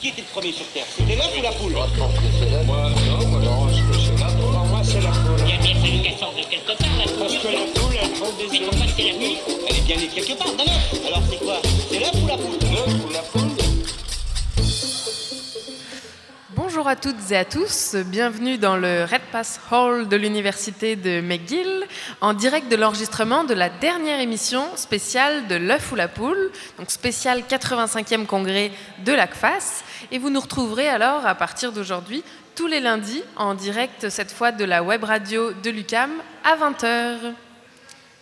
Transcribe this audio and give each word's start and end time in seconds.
Qui 0.00 0.08
était 0.08 0.22
le 0.22 0.26
premier 0.28 0.50
sur 0.52 0.66
Terre? 0.68 0.86
C'était 0.96 1.14
l'œuf 1.14 1.30
ou 1.38 1.42
la 1.42 1.52
poule? 1.52 1.72
Moi, 1.72 1.86
non, 3.06 3.26
moi, 3.26 3.40
non, 3.40 3.68
je 3.68 3.82
que 3.82 3.98
c'est 3.98 4.18
là. 4.18 4.28
Pour 4.40 4.50
moi, 4.50 4.80
c'est 4.82 5.00
la 5.00 5.10
poule. 5.10 5.46
Il 5.46 5.54
a 5.54 5.58
bien 5.58 5.74
fallu 5.74 6.02
qu'elle 6.02 6.18
sorte 6.18 6.36
de 6.38 6.42
quelque 6.44 6.78
part, 6.78 6.88
la 6.96 7.04
Parce 7.04 7.34
poule. 7.34 7.42
que 7.42 7.54
la 7.54 7.80
poule, 7.80 7.96
elle 8.00 8.10
prend 8.12 8.30
des 8.32 8.48
Mais 8.50 8.60
pourquoi 8.66 8.86
c'est 8.96 9.02
la 9.02 9.12
nuit 9.18 9.36
Elle 9.68 9.76
est 9.76 9.80
bien 9.82 9.96
née 9.96 10.08
quelque 10.08 10.38
part, 10.38 10.52
d'un 10.54 10.64
œuf. 10.64 11.06
Alors 11.06 11.22
c'est 11.30 11.44
quoi? 11.44 11.60
C'est 11.90 11.98
l'œuf 11.98 12.14
ou 12.14 12.26
la 12.26 12.36
poule? 12.38 12.58
L'œuf 12.72 13.04
ou 13.06 13.12
la 13.12 13.18
poule 13.20 13.50
Bonjour 16.56 16.86
à 16.88 16.96
toutes 16.96 17.30
et 17.30 17.36
à 17.36 17.44
tous, 17.44 17.96
bienvenue 18.06 18.56
dans 18.56 18.76
le 18.76 19.04
Red 19.04 19.22
Pass 19.32 19.60
Hall 19.70 20.08
de 20.08 20.16
l'Université 20.16 20.94
de 20.94 21.20
McGill, 21.20 21.84
en 22.20 22.32
direct 22.32 22.70
de 22.70 22.76
l'enregistrement 22.76 23.44
de 23.44 23.54
la 23.54 23.68
dernière 23.68 24.20
émission 24.20 24.64
spéciale 24.76 25.46
de 25.48 25.56
l'œuf 25.56 25.90
ou 25.92 25.96
la 25.96 26.06
poule, 26.08 26.52
donc 26.78 26.90
spécial 26.90 27.42
85e 27.48 28.24
congrès 28.24 28.70
de 29.04 29.12
l'ACFAS. 29.12 29.82
Et 30.10 30.18
vous 30.18 30.30
nous 30.30 30.40
retrouverez 30.40 30.88
alors 30.88 31.26
à 31.26 31.34
partir 31.34 31.72
d'aujourd'hui 31.72 32.22
tous 32.54 32.66
les 32.66 32.80
lundis 32.80 33.22
en 33.36 33.54
direct 33.54 34.08
cette 34.08 34.32
fois 34.32 34.52
de 34.52 34.64
la 34.64 34.82
web 34.82 35.04
radio 35.04 35.52
de 35.52 35.70
l'UCAM 35.70 36.10
à 36.44 36.56
20h. 36.56 37.32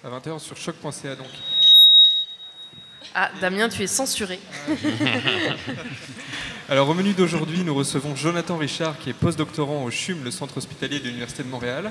à 0.05 0.09
20h 0.09 0.39
sur 0.39 0.57
choc.ca 0.57 1.15
donc. 1.15 1.27
Ah, 3.15 3.31
Damien, 3.41 3.69
tu 3.69 3.83
es 3.83 3.87
censuré. 3.87 4.39
Alors 6.71 6.89
au 6.91 6.95
menu 6.95 7.15
d'aujourd'hui, 7.15 7.65
nous 7.65 7.75
recevons 7.75 8.15
Jonathan 8.15 8.59
Richard 8.59 8.99
qui 8.99 9.09
est 9.09 9.15
postdoctorant 9.15 9.85
au 9.85 9.91
CHUM, 9.91 10.23
le 10.23 10.31
centre 10.31 10.59
hospitalier 10.59 11.01
de 11.01 11.05
l'Université 11.05 11.43
de 11.43 11.49
Montréal, 11.49 11.91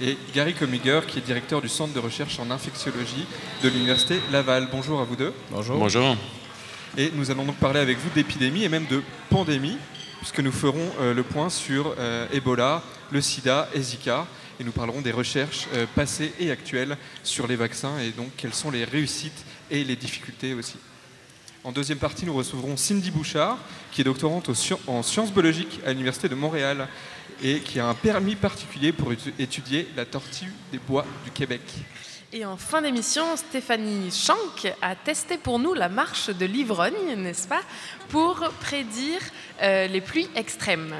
et 0.00 0.16
Gary 0.34 0.54
Comiger 0.54 1.00
qui 1.06 1.18
est 1.18 1.22
directeur 1.22 1.60
du 1.60 1.68
centre 1.68 1.92
de 1.92 2.00
recherche 2.00 2.40
en 2.40 2.50
infectiologie 2.50 3.26
de 3.62 3.68
l'Université 3.68 4.20
Laval. 4.32 4.68
Bonjour 4.72 5.00
à 5.00 5.04
vous 5.04 5.16
deux. 5.16 5.34
Bonjour. 5.50 5.78
Bonjour. 5.78 6.16
Et 6.96 7.10
nous 7.14 7.30
allons 7.30 7.44
donc 7.44 7.56
parler 7.56 7.80
avec 7.80 7.98
vous 7.98 8.10
d'épidémie 8.10 8.62
et 8.62 8.68
même 8.68 8.86
de 8.86 9.02
pandémie, 9.28 9.76
puisque 10.18 10.38
nous 10.38 10.52
ferons 10.52 10.88
euh, 11.00 11.12
le 11.12 11.24
point 11.24 11.50
sur 11.50 11.94
euh, 11.98 12.26
Ebola, 12.32 12.82
le 13.10 13.20
sida 13.20 13.68
et 13.74 13.80
Zika. 13.82 14.26
Et 14.60 14.64
nous 14.64 14.70
parlerons 14.70 15.00
des 15.00 15.10
recherches 15.10 15.66
euh, 15.74 15.86
passées 15.96 16.32
et 16.38 16.52
actuelles 16.52 16.96
sur 17.24 17.48
les 17.48 17.56
vaccins 17.56 17.98
et 17.98 18.10
donc 18.10 18.28
quelles 18.36 18.54
sont 18.54 18.70
les 18.70 18.84
réussites 18.84 19.44
et 19.72 19.82
les 19.82 19.96
difficultés 19.96 20.54
aussi. 20.54 20.76
En 21.64 21.72
deuxième 21.72 21.98
partie, 21.98 22.26
nous 22.26 22.34
recevrons 22.34 22.76
Cindy 22.76 23.10
Bouchard, 23.10 23.58
qui 23.90 24.02
est 24.02 24.04
doctorante 24.04 24.48
en 24.86 25.02
sciences 25.02 25.32
biologiques 25.32 25.80
à 25.84 25.90
l'Université 25.90 26.28
de 26.28 26.36
Montréal 26.36 26.86
et 27.42 27.58
qui 27.60 27.80
a 27.80 27.88
un 27.88 27.94
permis 27.94 28.36
particulier 28.36 28.92
pour 28.92 29.10
étu- 29.12 29.32
étudier 29.38 29.88
la 29.96 30.04
tortue 30.04 30.52
des 30.70 30.78
bois 30.78 31.04
du 31.24 31.32
Québec. 31.32 31.62
Et 32.36 32.44
en 32.44 32.56
fin 32.56 32.82
d'émission, 32.82 33.36
Stéphanie 33.36 34.10
Schank 34.10 34.66
a 34.82 34.96
testé 34.96 35.38
pour 35.38 35.60
nous 35.60 35.72
la 35.72 35.88
marche 35.88 36.30
de 36.30 36.44
l'ivrogne, 36.44 37.14
n'est-ce 37.16 37.46
pas, 37.46 37.60
pour 38.08 38.40
prédire 38.60 39.20
euh, 39.62 39.86
les 39.86 40.00
pluies 40.00 40.28
extrêmes. 40.34 40.96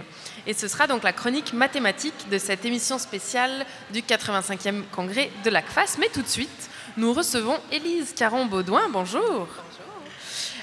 Et 0.46 0.54
ce 0.54 0.68
sera 0.68 0.86
donc 0.86 1.02
la 1.02 1.12
chronique 1.12 1.52
mathématique 1.52 2.28
de 2.30 2.38
cette 2.38 2.64
émission 2.64 3.00
spéciale 3.00 3.66
du 3.92 4.02
85e 4.02 4.84
congrès 4.94 5.28
de 5.44 5.50
l'ACFAS. 5.50 5.96
Mais 5.98 6.08
tout 6.08 6.22
de 6.22 6.28
suite, 6.28 6.70
nous 6.96 7.12
recevons 7.12 7.58
Élise 7.72 8.14
Caron-Baudouin. 8.14 8.88
Bonjour. 8.90 9.48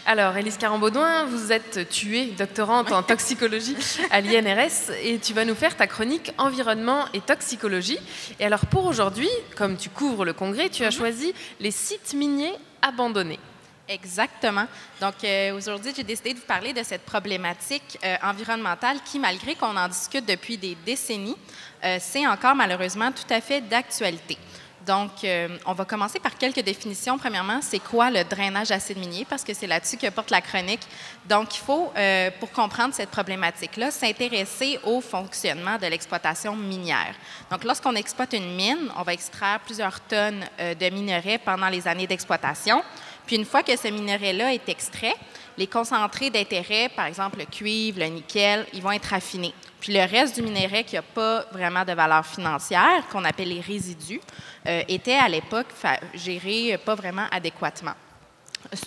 Alors, 0.06 0.36
Élise 0.36 0.58
Caron-Baudouin, 0.58 1.26
vous 1.26 1.52
êtes 1.52 1.88
tuée, 1.90 2.34
doctorante 2.38 2.92
en 2.92 3.04
toxicologie 3.04 3.76
à 4.10 4.20
l'INRS, 4.20 4.92
et 5.04 5.20
tu 5.20 5.34
vas 5.34 5.46
nous 5.46 5.54
faire 5.54 5.78
ta 5.78 5.86
chronique 5.86 6.34
environnement 6.40 7.06
et 7.14 7.22
toxicologie. 7.22 8.00
Et 8.40 8.46
alors, 8.46 8.66
pour 8.66 8.86
aujourd'hui, 8.86 9.30
comme 9.56 9.78
tu 9.78 9.90
couvres 9.90 10.26
le 10.26 10.34
congrès, 10.34 10.70
tu 10.70 10.84
as 10.84 10.92
choisi 10.92 11.34
les 11.60 11.72
sites 11.72 12.16
miniers 12.16 12.54
abandonnés. 12.82 13.40
Exactement. 13.88 14.66
Donc 15.02 15.16
euh, 15.24 15.56
aujourd'hui, 15.56 15.92
j'ai 15.96 16.04
décidé 16.04 16.34
de 16.34 16.40
vous 16.40 16.46
parler 16.46 16.74
de 16.74 16.82
cette 16.82 17.04
problématique 17.04 18.00
euh, 18.04 18.16
environnementale 18.24 18.98
qui, 19.04 19.20
malgré 19.20 19.54
qu'on 19.56 19.76
en 19.76 19.88
discute 19.88 20.26
depuis 20.26 20.58
des 20.58 20.78
décennies, 20.86 21.36
euh, 21.84 21.98
c'est 22.00 22.26
encore 22.26 22.56
malheureusement 22.56 23.12
tout 23.12 23.32
à 23.34 23.42
fait 23.42 23.62
d'actualité. 23.62 24.38
Donc, 24.86 25.23
euh, 25.23 25.58
on 25.65 25.73
va 25.73 25.86
commencer 25.86 26.19
par 26.19 26.37
quelques 26.37 26.61
définitions. 26.61 27.17
Premièrement, 27.17 27.59
c'est 27.61 27.80
quoi 27.80 28.09
le 28.09 28.23
drainage 28.23 28.71
acide 28.71 28.97
minier? 28.97 29.25
Parce 29.25 29.43
que 29.43 29.53
c'est 29.53 29.67
là-dessus 29.67 29.97
que 29.97 30.09
porte 30.09 30.31
la 30.31 30.42
chronique. 30.42 30.81
Donc, 31.30 31.55
il 31.55 31.59
faut, 31.59 31.92
euh, 31.95 32.31
pour 32.39 32.52
comprendre 32.52 32.93
cette 32.93 33.11
problématique-là, 33.11 33.92
s'intéresser 33.92 34.80
au 34.83 34.99
fonctionnement 34.99 35.77
de 35.77 35.86
l'exploitation 35.86 36.55
minière. 36.55 37.14
Donc, 37.52 37.64
lorsqu'on 37.64 37.95
exploite 37.95 38.33
une 38.33 38.55
mine, 38.55 38.89
on 38.97 39.03
va 39.03 39.14
extraire 39.14 39.59
plusieurs 39.59 39.99
tonnes 40.02 40.43
euh, 40.59 40.73
de 40.73 40.89
minerais 40.89 41.37
pendant 41.37 41.69
les 41.69 41.87
années 41.87 42.08
d'exploitation. 42.08 42.81
Puis 43.27 43.36
une 43.36 43.45
fois 43.45 43.61
que 43.61 43.77
ce 43.77 43.87
minerai-là 43.87 44.53
est 44.53 44.67
extrait, 44.67 45.15
les 45.58 45.67
concentrés 45.67 46.30
d'intérêt, 46.30 46.89
par 46.89 47.06
exemple 47.06 47.39
le 47.39 47.45
cuivre, 47.45 48.00
le 48.00 48.08
nickel, 48.08 48.66
ils 48.73 48.82
vont 48.82 48.92
être 48.92 49.06
raffinés. 49.06 49.54
Puis 49.80 49.94
le 49.94 50.02
reste 50.02 50.36
du 50.36 50.44
minerai 50.44 50.84
qui 50.84 50.95
n'a 50.95 51.02
pas 51.02 51.45
vraiment 51.52 51.84
de 51.84 51.94
valeur 51.94 52.26
financière, 52.26 53.08
qu'on 53.12 53.26
appelle 53.26 53.50
les 53.50 53.61
résidus, 53.61 54.22
euh, 54.67 54.84
était 54.88 55.16
à 55.16 55.28
l'époque 55.28 55.67
géré 56.14 56.73
euh, 56.73 56.78
pas 56.78 56.95
vraiment 56.95 57.26
adéquatement. 57.32 57.95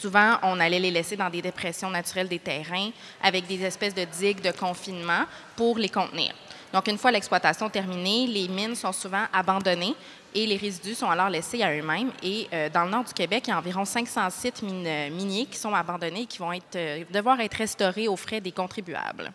Souvent, 0.01 0.39
on 0.43 0.61
allait 0.61 0.79
les 0.79 0.93
laisser 0.93 1.17
dans 1.17 1.29
des 1.29 1.43
dépressions 1.43 1.91
naturelles 1.91 2.29
des 2.29 2.39
terrains 2.39 2.91
avec 3.21 3.47
des 3.49 3.63
espèces 3.65 3.95
de 3.95 4.05
digues 4.05 4.41
de 4.41 4.53
confinement 4.53 5.25
pour 5.57 5.79
les 5.79 5.89
contenir. 5.89 6.33
Donc, 6.73 6.87
une 6.87 6.99
fois 6.99 7.11
l'exploitation 7.11 7.69
terminée, 7.69 8.27
les 8.27 8.49
mines 8.49 8.75
sont 8.77 8.93
souvent 8.93 9.25
abandonnées 9.33 9.95
et 10.34 10.47
les 10.47 10.56
résidus 10.56 10.95
sont 10.95 11.09
alors 11.09 11.28
laissés 11.28 11.62
à 11.62 11.72
eux-mêmes. 11.77 12.11
Et 12.22 12.49
euh, 12.53 12.69
dans 12.69 12.84
le 12.84 12.91
nord 12.91 13.05
du 13.05 13.12
Québec, 13.12 13.45
il 13.47 13.50
y 13.50 13.53
a 13.53 13.59
environ 13.59 13.84
500 13.84 14.31
sites 14.31 14.62
mine- 14.62 15.12
miniers 15.15 15.47
qui 15.47 15.56
sont 15.59 15.75
abandonnés 15.75 16.22
et 16.22 16.27
qui 16.27 16.39
vont 16.39 16.53
être, 16.53 16.77
euh, 16.77 17.05
devoir 17.12 17.41
être 17.41 17.55
restaurés 17.55 18.09
aux 18.09 18.17
frais 18.17 18.41
des 18.41 18.53
contribuables. 18.53 19.33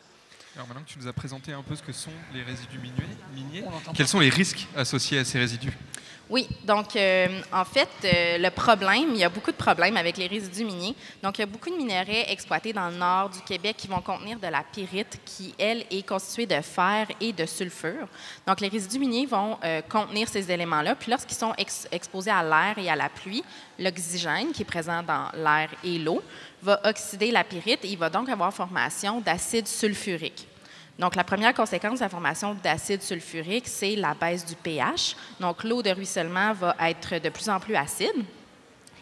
Alors 0.56 0.68
maintenant 0.68 0.82
que 0.84 0.90
tu 0.92 1.00
nous 1.00 1.08
as 1.08 1.14
présenté 1.14 1.54
un 1.54 1.62
peu 1.62 1.76
ce 1.76 1.82
que 1.84 1.94
sont 1.94 2.12
les 2.34 2.44
résidus 2.44 2.80
miniers, 2.80 2.94
miniers, 3.34 3.64
quels 3.96 4.08
sont 4.08 4.20
les 4.20 4.30
risques 4.30 4.68
associés 4.76 5.20
à 5.20 5.24
ces 5.26 5.40
résidus? 5.40 5.72
Oui, 6.30 6.48
donc 6.64 6.96
euh, 6.96 7.28
en 7.52 7.66
fait, 7.66 7.90
euh, 8.04 8.38
le 8.38 8.52
problème, 8.52 9.10
il 9.14 9.18
y 9.18 9.24
a 9.24 9.30
beaucoup 9.30 9.52
de 9.52 9.56
problèmes 9.56 9.98
avec 9.98 10.16
les 10.16 10.28
résidus 10.28 10.64
miniers. 10.64 10.94
Donc, 11.24 11.40
il 11.40 11.42
y 11.42 11.44
a 11.44 11.48
beaucoup 11.48 11.72
de 11.72 11.76
minerais 11.76 12.32
exploités 12.32 12.72
dans 12.72 12.88
le 12.90 12.98
nord 12.98 13.32
du 13.32 13.42
Québec 13.42 13.78
qui 13.78 13.88
vont 13.88 14.02
contenir 14.02 14.38
de 14.38 14.46
la 14.46 14.62
pyrite, 14.62 15.20
qui, 15.26 15.56
elle, 15.58 15.86
est 15.90 16.08
constituée 16.08 16.46
de 16.46 16.62
fer 16.62 17.08
et 17.20 17.34
de 17.34 17.48
sulfure. 17.48 18.08
Donc, 18.46 18.62
les 18.62 18.68
résidus 18.68 19.00
miniers 19.00 19.26
vont 19.26 19.58
euh, 19.64 19.82
contenir 19.90 20.28
ces 20.30 20.52
éléments-là. 20.52 20.94
Puis, 20.94 21.10
lorsqu'ils 21.10 21.38
sont 21.38 21.56
ex- 21.58 21.88
exposés 21.92 22.30
à 22.30 22.44
l'air 22.44 22.78
et 22.78 22.92
à 22.92 22.96
la 22.96 23.10
pluie, 23.10 23.44
l'oxygène, 23.80 24.52
qui 24.52 24.62
est 24.62 24.66
présent 24.66 25.02
dans 25.02 25.32
l'air 25.34 25.70
et 25.84 25.98
l'eau, 25.98 26.22
va 26.62 26.80
oxyder 26.84 27.32
la 27.32 27.44
pyrite 27.44 27.84
et 27.86 27.88
il 27.88 27.98
va 27.98 28.12
donc 28.12 28.30
avoir 28.30 28.54
formation 28.54 29.20
d'acide 29.20 29.68
sulfurique. 29.68 30.48
Donc, 31.00 31.16
la 31.16 31.24
première 31.24 31.54
conséquence 31.54 32.00
de 32.00 32.04
la 32.04 32.10
formation 32.10 32.54
d'acide 32.62 33.02
sulfurique, 33.02 33.70
c'est 33.70 33.96
la 33.96 34.14
baisse 34.14 34.46
du 34.46 34.56
pH. 34.56 35.16
Donc, 35.40 35.64
l'eau 35.64 35.82
de 35.82 35.90
ruissellement 35.92 36.52
va 36.52 36.76
être 36.82 37.20
de 37.20 37.30
plus 37.30 37.48
en 37.48 37.58
plus 37.58 37.76
acide. 37.76 38.26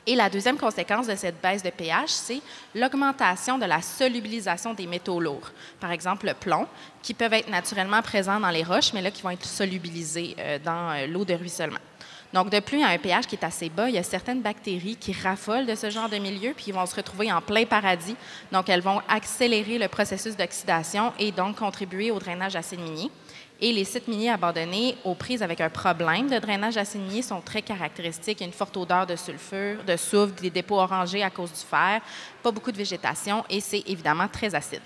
Et 0.05 0.15
la 0.15 0.29
deuxième 0.29 0.57
conséquence 0.57 1.07
de 1.07 1.15
cette 1.15 1.41
baisse 1.41 1.63
de 1.63 1.71
pH, 1.71 2.09
c'est 2.09 2.41
l'augmentation 2.75 3.57
de 3.57 3.65
la 3.65 3.81
solubilisation 3.81 4.75
des 4.75 4.85
métaux 4.85 5.19
lourds. 5.19 5.51
Par 5.79 5.91
exemple, 5.91 6.27
le 6.27 6.33
plomb, 6.35 6.67
qui 7.01 7.15
peuvent 7.15 7.33
être 7.33 7.49
naturellement 7.49 8.01
présents 8.03 8.39
dans 8.39 8.51
les 8.51 8.63
roches, 8.63 8.93
mais 8.93 9.01
là, 9.01 9.09
qui 9.09 9.23
vont 9.23 9.31
être 9.31 9.45
solubilisés 9.45 10.35
euh, 10.39 10.59
dans 10.63 10.91
euh, 10.91 11.07
l'eau 11.07 11.25
de 11.25 11.33
ruissellement. 11.33 11.79
Donc, 12.33 12.49
de 12.49 12.59
plus, 12.59 12.83
à 12.83 12.87
un 12.87 12.97
pH 12.97 13.25
qui 13.25 13.35
est 13.35 13.45
assez 13.45 13.69
bas, 13.69 13.89
il 13.89 13.95
y 13.95 13.97
a 13.97 14.03
certaines 14.03 14.41
bactéries 14.41 14.97
qui 14.97 15.13
raffolent 15.13 15.65
de 15.65 15.75
ce 15.75 15.89
genre 15.89 16.09
de 16.09 16.17
milieu, 16.17 16.53
puis 16.53 16.65
ils 16.67 16.73
vont 16.73 16.85
se 16.85 16.95
retrouver 16.95 17.31
en 17.31 17.41
plein 17.41 17.65
paradis. 17.65 18.15
Donc, 18.51 18.69
elles 18.69 18.81
vont 18.81 19.01
accélérer 19.07 19.77
le 19.77 19.87
processus 19.87 20.35
d'oxydation 20.35 21.13
et 21.19 21.31
donc 21.31 21.57
contribuer 21.57 22.11
au 22.11 22.19
drainage 22.19 22.55
acide 22.55 22.81
minier. 22.81 23.09
Et 23.59 23.73
les 23.73 23.85
sites 23.85 24.07
miniers 24.07 24.29
abandonnés 24.29 24.97
aux 25.03 25.15
prises 25.15 25.41
avec 25.41 25.61
un 25.61 25.69
problème 25.69 26.29
de 26.29 26.37
drainage 26.37 26.77
acide 26.77 27.01
minier 27.01 27.21
sont 27.21 27.41
très 27.41 27.61
caractéristiques. 27.61 28.39
Il 28.39 28.43
y 28.43 28.45
a 28.45 28.47
une 28.47 28.53
forte 28.53 28.77
odeur 28.77 29.07
de 29.07 29.15
sulfure, 29.15 29.83
de 29.83 29.97
soufre, 29.97 30.33
des 30.35 30.51
dépôts 30.51 30.79
orangés 30.79 31.23
à 31.23 31.29
cause 31.29 31.51
du 31.51 31.61
fer, 31.61 32.01
pas 32.43 32.51
beaucoup 32.51 32.71
de 32.71 32.77
végétation 32.77 33.43
et 33.49 33.59
c'est 33.59 33.83
évidemment 33.87 34.27
très 34.27 34.53
acide. 34.53 34.81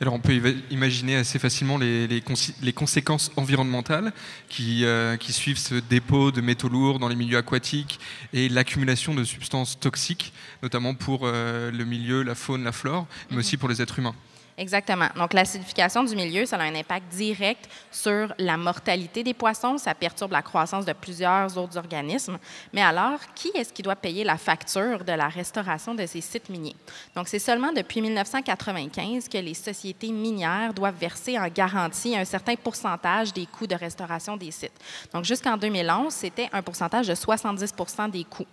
Alors 0.00 0.14
on 0.14 0.20
peut 0.20 0.40
imaginer 0.70 1.16
assez 1.16 1.38
facilement 1.38 1.78
les, 1.78 2.06
les 2.06 2.20
consi- 2.20 2.54
les 2.62 2.72
conséquences 2.72 3.30
environnementales 3.36 4.12
qui, 4.48 4.84
euh, 4.84 5.16
qui 5.16 5.32
suivent 5.32 5.58
ce 5.58 5.76
dépôt 5.76 6.30
de 6.30 6.40
métaux 6.40 6.68
lourds 6.68 6.98
dans 6.98 7.08
les 7.08 7.16
milieux 7.16 7.38
aquatiques 7.38 8.00
et 8.32 8.48
l'accumulation 8.48 9.14
de 9.14 9.24
substances 9.24 9.78
toxiques, 9.78 10.32
notamment 10.62 10.94
pour 10.94 11.22
euh, 11.24 11.70
le 11.70 11.84
milieu, 11.84 12.22
la 12.22 12.34
faune, 12.34 12.64
la 12.64 12.72
flore, 12.72 13.06
mais 13.30 13.38
aussi 13.38 13.56
pour 13.56 13.68
les 13.68 13.80
êtres 13.80 13.98
humains. 13.98 14.14
Exactement. 14.56 15.08
Donc, 15.16 15.32
l'acidification 15.32 16.04
du 16.04 16.14
milieu, 16.14 16.46
ça 16.46 16.56
a 16.56 16.62
un 16.62 16.74
impact 16.76 17.08
direct 17.08 17.68
sur 17.90 18.32
la 18.38 18.56
mortalité 18.56 19.24
des 19.24 19.34
poissons. 19.34 19.78
Ça 19.78 19.94
perturbe 19.96 20.30
la 20.30 20.42
croissance 20.42 20.84
de 20.84 20.92
plusieurs 20.92 21.58
autres 21.58 21.76
organismes. 21.76 22.38
Mais 22.72 22.82
alors, 22.82 23.18
qui 23.34 23.48
est-ce 23.54 23.72
qui 23.72 23.82
doit 23.82 23.96
payer 23.96 24.22
la 24.22 24.38
facture 24.38 25.04
de 25.04 25.12
la 25.12 25.26
restauration 25.26 25.94
de 25.94 26.06
ces 26.06 26.20
sites 26.20 26.48
miniers? 26.48 26.76
Donc, 27.16 27.26
c'est 27.26 27.40
seulement 27.40 27.72
depuis 27.72 28.00
1995 28.00 29.28
que 29.28 29.38
les 29.38 29.54
sociétés 29.54 30.12
minières 30.12 30.72
doivent 30.72 30.98
verser 30.98 31.36
en 31.36 31.48
garantie 31.48 32.16
un 32.16 32.24
certain 32.24 32.54
pourcentage 32.54 33.32
des 33.32 33.46
coûts 33.46 33.66
de 33.66 33.74
restauration 33.74 34.36
des 34.36 34.52
sites. 34.52 34.78
Donc, 35.12 35.24
jusqu'en 35.24 35.56
2011, 35.56 36.12
c'était 36.12 36.48
un 36.52 36.62
pourcentage 36.62 37.08
de 37.08 37.14
70 37.16 37.74
des 38.12 38.24
coûts. 38.24 38.46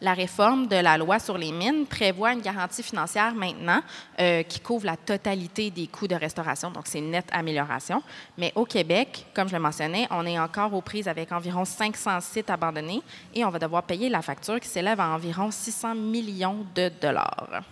La 0.00 0.14
réforme 0.14 0.66
de 0.66 0.76
la 0.76 0.98
loi 0.98 1.18
sur 1.18 1.38
les 1.38 1.52
mines 1.52 1.86
prévoit 1.86 2.32
une 2.32 2.40
garantie 2.40 2.82
financière 2.82 3.34
maintenant 3.34 3.80
euh, 4.20 4.42
qui 4.42 4.60
couvre 4.60 4.86
la 4.86 4.96
totalité 4.96 5.70
des 5.70 5.86
coûts 5.86 6.08
de 6.08 6.14
restauration, 6.14 6.70
donc 6.70 6.86
c'est 6.86 6.98
une 6.98 7.10
nette 7.10 7.28
amélioration. 7.32 8.02
Mais 8.36 8.52
au 8.54 8.64
Québec, 8.64 9.26
comme 9.34 9.48
je 9.48 9.54
le 9.54 9.60
mentionnais, 9.60 10.06
on 10.10 10.26
est 10.26 10.38
encore 10.38 10.74
aux 10.74 10.80
prises 10.80 11.08
avec 11.08 11.32
environ 11.32 11.64
500 11.64 12.20
sites 12.20 12.50
abandonnés 12.50 13.02
et 13.34 13.44
on 13.44 13.50
va 13.50 13.58
devoir 13.58 13.82
payer 13.82 14.08
la 14.08 14.22
facture 14.22 14.60
qui 14.60 14.68
s'élève 14.68 15.00
à 15.00 15.08
environ 15.08 15.50
600 15.50 15.94
millions 15.94 16.66
de 16.74 16.90
dollars. 17.00 17.62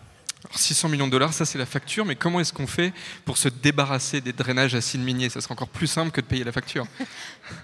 Alors, 0.44 0.58
600 0.58 0.88
millions 0.88 1.06
de 1.06 1.12
dollars, 1.12 1.32
ça 1.32 1.44
c'est 1.44 1.58
la 1.58 1.66
facture, 1.66 2.04
mais 2.04 2.16
comment 2.16 2.40
est-ce 2.40 2.52
qu'on 2.52 2.66
fait 2.66 2.92
pour 3.24 3.36
se 3.36 3.48
débarrasser 3.48 4.20
des 4.20 4.32
drainages 4.32 4.74
acides 4.74 5.02
miniers? 5.02 5.28
Ça 5.28 5.40
serait 5.40 5.52
encore 5.52 5.68
plus 5.68 5.86
simple 5.86 6.10
que 6.10 6.20
de 6.20 6.26
payer 6.26 6.42
la 6.42 6.50
facture. 6.50 6.84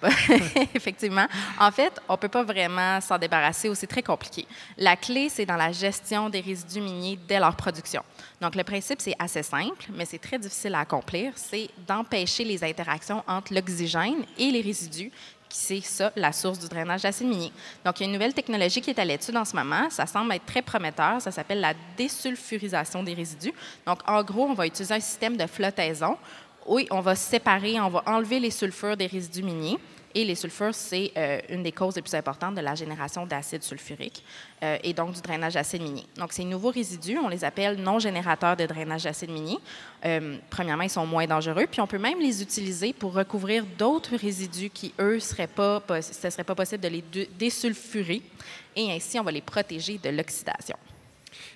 Effectivement. 0.74 1.26
En 1.58 1.72
fait, 1.72 2.00
on 2.08 2.12
ne 2.12 2.18
peut 2.18 2.28
pas 2.28 2.44
vraiment 2.44 3.00
s'en 3.00 3.18
débarrasser 3.18 3.68
ou 3.68 3.74
c'est 3.74 3.88
très 3.88 4.02
compliqué. 4.02 4.46
La 4.76 4.96
clé, 4.96 5.28
c'est 5.28 5.46
dans 5.46 5.56
la 5.56 5.72
gestion 5.72 6.30
des 6.30 6.40
résidus 6.40 6.80
miniers 6.80 7.18
dès 7.26 7.40
leur 7.40 7.56
production. 7.56 8.02
Donc, 8.40 8.54
le 8.54 8.62
principe, 8.62 9.00
c'est 9.00 9.16
assez 9.18 9.42
simple, 9.42 9.86
mais 9.92 10.04
c'est 10.04 10.18
très 10.18 10.38
difficile 10.38 10.74
à 10.76 10.80
accomplir. 10.80 11.32
C'est 11.34 11.68
d'empêcher 11.86 12.44
les 12.44 12.62
interactions 12.62 13.24
entre 13.26 13.52
l'oxygène 13.54 14.24
et 14.38 14.52
les 14.52 14.60
résidus 14.60 15.10
c'est 15.48 15.80
ça 15.80 16.12
la 16.16 16.32
source 16.32 16.58
du 16.58 16.68
drainage 16.68 17.02
d'acide 17.02 17.26
minier. 17.26 17.52
Donc, 17.84 17.98
il 17.98 18.02
y 18.02 18.06
a 18.06 18.06
une 18.06 18.12
nouvelle 18.12 18.34
technologie 18.34 18.80
qui 18.80 18.90
est 18.90 18.98
à 18.98 19.04
l'étude 19.04 19.36
en 19.36 19.44
ce 19.44 19.56
moment. 19.56 19.88
Ça 19.90 20.06
semble 20.06 20.32
être 20.32 20.46
très 20.46 20.62
prometteur. 20.62 21.20
Ça 21.20 21.30
s'appelle 21.30 21.60
la 21.60 21.74
désulfurisation 21.96 23.02
des 23.02 23.14
résidus. 23.14 23.52
Donc, 23.86 24.00
en 24.06 24.22
gros, 24.22 24.44
on 24.44 24.54
va 24.54 24.66
utiliser 24.66 24.94
un 24.94 25.00
système 25.00 25.36
de 25.36 25.46
flottaison. 25.46 26.16
Oui, 26.66 26.86
on 26.90 27.00
va 27.00 27.14
séparer, 27.14 27.80
on 27.80 27.88
va 27.88 28.02
enlever 28.06 28.40
les 28.40 28.50
sulfures 28.50 28.96
des 28.96 29.06
résidus 29.06 29.42
miniers 29.42 29.78
et 30.14 30.24
les 30.24 30.34
sulfures, 30.34 30.74
c'est 30.74 31.12
euh, 31.16 31.40
une 31.50 31.62
des 31.62 31.72
causes 31.72 31.96
les 31.96 32.02
plus 32.02 32.14
importantes 32.14 32.54
de 32.54 32.60
la 32.60 32.74
génération 32.74 33.26
d'acide 33.26 33.62
sulfurique 33.62 34.24
euh, 34.62 34.78
et 34.82 34.92
donc 34.92 35.12
du 35.12 35.20
drainage 35.20 35.54
d'acide 35.54 35.82
minier. 35.82 36.04
Donc, 36.16 36.32
ces 36.32 36.44
nouveaux 36.44 36.70
résidus, 36.70 37.18
on 37.18 37.28
les 37.28 37.44
appelle 37.44 37.80
non 37.80 37.98
générateurs 37.98 38.56
de 38.56 38.66
drainage 38.66 39.04
d'acide 39.04 39.30
minier. 39.30 39.58
Euh, 40.04 40.38
premièrement, 40.48 40.84
ils 40.84 40.90
sont 40.90 41.06
moins 41.06 41.26
dangereux, 41.26 41.66
puis 41.70 41.80
on 41.80 41.86
peut 41.86 41.98
même 41.98 42.20
les 42.20 42.42
utiliser 42.42 42.92
pour 42.92 43.12
recouvrir 43.12 43.64
d'autres 43.78 44.16
résidus 44.16 44.70
qui, 44.70 44.94
eux, 44.98 45.20
seraient 45.20 45.46
pas, 45.46 45.82
ce 45.88 46.26
ne 46.26 46.30
serait 46.30 46.44
pas 46.44 46.54
possible 46.54 46.82
de 46.82 46.88
les 46.88 47.04
désulfurer, 47.38 48.22
et 48.76 48.90
ainsi, 48.92 49.18
on 49.18 49.24
va 49.24 49.32
les 49.32 49.42
protéger 49.42 49.98
de 49.98 50.08
l'oxydation. 50.08 50.76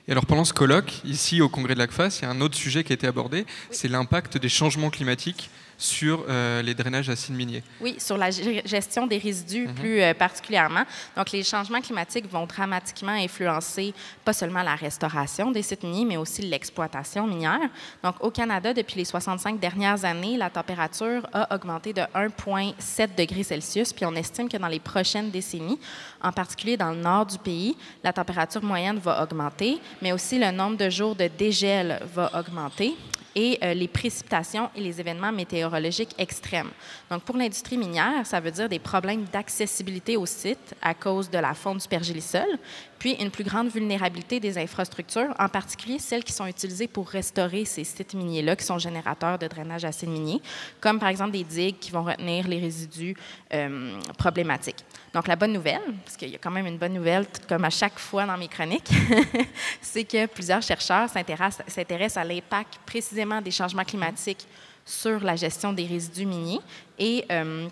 Et 0.09 0.13
alors 0.13 0.27
pendant 0.27 0.45
ce 0.45 0.53
colloque, 0.53 1.01
ici 1.05 1.41
au 1.41 1.49
congrès 1.49 1.75
de 1.75 1.79
l'ACFAS, 1.79 2.19
il 2.21 2.23
y 2.23 2.27
a 2.27 2.31
un 2.31 2.41
autre 2.41 2.57
sujet 2.57 2.83
qui 2.83 2.93
a 2.93 2.95
été 2.95 3.07
abordé, 3.07 3.47
c'est 3.71 3.89
l'impact 3.89 4.37
des 4.37 4.49
changements 4.49 4.91
climatiques 4.91 5.49
sur 5.83 6.25
euh, 6.29 6.63
les 6.63 6.75
drainages 6.75 7.09
acides 7.09 7.35
miniers. 7.35 7.65
Oui, 7.81 7.97
sur 7.99 8.17
la 8.17 8.31
gestion 8.31 9.07
des 9.09 9.19
résidus 9.19 9.67
mhm. 9.67 9.75
plus 9.75 10.01
euh, 10.01 10.15
particulièrement. 10.15 10.85
Donc, 11.17 11.33
les 11.33 11.43
changements 11.43 11.81
climatiques 11.81 12.31
vont 12.31 12.47
dramatiquement 12.47 13.13
influencer 13.13 13.93
pas 14.25 14.33
seulement 14.33 14.63
la 14.63 14.77
restauration 14.77 15.51
des 15.51 15.63
sites 15.63 15.83
miniers, 15.83 16.05
mais 16.05 16.17
aussi 16.17 16.43
l'exploitation 16.43 17.27
minière. 17.27 17.69
Donc, 18.03 18.15
au 18.21 18.31
Canada, 18.31 18.73
depuis 18.73 18.97
les 18.97 19.05
65 19.05 19.59
dernières 19.59 20.05
années, 20.05 20.37
la 20.37 20.51
température 20.51 21.27
a 21.33 21.53
augmenté 21.53 21.93
de 21.93 22.03
1,7 22.15 23.17
degrés 23.19 23.43
Celsius, 23.43 23.93
puis 23.93 24.07
on 24.07 24.15
estime 24.15 24.49
que 24.49 24.57
dans 24.57 24.69
les 24.69 24.81
prochaines 24.81 25.31
décennies, 25.31 25.81
en 26.23 26.31
particulier 26.31 26.77
dans 26.77 26.91
le 26.91 26.99
nord 26.99 27.27
du 27.27 27.39
pays, 27.39 27.77
la 28.05 28.13
température 28.13 28.63
moyenne 28.63 28.99
va 28.99 29.21
augmenter, 29.25 29.81
mais 30.01 30.13
aussi 30.13 30.39
le 30.39 30.53
nombre 30.53 30.77
de 30.77 30.89
jours 30.89 31.17
de 31.17 31.27
dégel 31.27 32.01
va 32.15 32.31
augmenter 32.39 32.95
et 33.35 33.59
euh, 33.63 33.75
les 33.75 33.89
précipitations 33.89 34.71
et 34.77 34.81
les 34.81 35.01
événements 35.01 35.33
météorologiques 35.33 36.15
extrêmes. 36.19 36.71
Donc, 37.11 37.23
pour 37.23 37.37
l'industrie 37.37 37.77
minière, 37.77 38.27
ça 38.27 38.41
veut 38.41 38.51
dire 38.51 38.69
des 38.69 38.79
problèmes 38.79 39.25
d'accessibilité 39.25 40.17
au 40.17 40.27
site 40.27 40.75
à 40.83 40.95
cause 40.95 41.31
de 41.31 41.39
la 41.39 41.55
fonte 41.55 41.83
du 41.83 41.89
pergélisol, 41.89 42.59
puis 43.03 43.15
une 43.15 43.33
plus 43.33 43.43
grande 43.43 43.69
vulnérabilité 43.69 44.39
des 44.39 44.57
infrastructures, 44.59 45.35
en 45.37 45.49
particulier 45.49 45.99
celles 45.99 46.23
qui 46.23 46.33
sont 46.33 46.47
utilisées 46.47 46.87
pour 46.87 47.09
restaurer 47.09 47.65
ces 47.65 47.83
sites 47.83 48.15
miniers-là, 48.15 48.55
qui 48.55 48.65
sont 48.65 48.79
générateurs 48.79 49.41
de 49.41 49.49
drainage 49.49 49.85
acide 49.85 50.09
minier, 50.09 50.41
comme 50.81 51.01
par 51.01 51.09
exemple 51.09 51.33
des 51.33 51.43
digues 51.43 51.81
qui 51.81 51.91
vont 51.91 52.05
retenir 52.05 52.47
les 52.47 52.61
résidus 52.61 53.17
euh, 53.53 53.99
problématiques. 54.17 54.85
Donc, 55.13 55.27
la 55.27 55.35
bonne 55.35 55.53
nouvelle, 55.53 55.83
parce 56.05 56.17
qu'il 56.17 56.29
y 56.29 56.37
a 56.37 56.39
quand 56.39 56.53
même 56.53 56.69
une 56.69 56.79
bonne 56.79 56.93
nouvelle, 56.93 57.27
comme 57.49 57.65
à 57.65 57.71
chaque 57.71 57.99
fois 57.99 58.25
dans 58.25 58.39
mes 58.39 58.47
chroniques, 58.47 58.93
c'est 59.81 60.05
que 60.05 60.27
plusieurs 60.27 60.63
chercheurs 60.63 61.09
s'intéressent 61.09 62.17
à 62.17 62.23
l'impact 62.23 62.79
précisément 62.87 63.41
des 63.41 63.51
changements 63.51 63.85
climatiques 63.85 64.47
sur 64.85 65.19
la 65.25 65.35
gestion 65.35 65.73
des 65.73 65.87
résidus 65.87 66.27
miniers 66.27 66.61
et 67.01 67.25
euh, 67.33 67.67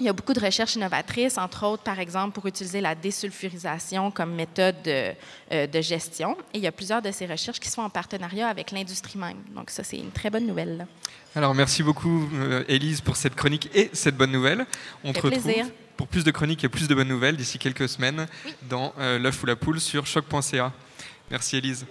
il 0.00 0.06
y 0.06 0.08
a 0.08 0.12
beaucoup 0.12 0.32
de 0.32 0.40
recherches 0.40 0.74
innovatrices, 0.74 1.38
entre 1.38 1.66
autres, 1.66 1.82
par 1.82 2.00
exemple, 2.00 2.34
pour 2.34 2.46
utiliser 2.46 2.80
la 2.80 2.94
désulfurisation 2.94 4.10
comme 4.10 4.34
méthode 4.34 4.74
de, 4.84 5.12
euh, 5.52 5.66
de, 5.66 5.80
gestion. 5.80 6.36
Et 6.52 6.58
il 6.58 6.60
y 6.62 6.66
a 6.66 6.72
plusieurs 6.72 7.00
de 7.00 7.10
ces 7.12 7.26
recherches 7.26 7.60
qui 7.60 7.68
sont 7.68 7.82
en 7.82 7.90
partenariat 7.90 8.48
avec 8.48 8.72
l'industrie 8.72 9.18
même. 9.18 9.38
Donc 9.54 9.70
ça, 9.70 9.84
c'est 9.84 9.98
une 9.98 10.10
très 10.10 10.30
bonne 10.30 10.46
nouvelle. 10.46 10.86
Alors, 11.36 11.54
merci 11.54 11.82
beaucoup, 11.82 12.28
euh, 12.34 12.64
Élise, 12.68 13.00
pour 13.00 13.16
cette 13.16 13.36
chronique 13.36 13.70
et 13.74 13.90
cette 13.92 14.16
bonne 14.16 14.32
nouvelle. 14.32 14.66
On 15.04 15.12
te 15.12 15.20
retrouve 15.20 15.52
pour 15.96 16.08
plus 16.08 16.24
de 16.24 16.30
chroniques 16.32 16.64
et 16.64 16.68
plus 16.68 16.88
de 16.88 16.94
bonnes 16.94 17.08
nouvelles 17.08 17.36
d'ici 17.36 17.58
quelques 17.58 17.88
semaines 17.88 18.26
dans 18.68 18.92
euh, 18.98 19.18
l'œuf 19.18 19.42
ou 19.42 19.46
la 19.46 19.54
poule 19.54 19.80
sur 19.80 20.06
choc.ca. 20.06 20.72
Merci, 21.30 21.56
Élise. 21.56 21.86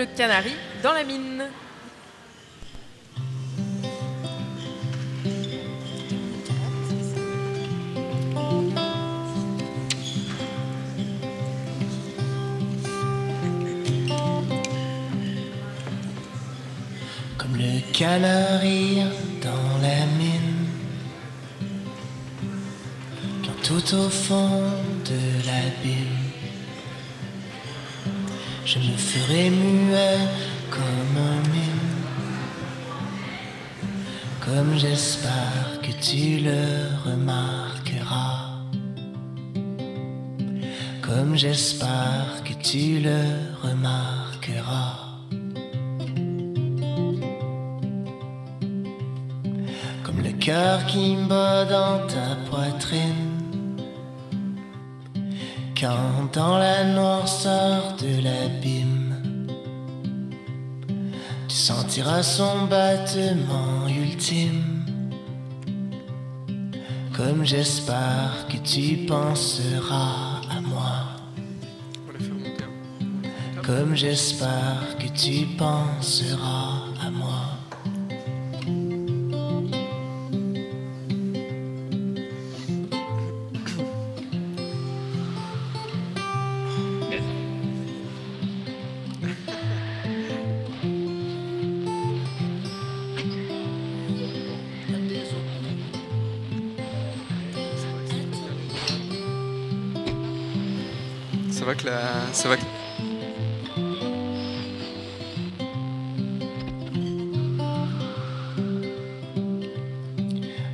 Le 0.00 0.06
canari 0.16 0.52
dans 0.82 0.94
la 0.94 1.04
mine. 1.04 1.44
Comme 17.36 17.56
le 17.56 17.92
canari 17.92 19.02
dans 19.42 19.78
la 19.82 20.06
mine, 20.18 20.66
quand 23.44 23.62
tout 23.62 23.94
au 23.96 24.08
fond 24.08 24.62
de 25.04 25.20
l'abîme 25.46 26.09
je 28.72 28.78
me 28.78 28.96
ferai 28.96 29.50
muet 29.50 30.18
comme 30.70 31.16
un 31.32 31.40
mime. 31.52 31.90
Comme 34.44 34.78
j'espère 34.78 35.80
que 35.82 35.90
tu 36.06 36.38
le 36.38 36.62
remarqueras. 37.04 38.60
Comme 41.02 41.36
j'espère 41.36 42.44
que 42.44 42.54
tu 42.62 43.00
le 43.00 43.20
remarqueras. 43.60 44.98
Comme 50.04 50.20
le 50.22 50.32
cœur 50.46 50.86
qui 50.86 51.16
bat 51.28 51.64
dans 51.64 52.06
ta 52.06 52.28
poitrine 52.48 53.19
quand 55.80 56.30
dans 56.34 56.58
la 56.58 56.84
noirceur 56.84 57.96
de 57.96 58.22
l'abîme, 58.22 59.46
tu 61.48 61.54
sentiras 61.56 62.22
son 62.22 62.66
battement 62.66 63.88
ultime. 63.88 64.84
Comme 67.16 67.44
j'espère 67.44 68.46
que 68.50 68.58
tu 68.58 69.06
penseras 69.06 70.42
à 70.50 70.60
moi. 70.60 71.00
Comme 73.64 73.94
j'espère 73.94 74.98
que 74.98 75.08
tu 75.08 75.46
penseras 75.56 76.84
à 77.06 77.10
moi. 77.10 77.59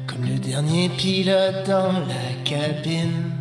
Comme 0.06 0.26
le 0.28 0.38
dernier 0.38 0.88
pilote 0.90 1.66
dans 1.66 1.92
la 1.92 2.44
cabine 2.44 3.32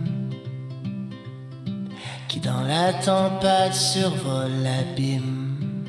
qui 2.27 2.39
dans 2.39 2.61
la 2.61 2.93
tempête 2.93 3.75
survole 3.75 4.63
l'abîme. 4.63 5.85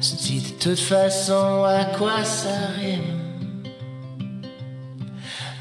Se 0.00 0.16
dit 0.16 0.42
de 0.42 0.58
toute 0.58 0.80
façon 0.80 1.64
à 1.64 1.86
quoi 1.96 2.24
ça 2.24 2.68
rime. 2.78 3.20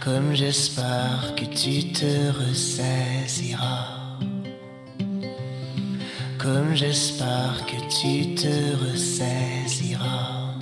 Comme 0.03 0.33
j'espère 0.33 1.33
que 1.37 1.45
tu 1.45 1.93
te 1.93 2.31
ressaisiras. 2.31 3.50
J'espère 6.75 7.65
que 7.65 7.75
tu 7.89 8.35
te 8.35 8.75
ressaisiras. 8.85 10.55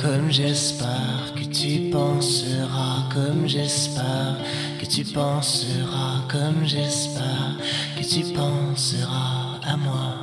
Comme 0.00 0.30
j'espère 0.30 1.32
que 1.34 1.44
tu 1.44 1.90
penseras, 1.90 3.08
comme 3.12 3.46
j'espère 3.46 4.36
que 4.80 4.86
tu 4.86 5.04
penseras, 5.04 6.22
comme 6.30 6.64
j'espère 6.64 7.56
que 7.96 8.02
tu 8.02 8.32
penseras 8.34 9.60
à 9.64 9.76
moi. 9.76 10.14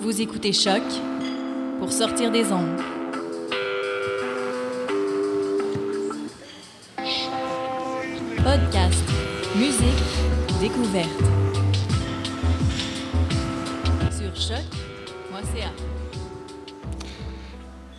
Vous 0.00 0.20
écoutez 0.20 0.52
Choc 0.52 0.82
pour 1.78 1.92
sortir 1.92 2.30
des 2.30 2.52
ondes. 2.52 2.91
Sur 10.92 11.00
choc.ca. 14.36 15.72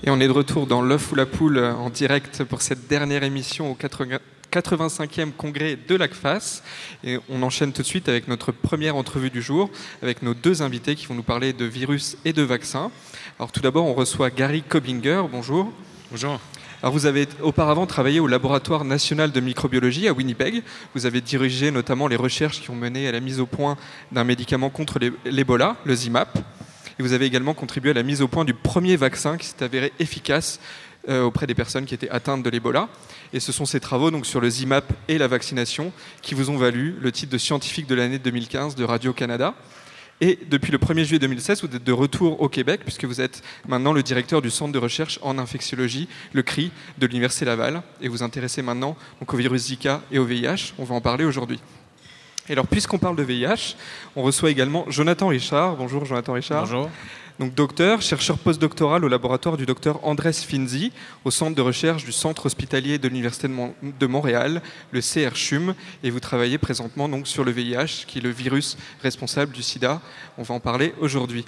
Et 0.04 0.12
on 0.12 0.20
est 0.20 0.28
de 0.28 0.32
retour 0.32 0.68
dans 0.68 0.84
l'œuf 0.84 1.12
ou 1.12 1.16
la 1.16 1.26
poule 1.26 1.58
en 1.58 1.90
direct 1.90 2.44
pour 2.44 2.62
cette 2.62 2.88
dernière 2.88 3.24
émission 3.24 3.72
au 3.72 3.74
80 3.74 4.20
85e 4.52 5.32
congrès 5.32 5.76
de 5.76 5.96
l'ACFAS. 5.96 6.62
Et 7.04 7.18
on 7.30 7.42
enchaîne 7.42 7.74
tout 7.74 7.82
de 7.82 7.88
suite 7.88 8.10
avec 8.10 8.28
notre 8.28 8.52
première 8.52 8.96
entrevue 8.96 9.32
du 9.32 9.42
jour, 9.42 9.72
avec 10.04 10.22
nos 10.22 10.36
deux 10.36 10.62
invités 10.62 10.94
qui 10.94 11.08
vont 11.08 11.16
nous 11.16 11.24
parler 11.24 11.52
de 11.52 11.66
virus 11.66 12.16
et 12.26 12.34
de 12.34 12.44
vaccins. 12.44 12.92
Alors 13.40 13.52
tout 13.52 13.62
d'abord, 13.62 13.88
on 13.88 13.96
reçoit 13.96 14.30
Gary 14.30 14.62
Kobinger. 14.62 15.24
Bonjour. 15.32 15.74
Bonjour. 16.12 16.40
Alors 16.84 16.92
vous 16.92 17.06
avez 17.06 17.30
auparavant 17.42 17.86
travaillé 17.86 18.20
au 18.20 18.28
laboratoire 18.28 18.84
national 18.84 19.32
de 19.32 19.40
microbiologie 19.40 20.10
à 20.10 20.12
Winnipeg. 20.12 20.64
Vous 20.94 21.06
avez 21.06 21.22
dirigé 21.22 21.72
notamment 21.72 22.10
les 22.10 22.18
recherches 22.18 22.60
qui 22.60 22.70
ont 22.72 22.76
mené 22.76 23.08
à 23.08 23.14
la 23.14 23.22
mise 23.22 23.40
au 23.40 23.46
point 23.46 23.78
d'un 24.12 24.26
médicament 24.26 24.70
contre 24.70 25.00
l'Ebola, 25.24 25.78
le 25.86 25.96
ZIMAP. 25.96 26.38
Et 27.00 27.02
vous 27.02 27.14
avez 27.14 27.26
également 27.26 27.54
contribué 27.54 27.92
à 27.92 27.94
la 27.94 28.04
mise 28.04 28.22
au 28.22 28.28
point 28.28 28.44
du 28.44 28.54
premier 28.54 28.98
vaccin 28.98 29.38
qui 29.38 29.48
s'est 29.48 29.64
avéré 29.64 29.94
efficace 30.00 30.60
euh, 31.08 31.24
auprès 31.24 31.48
des 31.48 31.56
personnes 31.56 31.86
qui 31.86 31.94
étaient 31.94 32.10
atteintes 32.10 32.44
de 32.44 32.50
l'Ebola. 32.50 32.90
Et 33.32 33.40
ce 33.40 33.54
sont 33.54 33.66
ces 33.66 33.80
travaux 33.80 34.12
donc, 34.12 34.26
sur 34.26 34.42
le 34.42 34.50
ZIMAP 34.50 34.92
et 35.08 35.18
la 35.18 35.30
vaccination 35.30 35.94
qui 36.22 36.36
vous 36.36 36.50
ont 36.50 36.58
valu 36.58 36.98
le 37.00 37.14
titre 37.14 37.32
de 37.32 37.38
scientifique 37.38 37.88
de 37.88 37.96
l'année 37.96 38.20
2015 38.20 38.76
de 38.76 38.84
Radio-Canada. 38.84 39.56
Et 40.26 40.40
depuis 40.50 40.72
le 40.72 40.78
1er 40.78 41.04
juillet 41.04 41.20
2016, 41.20 41.66
vous 41.66 41.76
êtes 41.76 41.84
de 41.84 41.92
retour 41.92 42.42
au 42.42 42.48
Québec, 42.48 42.80
puisque 42.86 43.04
vous 43.04 43.20
êtes 43.20 43.44
maintenant 43.68 43.92
le 43.92 44.02
directeur 44.02 44.42
du 44.42 44.50
centre 44.50 44.72
de 44.72 44.80
recherche 44.80 45.20
en 45.22 45.38
infectiologie, 45.38 46.08
le 46.32 46.44
CRI, 46.44 46.72
de 46.98 47.08
l'Université 47.08 47.44
Laval. 47.44 47.84
Et 48.00 48.08
vous 48.08 48.24
intéressez 48.24 48.62
maintenant 48.62 48.96
au 49.20 49.36
virus 49.36 49.64
Zika 49.64 50.02
et 50.14 50.20
au 50.20 50.24
VIH. 50.24 50.76
On 50.80 50.86
va 50.86 50.96
en 50.96 51.02
parler 51.02 51.26
aujourd'hui. 51.26 51.60
Et 52.48 52.54
alors, 52.54 52.68
puisqu'on 52.68 53.00
parle 53.00 53.18
de 53.18 53.24
VIH, 53.24 53.76
on 54.16 54.24
reçoit 54.24 54.50
également 54.50 54.86
Jonathan 54.88 55.28
Richard. 55.28 55.76
Bonjour, 55.76 56.06
Jonathan 56.06 56.32
Richard. 56.32 56.68
Bonjour. 56.68 56.90
Donc, 57.40 57.56
docteur, 57.56 58.04
chercheur 58.04 58.38
postdoctoral 58.38 59.04
au 59.04 59.08
laboratoire 59.08 59.58
du 59.58 59.66
docteur 59.66 60.00
Andrés 60.06 60.34
Finzi, 60.34 60.92
au 61.26 61.32
centre 61.32 61.56
de 61.56 61.62
recherche 61.64 62.06
du 62.06 62.12
centre 62.12 62.46
hospitalier 62.46 63.00
de 63.00 63.08
l'Université 63.08 63.48
de, 63.48 63.54
Mon- 63.54 63.74
de 63.82 64.06
Montréal, 64.06 64.62
le 64.92 65.02
CRCHUM, 65.02 65.74
et 66.04 66.12
vous 66.12 66.20
travaillez 66.20 66.60
présentement 66.60 67.10
donc 67.10 67.26
sur 67.28 67.44
le 67.44 67.52
VIH, 67.52 68.06
qui 68.06 68.20
est 68.20 68.22
le 68.22 68.30
virus 68.30 68.78
responsable 69.02 69.52
du 69.52 69.64
sida. 69.64 70.00
On 70.38 70.44
va 70.44 70.54
en 70.54 70.60
parler 70.60 70.94
aujourd'hui. 71.00 71.44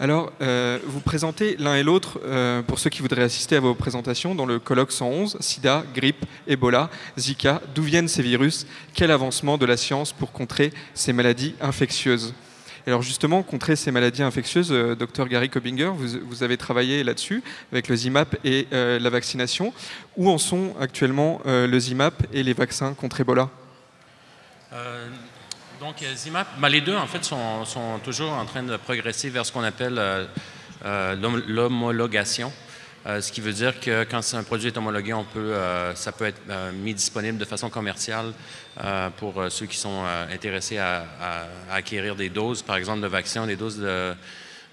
Alors, 0.00 0.32
euh, 0.42 0.80
vous 0.84 1.00
présentez 1.00 1.54
l'un 1.60 1.76
et 1.76 1.84
l'autre, 1.84 2.18
euh, 2.24 2.60
pour 2.62 2.80
ceux 2.80 2.90
qui 2.90 3.00
voudraient 3.00 3.22
assister 3.22 3.54
à 3.56 3.60
vos 3.60 3.76
présentations, 3.76 4.34
dans 4.34 4.46
le 4.46 4.58
colloque 4.58 4.90
111, 4.90 5.36
sida, 5.38 5.84
grippe, 5.94 6.26
Ebola, 6.48 6.90
Zika. 7.16 7.62
D'où 7.76 7.82
viennent 7.84 8.08
ces 8.08 8.22
virus 8.22 8.66
Quel 8.92 9.12
avancement 9.12 9.56
de 9.56 9.66
la 9.66 9.76
science 9.76 10.12
pour 10.12 10.32
contrer 10.32 10.72
ces 10.94 11.12
maladies 11.12 11.54
infectieuses? 11.60 12.34
Alors 12.88 13.02
justement, 13.02 13.42
contrer 13.42 13.76
ces 13.76 13.90
maladies 13.90 14.22
infectieuses, 14.22 14.72
euh, 14.72 14.94
docteur 14.94 15.28
Gary 15.28 15.50
Kobinger, 15.50 15.92
vous, 15.94 16.42
avez 16.42 16.56
travaillé 16.56 17.04
là-dessus 17.04 17.42
avec 17.72 17.88
le 17.88 17.96
ZIMAP 17.96 18.36
et 18.44 18.66
euh, 18.72 18.98
la 18.98 19.10
vaccination. 19.10 19.72
Où 20.16 20.30
en 20.30 20.38
sont 20.38 20.74
actuellement 20.80 21.40
euh, 21.46 21.66
le 21.66 21.78
ZIMAP 21.78 22.26
et 22.32 22.42
les 22.42 22.52
vaccins 22.54 22.94
contre 22.94 23.20
Ebola? 23.20 23.50
Donc, 25.80 25.96
ZIMAP, 26.02 26.60
ben, 26.60 26.68
les 26.68 26.80
deux, 26.80 26.96
en 26.96 27.06
fait, 27.06 27.24
sont, 27.24 28.00
toujours 28.02 28.32
en 28.32 28.44
train 28.44 28.64
de 28.64 28.76
progresser 28.76 29.30
vers 29.30 29.46
ce 29.46 29.52
qu'on 29.52 29.62
appelle 29.62 30.00
l'hom- 30.84 31.42
l'homologation. 31.46 32.52
Euh, 33.08 33.22
ce 33.22 33.32
qui 33.32 33.40
veut 33.40 33.54
dire 33.54 33.80
que 33.80 34.04
quand 34.04 34.20
un 34.34 34.42
produit 34.42 34.66
est 34.68 34.76
homologué, 34.76 35.14
euh, 35.36 35.94
ça 35.94 36.12
peut 36.12 36.26
être 36.26 36.42
euh, 36.50 36.72
mis 36.72 36.92
disponible 36.92 37.38
de 37.38 37.44
façon 37.46 37.70
commerciale 37.70 38.32
pour 39.16 39.42
ceux 39.48 39.66
qui 39.66 39.76
sont 39.76 40.04
intéressés 40.32 40.78
à, 40.78 41.04
acquérir 41.72 42.14
des 42.14 42.28
doses, 42.28 42.62
par 42.62 42.76
exemple, 42.76 43.00
de 43.00 43.08
vaccins, 43.08 43.44
des 43.44 43.56
doses 43.56 43.78
de, 43.78 44.12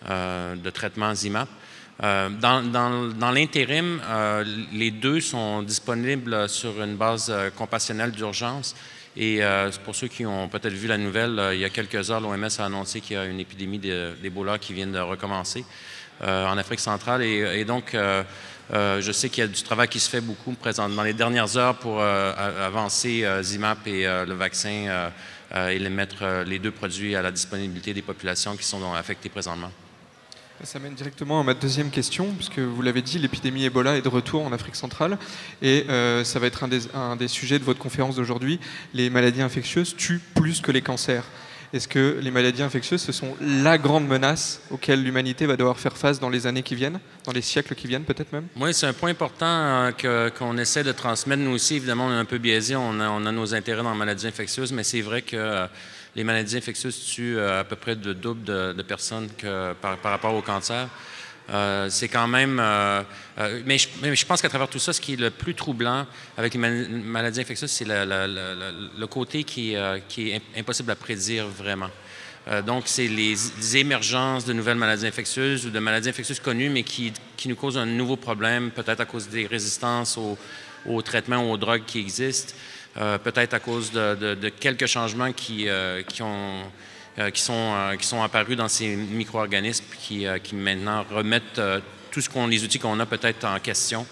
de 0.08 0.70
traitement 0.70 1.12
ZIMAP. 1.16 1.50
Dans 2.00 2.62
dans- 2.72 3.32
l'intérim, 3.32 4.00
les 4.72 4.92
deux 4.92 5.22
sont 5.22 5.64
disponibles 5.64 6.48
sur 6.48 6.84
une 6.84 6.96
base 6.98 7.34
compassionnelle 7.56 8.12
d'urgence. 8.12 8.76
Et 9.18 9.42
pour 9.84 9.96
ceux 9.96 10.08
qui 10.08 10.24
ont 10.24 10.48
peut-être 10.50 10.74
vu 10.74 10.88
la 10.88 11.00
nouvelle, 11.00 11.42
il 11.54 11.60
y 11.62 11.66
a 11.66 11.72
quelques 11.72 12.12
heures, 12.12 12.22
l'OMS 12.22 12.60
a 12.60 12.66
annoncé 12.66 13.02
qu'il 13.02 13.16
y 13.16 13.20
a 13.20 13.26
une 13.26 13.40
épidémie 13.40 13.80
de- 13.80 14.14
d'Ebola 14.22 14.60
qui 14.60 14.74
vient 14.74 14.86
de 14.86 15.00
recommencer 15.00 15.66
en 16.22 16.58
Afrique 16.58 16.80
centrale. 16.80 17.24
Et, 17.24 17.66
donc, 17.66 17.94
euh, 17.94 18.24
euh, 18.74 19.02
je 19.02 19.12
sais 19.12 19.30
qu'il 19.30 19.44
y 19.44 19.46
a 19.46 19.48
du 19.48 19.62
travail 19.62 19.88
qui 19.88 20.00
se 20.00 20.10
fait 20.10 20.22
beaucoup 20.22 20.54
présent 20.54 20.90
dans 20.90 21.04
les 21.04 21.14
dernières 21.14 21.56
heures 21.56 21.76
pour 21.76 22.02
euh, 22.02 22.66
avancer 22.66 23.24
euh, 23.24 23.44
ZIMAP 23.44 23.88
et 23.88 24.08
euh, 24.08 24.26
le 24.26 24.34
vaccin 24.34 24.70
euh, 24.88 25.10
euh, 25.54 25.70
et 25.70 25.78
les 25.78 25.90
mettre 25.90 26.24
euh, 26.24 26.44
les 26.44 26.58
deux 26.58 26.72
produits 26.72 27.16
à 27.16 27.22
la 27.22 27.32
disponibilité 27.32 27.94
des 27.94 28.02
populations 28.02 28.56
qui 28.58 28.66
sont 28.66 28.94
affectées 28.94 29.30
présentement. 29.30 29.72
Ça 30.64 30.80
mène 30.80 30.96
directement 30.96 31.42
à 31.42 31.44
ma 31.44 31.54
deuxième 31.54 31.92
question, 31.92 32.32
puisque 32.34 32.60
vous 32.60 32.82
l'avez 32.82 33.02
dit, 33.02 33.20
l'épidémie 33.20 33.66
Ebola 33.66 33.98
est 33.98 34.02
de 34.02 34.08
retour 34.08 34.46
en 34.46 34.54
Afrique 34.54 34.78
centrale, 34.78 35.18
et 35.62 35.86
euh, 35.90 36.24
ça 36.24 36.40
va 36.40 36.48
être 36.48 36.64
un 36.64 37.16
des 37.18 37.28
sujets 37.28 37.60
de 37.60 37.66
votre 37.66 37.78
conférence 37.78 38.16
d'aujourd'hui. 38.16 38.60
Les 38.94 39.10
maladies 39.10 39.42
infectieuses 39.42 39.96
tuent 39.98 40.22
plus 40.34 40.62
que 40.62 40.72
les 40.72 40.82
cancers. 40.82 41.26
Est-ce 41.76 41.90
que 41.90 42.20
les 42.22 42.32
maladies 42.32 42.64
infectieuses, 42.64 43.02
ce 43.02 43.12
sont 43.12 43.36
la 43.42 43.78
grande 43.78 44.08
menace 44.08 44.62
auquel 44.72 45.04
l'humanité 45.04 45.46
va 45.46 45.58
devoir 45.58 45.78
faire 45.78 45.98
face 45.98 46.22
dans 46.22 46.30
les 46.30 46.48
années 46.48 46.64
qui 46.64 46.74
viennent, 46.74 47.02
dans 47.26 47.34
les 47.34 47.42
siècles 47.42 47.76
qui 47.76 47.86
viennent 47.86 48.06
peut-être 48.06 48.32
même? 48.32 48.48
Oui, 48.56 48.74
c'est 48.74 48.86
un 48.86 48.94
point 48.94 49.10
important 49.10 49.92
euh, 50.06 50.30
qu'on 50.30 50.58
essaie 50.58 50.86
de 50.86 50.94
transmettre. 50.94 51.42
Nous 51.42 51.52
aussi, 51.52 51.76
évidemment, 51.76 52.06
on 52.06 52.12
est 52.12 52.18
un 52.18 52.24
peu 52.24 52.38
biaisé. 52.38 52.78
On 52.78 52.98
a, 53.02 53.20
nos 53.20 53.54
intérêts 53.54 53.84
dans 53.84 53.92
les 53.92 53.98
maladies 53.98 54.26
infectieuses, 54.26 54.72
mais 54.72 54.86
c'est 54.86 55.02
vrai 55.02 55.22
que 55.22 55.36
euh, 55.36 55.68
les 56.16 56.24
maladies 56.24 56.56
infectieuses 56.56 56.98
tuent 56.98 57.38
euh, 57.38 57.60
à 57.60 57.66
peu 57.66 57.76
près 57.76 57.96
le 57.96 58.14
double 58.14 58.46
de, 58.46 58.82
personnes 58.84 59.28
que 59.38 59.74
par 59.74 60.02
rapport 60.02 60.34
au 60.34 60.42
cancer. 60.42 60.88
Euh, 61.50 61.90
c'est 61.90 62.08
quand 62.08 62.28
même. 62.28 62.60
euh, 62.60 63.04
euh, 63.40 63.62
mais, 63.66 63.78
je, 63.78 64.26
pense 64.26 64.42
qu'à 64.42 64.50
travers 64.50 64.68
tout 64.68 64.80
ça, 64.80 64.94
ce 64.94 65.02
qui 65.02 65.14
est 65.14 65.20
le 65.20 65.30
plus 65.30 65.54
troublant 65.54 66.08
avec 66.38 66.54
les 66.54 66.60
mal- 66.60 66.90
maladies 66.90 67.42
infectieuses, 67.42 67.72
c'est 67.72 67.86
le, 67.88 69.06
côté 69.06 69.44
qui, 69.44 69.74
est 69.74 70.36
im- 70.36 70.40
impossible 70.58 70.92
à 70.92 70.96
prédire 70.96 71.48
vraiment. 71.48 71.90
Donc, 72.66 72.84
c'est 72.86 73.08
les, 73.08 73.78
émergences 73.78 74.46
de 74.46 74.54
nouvelles 74.54 74.78
maladies 74.78 75.08
infectieuses 75.08 75.66
ou 75.66 75.72
de 75.72 75.80
maladies 75.80 76.10
infectieuses 76.10 76.40
connues, 76.40 76.70
mais 76.70 76.84
qui, 76.84 77.12
nous 77.48 77.56
causent 77.56 77.78
un 77.78 77.88
nouveau 77.88 78.18
problème, 78.18 78.70
peut-être 78.70 79.00
à 79.00 79.06
cause 79.06 79.28
des 79.30 79.48
résistances 79.48 80.16
aux, 80.16 80.38
aux 80.86 81.02
traitements 81.02 81.44
ou 81.44 81.54
aux 81.54 81.58
drogues 81.58 81.86
qui 81.88 82.00
existent, 82.00 82.54
peut-être 82.94 83.56
à 83.56 83.60
cause 83.60 83.92
de, 83.92 84.50
quelques 84.60 84.86
changements 84.86 85.34
qui, 85.34 85.68
qui, 86.08 86.22
ont, 86.22 86.62
qui, 87.32 87.42
sont, 87.42 87.54
euh, 87.54 87.96
qui 87.96 88.06
sont 88.06 88.22
apparus 88.22 88.58
dans 88.58 88.68
ces 88.68 88.96
micro-organismes 88.96 89.86
qui, 90.00 90.28
euh, 90.28 90.38
qui 90.38 90.56
maintenant 90.56 91.06
remettent 91.10 91.60
euh, 91.60 91.80
tout 92.12 92.22
ce 92.22 92.30
les 92.48 92.64
outils 92.64 92.80
qu'on 92.80 93.00
a 93.00 93.06
peut-être 93.06 93.46
en 93.46 93.60
question. 93.60 94.06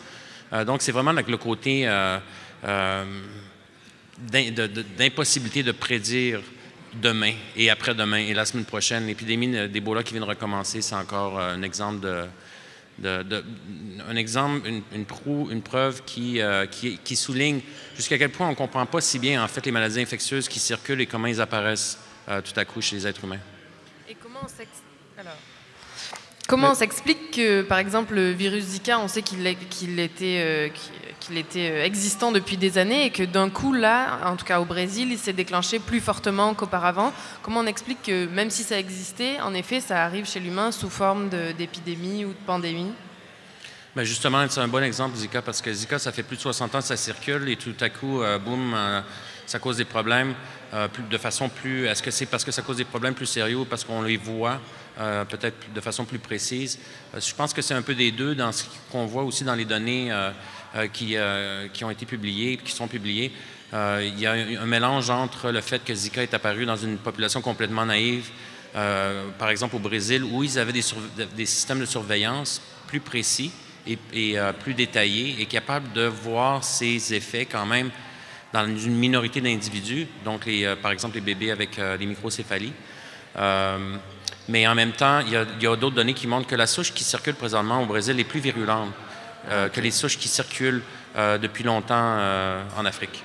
Euh, 0.53 0.65
donc, 0.65 0.81
c'est 0.81 0.91
vraiment 0.91 1.11
le 1.27 1.37
côté 1.37 1.87
euh, 1.87 2.17
euh, 2.65 3.03
d'impossibilité 4.97 5.63
de 5.63 5.71
prédire 5.71 6.41
demain 7.01 7.33
et 7.55 7.69
après-demain 7.69 8.17
et 8.17 8.33
la 8.33 8.45
semaine 8.45 8.65
prochaine. 8.65 9.07
L'épidémie 9.07 9.69
d'Ebola 9.69 10.03
qui 10.03 10.13
vient 10.13 10.21
de 10.21 10.27
recommencer, 10.27 10.81
c'est 10.81 10.95
encore 10.95 11.39
euh, 11.39 11.55
un 11.55 11.61
exemple 11.61 11.99
de, 12.01 12.25
exemple, 14.15 14.67
une, 14.67 14.83
une 14.93 15.05
une 15.51 15.61
preuve 15.61 16.03
qui, 16.05 16.39
euh, 16.39 16.67
qui, 16.67 16.99
qui 17.03 17.15
souligne 17.15 17.59
jusqu'à 17.95 18.17
quel 18.17 18.29
point 18.29 18.47
on 18.47 18.51
ne 18.51 18.55
comprend 18.55 18.85
pas 18.85 19.01
si 19.01 19.17
bien 19.17 19.43
en 19.43 19.47
fait 19.47 19.65
les 19.65 19.71
maladies 19.71 19.99
infectieuses 19.99 20.47
qui 20.47 20.59
circulent 20.59 21.01
et 21.01 21.07
comment 21.07 21.27
ils 21.27 21.41
apparaissent 21.41 21.97
euh, 22.29 22.41
tout 22.41 22.57
à 22.59 22.65
coup 22.65 22.81
chez 22.81 22.95
les 22.95 23.07
êtres 23.07 23.23
humains. 23.23 23.39
Et 24.09 24.15
comment 24.15 24.39
on 24.43 24.47
s'ex- 24.47 24.69
alors, 25.17 25.33
comment 26.47 26.71
on 26.71 26.75
s'explique 26.75 27.31
que, 27.31 27.61
par 27.61 27.77
exemple, 27.79 28.13
le 28.15 28.31
virus 28.31 28.63
Zika, 28.65 28.99
on 28.99 29.07
sait 29.07 29.21
qu'il 29.21 29.45
était, 29.47 30.39
euh, 30.39 30.69
qu'il- 30.69 30.93
qu'il 31.19 31.37
était 31.37 31.69
euh, 31.71 31.85
existant 31.85 32.31
depuis 32.33 32.57
des 32.57 32.77
années 32.77 33.05
et 33.05 33.09
que 33.09 33.23
d'un 33.23 33.49
coup, 33.49 33.71
là, 33.73 34.19
en 34.25 34.35
tout 34.35 34.43
cas 34.45 34.59
au 34.59 34.65
Brésil, 34.65 35.09
il 35.11 35.17
s'est 35.17 35.31
déclenché 35.33 35.79
plus 35.79 36.01
fortement 36.01 36.53
qu'auparavant. 36.53 37.13
Comment 37.43 37.61
on 37.61 37.65
explique 37.67 38.03
que, 38.03 38.25
même 38.27 38.49
si 38.49 38.63
ça 38.63 38.77
existait, 38.77 39.39
en 39.41 39.53
effet, 39.53 39.79
ça 39.79 40.03
arrive 40.03 40.25
chez 40.27 40.39
l'humain 40.41 40.71
sous 40.73 40.89
forme 40.89 41.29
d'épidémie 41.57 42.25
ou 42.25 42.29
de 42.29 42.45
pandémie? 42.45 42.91
Ben 43.95 44.03
justement, 44.03 44.43
c'est 44.49 44.59
un 44.59 44.67
bon 44.67 44.83
exemple, 44.83 45.15
Zika, 45.15 45.41
parce 45.43 45.61
que 45.61 45.71
Zika, 45.71 45.99
ça 45.99 46.11
fait 46.11 46.23
plus 46.23 46.35
de 46.37 46.41
60 46.41 46.73
ans 46.75 46.79
que 46.79 46.83
ça 46.85 46.97
circule 46.97 47.47
et 47.47 47.55
tout 47.55 47.75
à 47.79 47.89
coup, 47.89 48.21
euh, 48.23 48.39
boum, 48.39 48.73
euh, 48.73 49.01
ça 49.45 49.59
cause 49.59 49.77
des 49.77 49.85
problèmes 49.85 50.33
euh, 50.73 50.87
de 51.07 51.17
façon 51.19 51.49
plus. 51.49 51.85
Est-ce 51.85 52.01
que 52.01 52.09
c'est 52.09 52.25
parce 52.25 52.43
que 52.43 52.51
ça 52.51 52.63
cause 52.63 52.77
des 52.77 52.83
problèmes 52.83 53.13
plus 53.13 53.27
sérieux 53.27 53.57
ou 53.57 53.65
parce 53.65 53.83
qu'on 53.83 54.01
les 54.01 54.17
voit 54.17 54.59
euh, 54.99 55.23
peut-être 55.23 55.71
de 55.71 55.81
façon 55.81 56.03
plus 56.03 56.17
précise? 56.17 56.79
Euh, 57.13 57.19
je 57.21 57.35
pense 57.35 57.53
que 57.53 57.61
c'est 57.61 57.75
un 57.75 57.83
peu 57.83 57.93
des 57.93 58.11
deux 58.11 58.33
dans 58.33 58.51
ce 58.51 58.63
qu'on 58.91 59.05
voit 59.05 59.21
aussi 59.21 59.43
dans 59.43 59.53
les 59.53 59.65
données 59.65 60.11
qui, 60.91 61.15
qui 61.73 61.83
ont 61.83 61.91
été 61.91 62.07
publiées, 62.07 62.57
qui 62.57 62.71
sont 62.71 62.87
publiées. 62.87 63.31
Il 63.71 64.19
y 64.19 64.25
a 64.25 64.31
un, 64.31 64.65
mélange 64.65 65.11
entre 65.11 65.51
le 65.51 65.61
fait 65.61 65.83
que 65.83 65.93
Zika 65.93 66.23
est 66.23 66.33
apparu 66.33 66.65
dans 66.65 66.75
une 66.75 66.97
population 66.97 67.41
complètement 67.41 67.85
naïve, 67.85 68.29
par 68.73 69.49
exemple 69.49 69.75
au 69.75 69.79
Brésil, 69.79 70.23
où 70.23 70.43
ils 70.43 70.57
avaient 70.57 70.73
des, 70.73 70.83
des 71.35 71.45
systèmes 71.45 71.81
de 71.81 71.85
surveillance 71.85 72.61
plus 72.87 72.99
précis 72.99 73.51
et, 73.85 73.99
et, 74.13 74.37
plus 74.63 74.73
détaillés 74.73 75.35
et 75.39 75.45
capables 75.45 75.91
de 75.93 76.05
voir 76.05 76.63
ces 76.63 77.13
effets 77.13 77.45
quand 77.45 77.67
même 77.67 77.91
dans 78.53 78.65
une 78.65 78.95
minorité 78.95 79.41
d'individus, 79.41 80.07
donc 80.23 80.45
les, 80.45 80.63
euh, 80.63 80.75
par 80.75 80.91
exemple 80.91 81.15
les 81.15 81.21
bébés 81.21 81.51
avec 81.51 81.79
euh, 81.79 81.97
les 81.97 82.05
microcéphalies. 82.05 82.73
Euh, 83.37 83.95
mais 84.47 84.67
en 84.67 84.75
même 84.75 84.91
temps, 84.91 85.19
il 85.19 85.31
y 85.31 85.35
a, 85.35 85.45
d'autres 85.75 85.95
données 85.95 86.13
qui 86.13 86.27
montrent 86.27 86.47
que 86.47 86.55
la 86.55 86.67
souche 86.67 86.93
qui 86.93 87.03
circule 87.03 87.33
présentement 87.33 87.81
au 87.81 87.85
Brésil 87.85 88.19
est 88.19 88.25
plus 88.25 88.41
virulente 88.41 88.91
euh, 89.49 89.69
que 89.69 89.81
les 89.81 89.91
souches 89.91 90.17
qui 90.17 90.27
circulent 90.27 90.81
depuis 91.15 91.63
longtemps 91.63 92.17
en 92.75 92.85
Afrique. 92.85 93.23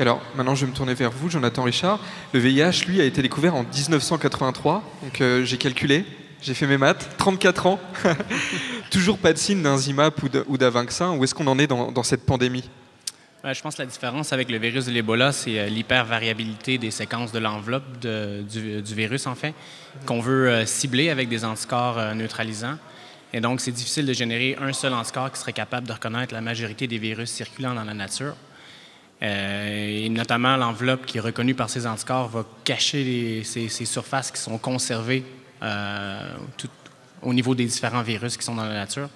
Alors, 0.00 0.22
maintenant, 0.34 0.54
je 0.54 0.64
vais 0.64 0.70
me 0.70 0.74
tourner 0.74 0.94
vers 0.94 1.10
vous, 1.10 1.28
Jonathan 1.28 1.62
Richard. 1.62 2.00
Le 2.32 2.40
VIH, 2.40 2.86
lui, 2.86 3.02
a 3.02 3.04
été 3.04 3.20
découvert 3.20 3.54
en 3.54 3.64
1983. 3.64 4.82
Donc, 5.02 5.20
euh, 5.20 5.44
j'ai 5.44 5.58
calculé, 5.58 6.06
j'ai 6.40 6.54
fait 6.54 6.66
mes 6.66 6.78
maths, 6.78 7.06
34 7.18 7.66
ans. 7.66 7.78
Toujours 8.90 9.18
pas 9.18 9.34
de 9.34 9.38
signe 9.38 9.60
d'un 9.60 9.76
ZIMAP 9.76 10.22
ou 10.48 10.56
d'un 10.56 10.70
vaccin. 10.70 11.12
Où 11.12 11.22
est-ce 11.22 11.34
qu'on 11.34 11.46
en 11.48 11.58
est 11.58 11.66
dans, 11.66 11.92
dans 11.92 12.02
cette 12.02 12.24
pandémie? 12.24 12.70
Je 13.44 13.60
pense 13.62 13.76
que 13.76 13.82
la 13.82 13.86
différence 13.86 14.32
avec 14.32 14.50
le 14.50 14.58
virus 14.58 14.86
de 14.86 14.90
l'Ebola, 14.92 15.32
c'est 15.32 15.58
euh, 15.58 15.66
l'hypervariabilité 15.68 16.78
des 16.78 16.90
séquences 16.90 17.32
de 17.32 17.38
l'enveloppe 17.38 17.98
de- 18.00 18.42
du, 18.42 18.94
virus, 18.94 19.26
en 19.26 19.34
fait, 19.34 19.54
qu'on 20.06 20.20
veut 20.20 20.48
euh, 20.50 20.66
cibler 20.66 21.10
avec 21.10 21.28
des 21.28 21.44
anticorps 21.44 21.98
euh, 21.98 22.14
neutralisants. 22.14 22.76
Et 23.32 23.40
donc, 23.40 23.60
c'est 23.60 23.70
difficile 23.70 24.06
de 24.06 24.12
générer 24.12 24.56
un 24.60 24.72
seul 24.72 24.92
anticorps 24.92 25.32
qui 25.32 25.38
serait 25.38 25.52
capable 25.52 25.86
de 25.86 25.92
reconnaître 25.92 26.34
la 26.34 26.40
majorité 26.40 26.86
des 26.86 26.98
virus 26.98 27.30
circulant 27.30 27.74
dans 27.74 27.84
la 27.84 27.94
nature. 27.94 28.34
Euh, 29.22 30.04
et 30.04 30.08
notamment, 30.08 30.56
l'enveloppe 30.56 31.06
qui 31.06 31.18
est 31.18 31.22
reconnue 31.22 31.54
par 31.54 31.70
ces 31.70 31.86
anticorps 31.86 32.28
va 32.28 32.44
cacher 32.64 33.42
ces, 33.44 33.68
ces 33.68 33.84
surfaces 33.84 34.30
qui 34.30 34.40
sont 34.40 34.58
conservées 34.58 35.24
euh, 35.62 36.34
au 37.22 37.32
niveau 37.32 37.54
des 37.54 37.66
différents 37.66 38.02
virus 38.02 38.36
qui 38.36 38.44
sont 38.44 38.54
dans 38.54 38.64
la 38.64 38.74
nature. 38.74 39.08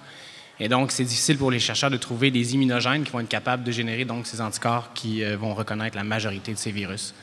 Et 0.59 0.69
donc, 0.69 0.91
c'est 0.91 1.03
difficile 1.03 1.37
pour 1.37 1.51
les 1.51 1.59
chercheurs 1.59 1.89
de 1.89 1.97
trouver 1.97 2.31
des 2.31 2.53
immunogènes 2.55 3.03
qui 3.03 3.11
vont 3.11 3.19
être 3.19 3.27
capables 3.27 3.63
de 3.63 3.71
générer 3.71 4.05
donc 4.05 4.25
ces 4.25 4.39
anticorps 4.39 4.93
qui 4.93 5.23
euh, 5.23 5.35
vont 5.35 5.53
reconnaître 5.53 5.95
la 5.97 6.03
majorité 6.03 6.53
de 6.53 6.57
ces 6.57 6.71
virus. 6.71 7.13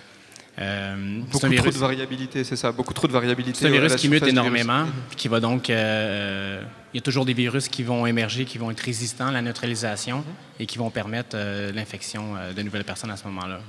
Euh, 0.59 1.21
c'est 1.33 1.49
Beaucoup 1.49 1.57
trop 1.63 1.71
de 1.71 1.79
variabilité, 1.79 2.45
c'est 2.45 2.57
ça. 2.57 2.73
Beaucoup 2.73 2.93
trop 2.93 3.07
de 3.09 3.13
variabilité. 3.13 3.59
c'est 3.59 3.69
un 3.69 3.71
virus 3.71 3.93
la 3.93 3.97
qui 3.97 4.11
mute 4.11 4.27
énormément, 4.27 4.85
puis 5.09 5.17
qui 5.17 5.29
va 5.29 5.41
donc. 5.41 5.71
euh, 5.71 6.63
il 6.93 6.97
y 6.97 6.99
a 6.99 7.03
toujours 7.03 7.25
des 7.25 7.33
virus 7.33 7.69
qui 7.69 7.83
vont 7.83 8.07
émerger, 8.07 8.45
qui 8.45 8.59
vont 8.59 8.71
être 8.71 8.81
résistants 8.81 9.29
à 9.29 9.33
la 9.33 9.41
neutralisation 9.41 10.23
et 10.61 10.67
qui 10.67 10.77
vont 10.77 10.91
permettre 10.91 11.31
euh, 11.35 11.73
l'infection 11.73 12.37
euh, 12.37 12.53
de 12.53 12.61
nouvelles 12.61 12.85
personnes 12.85 13.11
à 13.11 13.17
ce 13.17 13.25
moment-là. 13.29 13.61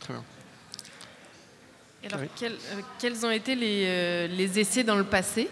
Très 0.00 0.14
bien. 0.14 0.22
Alors, 2.04 2.20
quels, 2.38 2.52
euh, 2.52 2.80
quels 3.00 3.26
ont 3.26 3.30
été 3.30 3.56
les, 3.56 3.84
euh, 3.86 4.26
les 4.28 4.58
essais 4.60 4.84
dans 4.84 4.96
le 4.96 5.04
passé? 5.04 5.48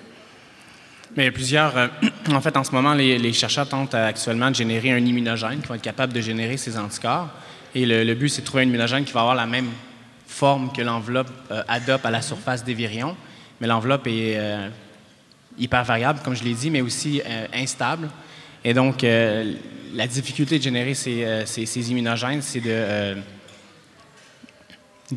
Mais 1.16 1.25
il 1.25 1.27
y 1.27 1.29
a 1.29 1.33
plusieurs. 1.33 1.77
euh, 1.77 1.88
en 2.33 2.40
fait, 2.40 2.57
en 2.57 2.64
ce 2.64 2.73
moment, 2.73 2.94
les, 2.94 3.33
chercheurs 3.33 3.68
tentent 3.68 3.94
euh, 3.94 4.09
actuellement 4.09 4.51
de 4.51 4.55
générer 4.55 4.92
un 4.92 5.05
immunogène 5.05 5.61
qui 5.61 5.66
va 5.66 5.77
être 5.77 5.83
capable 5.83 6.12
de 6.12 6.20
générer 6.20 6.57
ces 6.57 6.79
anticorps. 6.79 7.29
Et 7.75 7.87
le, 7.87 8.14
but, 8.14 8.29
c'est 8.29 8.42
de 8.42 8.46
trouver 8.46 8.62
un 8.64 8.66
immunogène 8.66 9.05
qui 9.05 9.12
va 9.12 9.20
avoir 9.20 9.35
la 9.35 9.46
même 9.46 9.70
forme 10.27 10.73
que 10.73 10.83
l'enveloppe 10.83 11.31
euh, 11.51 11.62
adopte 11.68 12.07
à 12.07 12.11
la 12.11 12.23
surface 12.23 12.64
des 12.64 12.75
virions. 12.75 13.16
Mais 13.61 13.66
l'enveloppe 13.66 14.07
est 14.07 14.38
hyper 15.59 15.85
variable, 15.85 16.20
comme 16.25 16.35
je 16.35 16.42
l'ai 16.42 16.55
dit, 16.55 16.70
mais 16.70 16.81
aussi 16.81 17.20
instable. 17.53 18.09
Et 18.64 18.73
donc, 18.73 19.03
la 19.03 20.07
difficulté 20.07 20.57
de 20.57 20.62
générer 20.62 20.94
ces, 20.94 21.90
immunogènes, 21.90 22.40
c'est 22.40 22.62
de, 22.62 23.18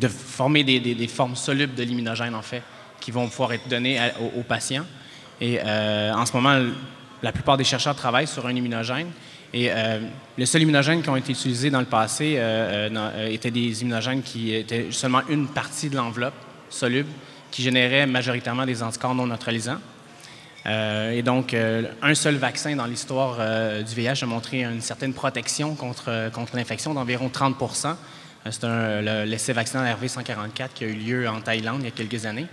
former 0.08 0.62
des, 0.62 1.08
formes 1.08 1.36
solubles 1.36 1.74
de 1.74 1.84
l'immunogène, 1.84 2.34
en 2.34 2.42
fait, 2.42 2.60
qui 3.00 3.10
vont 3.10 3.26
pouvoir 3.28 3.54
être 3.54 3.66
données 3.66 3.98
aux 4.36 4.42
patients. 4.42 4.84
Et 5.40 5.58
euh, 5.64 6.12
en 6.12 6.24
ce 6.26 6.32
moment, 6.32 6.58
la 7.22 7.32
plupart 7.32 7.56
des 7.56 7.64
chercheurs 7.64 7.94
travaillent 7.96 8.26
sur 8.26 8.46
un 8.46 8.54
immunogène. 8.54 9.08
Et 9.52 9.70
euh, 9.70 10.00
le 10.36 10.46
seul 10.46 10.62
immunogène 10.62 11.00
qui 11.02 11.08
ont 11.08 11.16
été 11.16 11.32
utilisés 11.32 11.70
dans 11.70 11.78
le 11.80 11.86
passé 11.86 12.34
euh, 12.36 12.88
euh, 12.88 13.10
euh, 13.16 13.26
étaient 13.28 13.50
des 13.52 13.82
immunogènes 13.82 14.22
qui 14.22 14.52
étaient 14.54 14.86
seulement 14.90 15.22
une 15.28 15.46
partie 15.48 15.88
de 15.88 15.96
l'enveloppe 15.96 16.34
soluble, 16.70 17.08
qui 17.50 17.62
généraient 17.62 18.06
majoritairement 18.06 18.66
des 18.66 18.82
anticorps 18.82 19.14
non 19.14 19.26
neutralisants. 19.26 19.78
Et 20.66 21.22
donc, 21.22 21.54
un 22.02 22.14
seul 22.14 22.36
vaccin 22.36 22.74
dans 22.74 22.86
l'histoire 22.86 23.36
du 23.84 23.94
VIH 23.94 24.22
a 24.22 24.26
montré 24.26 24.62
une 24.64 24.80
certaine 24.80 25.12
protection 25.12 25.74
contre, 25.74 26.30
contre 26.32 26.56
l'infection 26.56 26.94
d'environ 26.94 27.28
30 27.28 27.54
Euh, 28.46 28.50
C'est 28.50 28.64
un- 28.64 29.00
le- 29.02 29.24
l'essai 29.24 29.52
vaccinal 29.52 29.86
RV144 30.02 30.70
qui 30.74 30.84
a 30.84 30.86
eu 30.88 30.94
lieu 30.94 31.28
en 31.28 31.40
Thaïlande 31.42 31.80
il 31.80 31.84
y 31.84 31.88
a 31.88 31.90
quelques 31.90 32.24
années. 32.26 32.46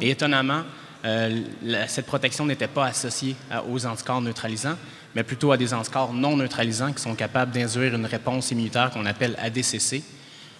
Et 0.00 0.10
étonnamment, 0.10 0.62
euh, 1.04 1.40
cette 1.88 2.06
protection 2.06 2.46
n'était 2.46 2.66
pas 2.68 2.86
associée 2.86 3.36
aux 3.70 3.84
anticorps 3.86 4.20
neutralisants, 4.22 4.76
mais 5.14 5.22
plutôt 5.22 5.52
à 5.52 5.56
des 5.56 5.72
anticorps 5.74 6.12
non 6.12 6.36
neutralisants 6.36 6.92
qui 6.92 7.02
sont 7.02 7.14
capables 7.14 7.52
d'induire 7.52 7.94
une 7.94 8.06
réponse 8.06 8.50
immunitaire 8.50 8.90
qu'on 8.90 9.06
appelle 9.06 9.36
ADCC. 9.40 10.02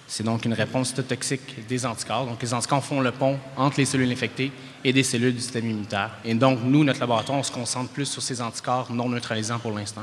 C'est 0.06 0.22
donc 0.22 0.44
une 0.44 0.52
réponse 0.52 0.88
cytotoxique 0.88 1.66
des 1.66 1.86
anticorps. 1.86 2.26
Donc, 2.26 2.42
les 2.42 2.52
anticorps 2.52 2.84
font 2.84 3.00
le 3.00 3.10
pont 3.10 3.38
entre 3.56 3.78
les 3.78 3.86
cellules 3.86 4.12
infectées 4.12 4.52
et 4.84 4.92
des 4.92 5.02
cellules 5.02 5.34
du 5.34 5.40
système 5.40 5.64
immunitaire. 5.64 6.10
Et 6.26 6.34
donc, 6.34 6.58
nous, 6.62 6.84
notre 6.84 7.00
laboratoire, 7.00 7.38
on 7.38 7.42
se 7.42 7.50
concentre 7.50 7.90
plus 7.90 8.04
sur 8.04 8.20
ces 8.20 8.42
anticorps 8.42 8.92
non 8.92 9.08
neutralisants 9.08 9.58
pour 9.58 9.72
l'instant. 9.72 10.02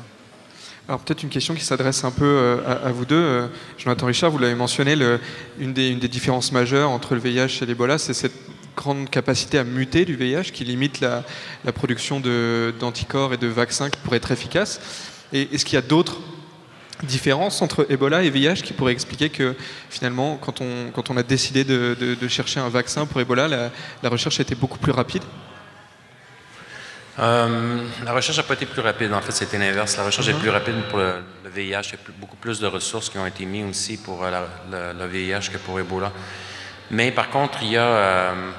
Alors 0.88 1.00
peut-être 1.02 1.22
une 1.22 1.30
question 1.30 1.54
qui 1.54 1.64
s'adresse 1.64 2.04
un 2.04 2.10
peu 2.10 2.26
euh, 2.26 2.88
à, 2.88 2.92
vous 2.92 3.06
deux. 3.06 3.16
Euh, 3.16 3.48
Jonathan 3.78 4.08
Richard, 4.08 4.32
vous 4.32 4.40
l'avez 4.40 4.56
mentionné, 4.56 4.96
le- 4.96 5.20
une 5.60 5.72
des 5.72 5.94
différences 6.08 6.52
majeures 6.52 6.90
entre 6.90 7.14
le 7.14 7.22
VIH 7.22 7.60
et 7.62 7.66
l'Ebola, 7.68 8.00
c'est 8.00 8.16
cette 8.16 8.34
grande 8.76 9.10
capacité 9.10 9.58
à 9.58 9.64
muter 9.64 10.06
du 10.06 10.16
VIH 10.16 10.52
qui 10.54 10.64
limite 10.64 11.00
la, 11.02 11.24
la 11.66 11.72
production 11.72 12.20
d'anticorps 12.80 13.34
et 13.34 13.38
de 13.38 13.48
vaccins 13.48 13.90
qui 13.90 14.00
pourraient 14.00 14.18
être 14.18 14.32
efficaces. 14.32 14.80
Et 15.34 15.50
est-ce 15.54 15.66
qu'il 15.66 15.76
y 15.76 15.78
a 15.78 15.82
d'autres 15.82 16.18
différences 17.04 17.62
entre 17.62 17.88
Ebola 17.90 18.22
et 18.24 18.30
VIH 18.30 18.62
qui 18.64 18.74
pourraient 18.74 18.92
expliquer 18.94 19.30
que 19.30 19.56
finalement, 19.90 20.38
quand 20.38 20.62
on, 20.62 20.92
quand 20.94 21.10
on 21.10 21.18
a 21.18 21.24
décidé 21.24 21.64
de, 21.64 21.96
de- 22.00 22.16
de 22.16 22.28
chercher 22.28 22.60
un 22.60 22.70
vaccin 22.70 23.06
pour 23.06 23.20
Ebola, 23.22 23.48
la, 23.48 23.72
la 24.04 24.10
recherche 24.10 24.40
a 24.40 24.44
été 24.44 24.54
beaucoup 24.56 24.78
plus 24.78 24.92
rapide? 24.92 25.24
Euh, 27.20 27.78
la 28.06 28.14
recherche 28.14 28.38
n'a 28.38 28.44
pas 28.44 28.54
été 28.54 28.66
plus 28.66 28.82
rapide. 28.82 29.12
En 29.14 29.22
fait, 29.22 29.32
c'était 29.34 29.58
l'inverse. 29.58 29.98
La 29.98 30.04
recherche 30.06 30.28
est 30.30 30.34
plus 30.40 30.50
rapide 30.50 30.76
pour 30.90 31.00
le, 31.00 31.16
le 31.44 31.50
VIH. 31.50 31.64
Il 31.66 31.70
y 31.70 31.76
a 31.76 31.82
plus- 31.98 32.14
beaucoup 32.18 32.38
plus 32.38 32.60
de 32.60 32.68
ressources 32.68 33.10
qui 33.10 33.18
ont 33.18 33.26
été 33.26 33.46
mises 33.46 33.66
aussi 33.70 33.98
pour 33.98 34.24
euh, 34.24 34.32
la- 34.32 34.94
le, 34.94 35.00
le 35.00 35.08
VIH 35.08 35.50
que 35.52 35.58
pour 35.58 35.80
Ebola. 35.80 36.12
Mais 36.92 37.12
par 37.12 37.30
contre, 37.30 37.60
il 37.64 37.70
y 37.72 37.78
a, 37.78 37.84
euh, 37.86 38.52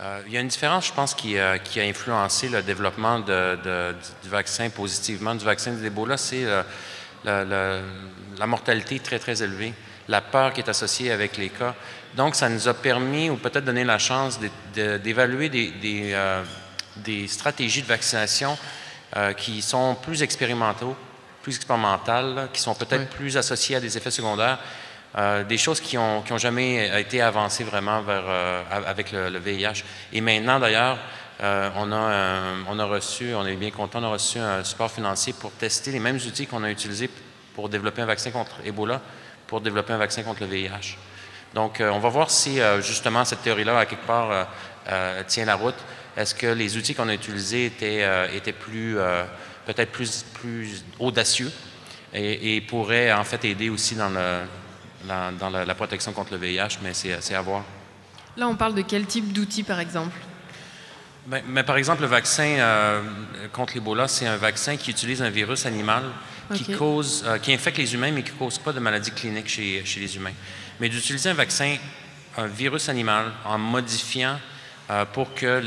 euh, 0.00 0.20
il 0.26 0.32
y 0.32 0.36
a 0.36 0.40
une 0.40 0.48
différence, 0.48 0.86
je 0.88 0.92
pense, 0.92 1.14
qui, 1.14 1.38
euh, 1.38 1.58
qui 1.58 1.80
a 1.80 1.84
influencé 1.84 2.48
le 2.48 2.62
développement 2.62 3.20
de- 3.20 3.58
de- 3.62 3.94
du 4.22 4.28
vaccin 4.28 4.68
positivement, 4.70 5.34
du 5.34 5.44
vaccin 5.44 5.72
de 5.72 5.80
l'Ebola, 5.82 6.16
c'est 6.16 6.44
la, 7.24 7.44
la- 7.44 7.78
la 8.38 8.46
mortalité 8.46 8.98
très, 8.98 9.18
très 9.18 9.42
élevée, 9.42 9.72
la 10.08 10.20
peur 10.20 10.52
qui 10.52 10.60
est 10.60 10.68
associée 10.68 11.12
avec 11.12 11.36
les 11.36 11.50
cas. 11.50 11.74
Donc, 12.16 12.34
ça 12.34 12.48
nous 12.48 12.66
a 12.66 12.74
permis, 12.74 13.30
ou 13.30 13.36
peut-être 13.36 13.64
donné 13.64 13.84
la 13.84 13.98
chance, 13.98 14.40
de- 14.40 14.50
de- 14.74 14.98
d'évaluer 14.98 15.48
des, 15.48 15.70
des, 15.70 16.10
euh, 16.12 16.42
des 16.96 17.28
stratégies 17.28 17.82
de 17.82 17.86
vaccination 17.86 18.58
euh, 19.16 19.32
qui 19.32 19.62
sont 19.62 19.94
plus 19.96 20.22
expérimentaux, 20.22 20.96
plus 21.42 21.54
expérimentales, 21.56 22.48
qui 22.52 22.60
sont 22.60 22.74
peut-être 22.74 23.08
plus 23.10 23.36
associées 23.36 23.76
à 23.76 23.80
des 23.80 23.96
effets 23.96 24.10
secondaires, 24.10 24.58
euh, 25.18 25.42
des 25.42 25.58
choses 25.58 25.80
qui 25.80 25.96
n'ont 25.96 26.22
ont 26.30 26.38
jamais 26.38 27.00
été 27.00 27.20
avancées 27.20 27.64
vraiment 27.64 28.02
euh, 28.08 28.62
avec 28.86 29.10
le, 29.10 29.38
VIH. 29.38 29.82
Et 30.12 30.20
maintenant, 30.20 30.60
d'ailleurs, 30.60 30.98
euh, 31.42 31.68
on, 31.76 32.78
a 32.78 32.84
reçu, 32.84 33.34
on 33.34 33.44
est 33.46 33.56
bien 33.56 33.70
content, 33.70 34.00
on 34.00 34.04
a 34.04 34.08
reçu 34.08 34.38
un 34.38 34.62
support 34.62 34.90
financier 34.90 35.32
pour 35.32 35.50
tester 35.52 35.90
les 35.90 35.98
mêmes 35.98 36.16
outils 36.16 36.46
qu'on 36.46 36.62
a 36.62 36.70
utilisés 36.70 37.10
pour 37.54 37.68
développer 37.68 38.02
un 38.02 38.06
vaccin 38.06 38.30
contre 38.30 38.56
Ebola, 38.64 39.00
pour 39.48 39.60
développer 39.60 39.92
un 39.92 39.98
vaccin 39.98 40.22
contre 40.22 40.42
le 40.42 40.46
VIH. 40.46 40.96
Donc, 41.54 41.80
on 41.80 41.98
va 41.98 42.08
voir 42.08 42.30
si 42.30 42.60
justement 42.80 43.24
cette 43.24 43.42
théorie-là, 43.42 43.80
à 43.80 43.86
quelque 43.86 44.06
part, 44.06 44.46
tient 45.26 45.44
la 45.44 45.56
route. 45.56 45.74
Est-ce 46.16 46.32
que 46.32 46.46
les 46.46 46.76
outils 46.76 46.94
qu'on 46.94 47.08
a 47.08 47.14
utilisés 47.14 47.66
étaient, 47.66 48.52
plus, 48.52 48.96
peut-être 49.66 49.90
plus, 49.90 50.24
plus 50.34 50.84
audacieux 51.00 51.50
et, 52.14 52.60
pourraient 52.60 53.12
en 53.12 53.24
fait 53.24 53.44
aider 53.44 53.68
aussi 53.68 53.96
dans, 53.96 54.10
le, 54.10 54.42
dans, 55.04 55.50
la, 55.50 55.74
protection 55.74 56.12
contre 56.12 56.32
le 56.32 56.38
VIH, 56.38 56.78
mais 56.82 56.92
c'est 56.94 57.34
à 57.34 57.40
voir. 57.40 57.64
Là, 58.36 58.48
on 58.48 58.56
parle 58.56 58.74
de 58.74 58.82
quel 58.82 59.06
type 59.06 59.32
d'outils, 59.32 59.62
par 59.62 59.80
exemple? 59.80 60.16
Ben, 61.26 61.42
mais 61.46 61.62
par 61.62 61.76
exemple, 61.76 62.02
le 62.02 62.08
vaccin 62.08 62.44
euh, 62.44 63.02
contre 63.52 63.74
l'Ebola, 63.74 64.08
c'est 64.08 64.26
un 64.26 64.36
vaccin 64.36 64.76
qui 64.76 64.90
utilise 64.90 65.20
un 65.22 65.30
virus 65.30 65.66
animal 65.66 66.04
qui, 66.54 66.72
cause, 66.72 67.24
euh, 67.26 67.38
qui 67.38 67.52
infecte 67.52 67.78
les 67.78 67.94
humains, 67.94 68.10
mais 68.10 68.22
qui 68.22 68.32
ne 68.32 68.38
cause 68.38 68.58
pas 68.58 68.72
de 68.72 68.80
maladies 68.80 69.12
cliniques 69.12 69.48
chez, 69.48 69.84
chez 69.84 70.00
les 70.00 70.16
humains. 70.16 70.32
Mais 70.80 70.88
d'utiliser 70.88 71.30
un 71.30 71.34
vaccin, 71.34 71.76
un 72.36 72.46
virus 72.46 72.88
animal, 72.88 73.32
en 73.44 73.58
modifiant 73.58 74.38
euh, 74.90 75.04
pour 75.04 75.34
que 75.34 75.62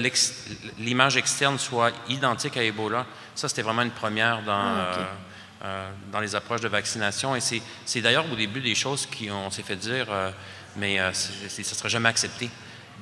l'image 0.79 1.17
externe 1.17 1.59
soit 1.59 1.91
identique 2.09 2.57
à 2.57 2.63
Ebola, 2.63 3.05
ça, 3.35 3.47
c'était 3.47 3.61
vraiment 3.61 3.83
une 3.83 3.91
première 3.91 4.41
dans, 4.41 4.53
ah, 4.53 5.07
dans 6.11 6.19
les 6.19 6.35
approches 6.35 6.61
de 6.61 6.67
vaccination. 6.67 7.35
Et 7.35 7.39
c'est 7.41 8.01
d'ailleurs 8.01 8.25
au 8.31 8.35
début 8.35 8.61
des 8.61 8.75
choses 8.75 9.07
qu'on 9.07 9.49
s'est 9.49 9.63
fait 9.63 9.75
dire, 9.75 10.07
mais 10.75 10.97
ça 11.13 11.57
ne 11.57 11.63
sera 11.63 11.89
jamais 11.89 12.09
accepté 12.09 12.49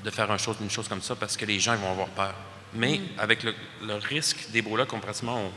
de 0.03 0.09
faire 0.09 0.31
une 0.31 0.39
chose, 0.39 0.57
une 0.61 0.69
chose 0.69 0.87
comme 0.87 1.01
ça 1.01 1.15
parce 1.15 1.37
que 1.37 1.45
les 1.45 1.59
gens 1.59 1.75
vont 1.75 1.91
avoir 1.91 2.07
peur. 2.09 2.33
Mais 2.73 2.99
mm. 2.99 3.19
avec 3.19 3.43
le, 3.43 3.53
risque 3.95 4.49
d'Ebola 4.51 4.85
pratiquement 4.85 5.51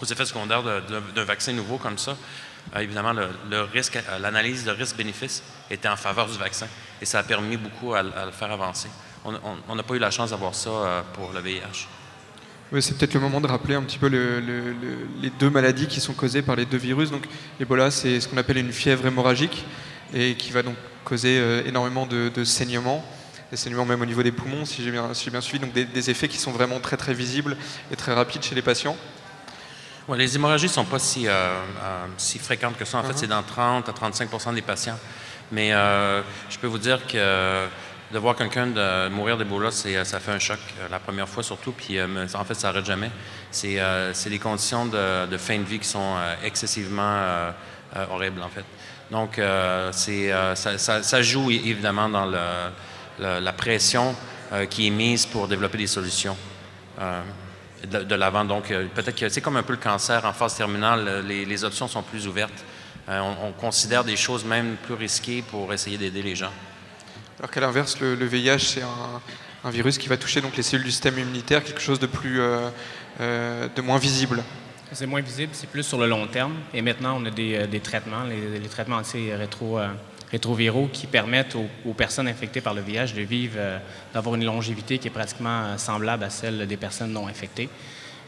aux 0.00 0.06
effets 0.06 0.26
secondaires 0.26 0.62
d'un 0.62 1.24
vaccin 1.24 1.52
nouveau 1.52 1.78
comme 1.78 1.98
ça, 1.98 2.16
euh, 2.76 2.80
évidemment, 2.80 3.12
le, 3.12 3.62
risque, 3.62 3.96
euh, 3.96 4.18
l'analyse 4.18 4.64
de 4.64 4.70
risque-bénéfice 4.70 5.42
était 5.70 5.88
en 5.88 5.96
faveur 5.96 6.26
du 6.26 6.38
vaccin 6.38 6.66
et 7.00 7.04
ça 7.04 7.20
a 7.20 7.22
permis 7.22 7.56
beaucoup 7.56 7.94
à, 7.94 8.02
le 8.02 8.32
faire 8.32 8.52
avancer. 8.52 8.88
On 9.24 9.74
n'a 9.74 9.82
pas 9.82 9.94
eu 9.94 9.98
la 9.98 10.10
chance 10.10 10.30
d'avoir 10.30 10.54
ça 10.54 10.70
euh, 10.70 11.02
pour 11.12 11.32
le 11.32 11.40
VIH. 11.40 11.88
Oui, 12.70 12.82
c'est 12.82 12.96
peut-être 12.98 13.14
le 13.14 13.20
moment 13.20 13.40
de 13.40 13.46
rappeler 13.46 13.74
un 13.74 13.82
petit 13.82 13.98
peu 13.98 14.08
les 14.08 15.30
deux 15.38 15.50
maladies 15.50 15.86
qui 15.86 16.00
sont 16.00 16.12
causées 16.12 16.42
par 16.42 16.54
les 16.54 16.66
deux 16.66 16.76
virus. 16.76 17.10
Donc, 17.10 17.24
l'Ebola, 17.58 17.90
c'est 17.90 18.20
ce 18.20 18.28
qu'on 18.28 18.36
appelle 18.36 18.58
une 18.58 18.72
fièvre 18.72 19.06
hémorragique 19.06 19.64
et 20.12 20.34
qui 20.34 20.50
va 20.52 20.62
donc 20.62 20.76
causer 21.04 21.62
énormément 21.66 22.06
de, 22.06 22.30
de 22.34 22.44
saignements 22.44 23.04
des 23.50 23.56
saignements 23.56 23.84
même 23.84 24.02
au 24.02 24.06
niveau 24.06 24.22
des 24.22 24.32
poumons, 24.32 24.64
si 24.64 24.82
j'ai 24.82 24.90
bien, 24.90 25.10
bien, 25.30 25.40
suivi, 25.40 25.58
donc 25.58 25.72
des, 25.72 26.10
effets 26.10 26.28
qui 26.28 26.38
sont 26.38 26.52
vraiment 26.52 26.80
très 26.80 26.96
très 26.96 27.14
visibles 27.14 27.56
et 27.90 27.96
très 27.96 28.12
rapides 28.12 28.42
chez 28.42 28.54
les 28.54 28.62
patients. 28.62 28.96
les 30.14 30.36
hémorragies 30.36 30.66
ne 30.66 30.72
sont 30.72 30.84
pas 30.84 30.98
si, 30.98 31.26
euh, 31.26 31.30
euh, 31.30 32.06
si, 32.18 32.38
fréquentes 32.38 32.76
que 32.76 32.84
ça. 32.84 32.98
En 32.98 33.02
fait, 33.02 33.12
uh-huh. 33.12 33.16
c'est 33.16 33.26
dans 33.26 33.42
30 33.42 33.88
à 33.88 33.92
35% 33.92 34.54
des 34.54 34.62
patients. 34.62 34.98
Mais 35.50 35.72
euh, 35.72 36.20
je 36.50 36.58
peux 36.58 36.66
vous 36.66 36.78
dire 36.78 37.06
que 37.06 37.66
de 38.12 38.18
voir 38.18 38.36
quelqu'un 38.36 38.66
mourir 39.10 39.36
d'Ebola, 39.36 39.70
ça 39.70 40.20
fait 40.20 40.32
un 40.32 40.38
choc, 40.38 40.58
la 40.90 40.98
première 40.98 41.28
fois 41.28 41.42
surtout, 41.42 41.72
puis 41.72 42.00
en 42.00 42.44
fait, 42.44 42.54
ça 42.54 42.68
n'arrête 42.68 42.86
jamais. 42.86 43.10
C'est 43.50 44.30
des 44.30 44.38
conditions 44.38 44.86
de, 44.86 45.36
fin 45.36 45.58
de 45.58 45.64
vie 45.64 45.78
qui 45.78 45.88
sont 45.88 46.16
excessivement 46.42 47.52
horribles, 48.10 48.42
en 48.42 48.48
fait. 48.48 48.64
Donc, 49.10 49.40
ça, 49.92 51.22
joue 51.22 51.50
évidemment 51.50 52.08
dans 52.08 52.26
la, 53.18 53.52
pression 53.52 54.14
euh, 54.50 54.64
qui 54.64 54.86
est 54.86 54.90
mise 54.90 55.26
pour 55.26 55.46
développer 55.46 55.76
des 55.76 55.86
solutions 55.86 56.34
euh, 56.98 57.22
de, 57.86 58.14
l'avant. 58.14 58.46
Donc, 58.46 58.70
euh, 58.70 58.86
peut-être 58.94 59.14
que 59.14 59.28
c'est 59.28 59.42
comme 59.42 59.58
un 59.58 59.62
peu 59.62 59.74
le 59.74 59.78
cancer 59.78 60.24
en 60.24 60.32
phase 60.32 60.56
terminale, 60.56 61.22
les, 61.26 61.64
options 61.64 61.86
sont 61.86 62.02
plus 62.02 62.26
ouvertes. 62.26 62.64
On, 63.08 63.52
considère 63.52 64.04
des 64.04 64.16
choses 64.16 64.46
même 64.46 64.76
plus 64.76 64.94
risquées 64.94 65.42
pour 65.42 65.70
essayer 65.74 65.98
d'aider 65.98 66.22
les 66.22 66.34
gens. 66.34 66.52
Alors 67.38 67.50
qu'à 67.50 67.60
l'inverse, 67.60 68.00
le, 68.00 68.14
VIH, 68.14 68.58
c'est 68.58 68.82
un, 68.82 69.70
virus 69.70 69.98
qui 69.98 70.08
va 70.08 70.16
toucher 70.16 70.40
donc 70.40 70.56
les 70.56 70.62
cellules 70.62 70.86
du 70.86 70.90
système 70.90 71.18
immunitaire, 71.18 71.62
quelque 71.62 71.80
chose 71.80 72.00
de 72.00 72.06
plus, 72.06 72.40
de 73.18 73.80
moins 73.80 73.98
visible. 73.98 74.42
C'est 74.92 75.06
moins 75.06 75.20
visible, 75.20 75.50
c'est 75.52 75.68
plus 75.68 75.82
sur 75.82 75.98
le 75.98 76.06
long 76.06 76.26
terme. 76.26 76.54
Et 76.74 76.82
maintenant, 76.82 77.20
on 77.20 77.24
a 77.26 77.30
des, 77.30 77.80
traitements, 77.80 78.24
les, 78.24 78.68
traitements 78.68 78.96
anti-rétro 78.96 79.78
rétroviraux 80.30 80.88
qui 80.92 81.06
permettent 81.06 81.56
aux, 81.56 81.94
personnes 81.94 82.28
infectées 82.28 82.60
par 82.60 82.74
le 82.74 82.82
VIH 82.82 83.14
de 83.14 83.22
vivre, 83.22 83.54
euh, 83.56 83.78
d'avoir 84.12 84.34
une 84.34 84.44
longévité 84.44 84.98
qui 84.98 85.08
est 85.08 85.12
pratiquement 85.12 85.64
euh, 85.64 85.78
semblable 85.78 86.24
à 86.24 86.30
celle 86.30 86.66
des 86.66 86.76
personnes 86.76 87.12
non 87.12 87.26
infectées. 87.26 87.68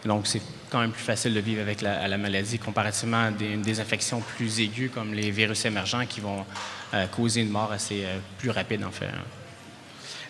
Donc, 0.05 0.27
c'est 0.27 0.41
quand 0.71 0.81
même 0.81 0.93
plus 0.93 1.03
facile 1.03 1.35
de 1.35 1.41
vivre 1.41 1.61
avec 1.61 1.83
la, 1.83 2.17
maladie 2.17 2.59
comparativement 2.59 3.25
à 3.25 3.31
des, 3.31 3.81
infections 3.81 4.21
plus 4.21 4.61
aiguës 4.61 4.91
comme 4.93 5.13
les 5.13 5.31
virus 5.31 5.65
émergents 5.65 6.07
qui 6.07 6.21
vont 6.21 6.45
euh, 6.95 7.07
causer 7.09 7.43
une 7.43 7.51
mort 7.51 7.73
assez 7.73 8.05
plus 8.39 8.51
rapide, 8.51 8.85
en 8.85 8.91
fait. 8.91 9.07
Hein. 9.07 9.25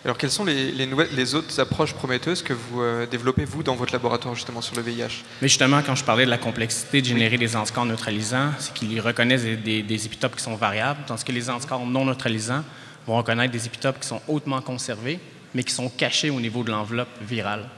Alors, 0.03 0.17
quelles 0.17 0.31
sont 0.31 0.45
les, 0.45 0.87
nouvelles, 0.87 1.13
les 1.13 1.35
autres 1.35 1.59
approches 1.59 1.93
prometteuses 1.93 2.41
que 2.41 2.53
vous 2.53 2.81
euh, 2.81 3.05
développez, 3.05 3.45
vous, 3.45 3.61
dans 3.61 3.75
votre 3.75 3.93
laboratoire, 3.93 4.33
justement, 4.33 4.59
sur 4.59 4.75
le 4.75 4.81
VIH 4.81 5.23
Mais 5.43 5.47
justement, 5.47 5.83
quand 5.85 5.93
je 5.93 6.03
parlais 6.03 6.25
de 6.25 6.31
la 6.31 6.39
complexité 6.39 7.01
de 7.01 7.05
générer 7.05 7.37
des 7.37 7.55
anticorps 7.55 7.85
neutralisants, 7.85 8.49
c'est 8.57 8.73
qu'ils 8.73 8.99
reconnaissent 8.99 9.43
des, 9.43 10.05
épitopes 10.05 10.35
qui 10.35 10.43
sont 10.43 10.55
variables, 10.55 11.01
tandis 11.05 11.23
que 11.23 11.31
les 11.31 11.51
anticorps 11.51 11.85
non 11.85 12.05
neutralisants 12.05 12.63
vont 13.05 13.17
reconnaître 13.17 13.51
des 13.51 13.67
épitopes 13.67 13.99
qui 13.99 14.07
sont 14.07 14.21
hautement 14.27 14.61
conservés, 14.61 15.19
mais 15.53 15.63
qui 15.63 15.73
sont 15.73 15.89
cachés 15.89 16.31
au 16.31 16.39
niveau 16.39 16.63
de 16.63 16.71
l'enveloppe 16.71 17.21
virale. 17.21 17.69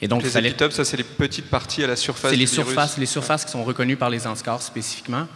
Et 0.00 0.08
donc, 0.08 0.22
les 0.22 0.38
épitopes, 0.38 0.72
ça, 0.72 0.84
c'est 0.84 0.98
les 0.98 1.04
petites 1.04 1.48
parties 1.48 1.82
à 1.82 1.86
la 1.86 1.96
surface 1.96 2.30
C'est 2.30 2.36
les 2.36 2.46
surfaces, 2.46 2.98
les 2.98 3.06
surfaces 3.06 3.44
qui 3.44 3.50
sont 3.50 3.64
reconnues 3.64 3.96
par 3.96 4.10
les 4.10 4.26
anticorps 4.26 4.60
spécifiquement. 4.60 5.26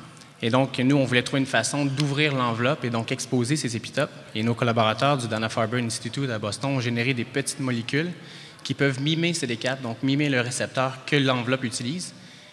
Et 0.42 0.50
donc, 0.50 0.78
nous, 0.78 0.96
on 0.96 1.04
voulait 1.04 1.22
trouver 1.22 1.40
une 1.40 1.46
façon 1.46 1.84
d'ouvrir 1.84 2.34
l'enveloppe 2.34 2.84
et 2.84 2.90
donc 2.90 3.12
exposer 3.12 3.56
ces 3.56 3.76
épitopes. 3.76 4.10
Et 4.34 4.42
nos 4.42 4.54
collaborateurs 4.54 5.16
du 5.16 5.28
Dana-Farber 5.28 5.82
Institute 5.82 6.30
à 6.30 6.38
Boston 6.38 6.72
ont 6.72 6.80
généré 6.80 7.14
des 7.14 7.24
petites 7.24 7.60
molécules 7.60 8.10
qui 8.62 8.74
peuvent 8.74 9.00
mimer 9.00 9.32
CD4, 9.32 9.80
donc 9.80 10.02
mimer 10.02 10.28
le 10.28 10.40
récepteur 10.40 10.98
que 11.06 11.16
l'enveloppe 11.16 11.64
utilise. 11.64 12.12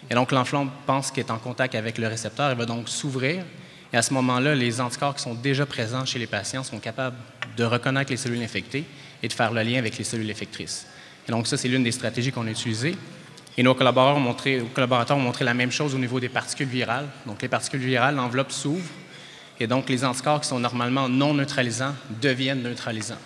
Et 0.10 0.16
donc, 0.16 0.32
l'enveloppe 0.32 0.70
pense 0.86 1.12
qu'elle 1.12 1.26
est 1.26 1.32
en 1.32 1.38
contact 1.38 1.76
avec 1.76 1.98
le 1.98 2.08
récepteur, 2.08 2.50
elle 2.50 2.58
va 2.58 2.66
donc 2.66 2.88
s'ouvrir. 2.88 3.44
Et 3.92 3.98
à 3.98 4.02
ce 4.02 4.14
moment-là, 4.14 4.56
les 4.56 4.80
anticorps 4.80 5.16
qui 5.16 5.24
sont 5.24 5.34
déjà 5.34 5.66
présents 5.66 6.06
chez 6.06 6.20
les 6.20 6.28
patients 6.28 6.64
sont 6.64 6.80
capables 6.80 7.16
de 7.56 7.64
reconnaître 7.64 8.12
les 8.12 8.18
cellules 8.18 8.44
infectées 8.44 8.86
et 9.24 9.28
de 9.28 9.34
faire 9.34 9.52
le 9.52 9.62
lien 9.64 9.80
avec 9.80 9.98
les 9.98 10.04
cellules 10.04 10.30
effectrices. 10.30 10.88
Et 11.28 11.32
donc, 11.32 11.48
ça, 11.48 11.58
c'est 11.58 11.68
l'une 11.68 11.84
des 11.84 11.92
stratégies 11.92 12.32
qu'on 12.32 12.48
a 12.48 12.52
utilisées. 12.52 12.96
Et 13.58 13.64
nos 13.64 13.74
collaborateurs 13.74 15.18
ont, 15.18 15.20
montré, 15.20 15.44
la 15.44 15.54
même 15.54 15.72
chose 15.72 15.96
au 15.96 15.98
niveau 15.98 16.20
des 16.20 16.30
particules 16.30 16.68
virales. 16.68 17.08
Donc, 17.26 17.42
les 17.42 17.48
particules 17.48 17.80
virales, 17.80 18.16
l'enveloppe 18.16 18.52
s'ouvre, 18.52 18.90
et 19.60 19.66
donc 19.66 19.90
les 19.90 20.06
anticorps 20.06 20.42
qui 20.42 20.48
sont 20.48 20.60
normalement 20.60 21.10
non 21.10 21.34
neutralisants 21.34 21.96
deviennent 22.22 22.62
neutralisants. 22.62 23.18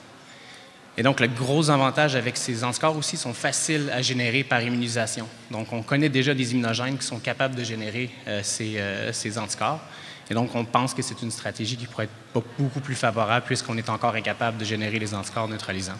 Et 0.97 1.03
donc, 1.03 1.19
le 1.19 1.27
gros 1.27 1.69
avantage 1.69 2.15
avec 2.15 2.37
ces 2.37 2.63
anticorps 2.63 2.95
aussi 2.95 3.17
sont 3.17 3.33
faciles 3.33 3.89
à 3.93 4.01
générer 4.01 4.43
par 4.43 4.61
immunisation. 4.61 5.27
Donc, 5.49 5.73
on 5.73 5.83
connaît 5.83 6.09
déjà 6.09 6.33
des 6.33 6.53
immunogènes 6.53 6.97
qui 6.97 7.05
sont 7.05 7.19
capables 7.19 7.55
de 7.55 7.63
générer 7.63 8.09
euh, 8.27 8.41
ces, 8.43 8.77
euh, 8.77 9.11
ces, 9.11 9.37
anticorps. 9.37 9.81
Et 10.29 10.33
donc, 10.33 10.55
on 10.55 10.63
pense 10.63 10.93
que 10.93 11.01
c'est 11.01 11.21
une 11.21 11.31
stratégie 11.31 11.75
qui 11.75 11.87
pourrait 11.87 12.05
être 12.05 12.43
beaucoup 12.57 12.79
plus 12.79 12.95
favorable 12.95 13.45
puisqu'on 13.45 13.77
est 13.77 13.89
encore 13.89 14.15
incapable 14.15 14.57
de 14.57 14.65
générer 14.65 14.99
les 14.99 15.13
anticorps 15.13 15.49
neutralisants. 15.49 15.99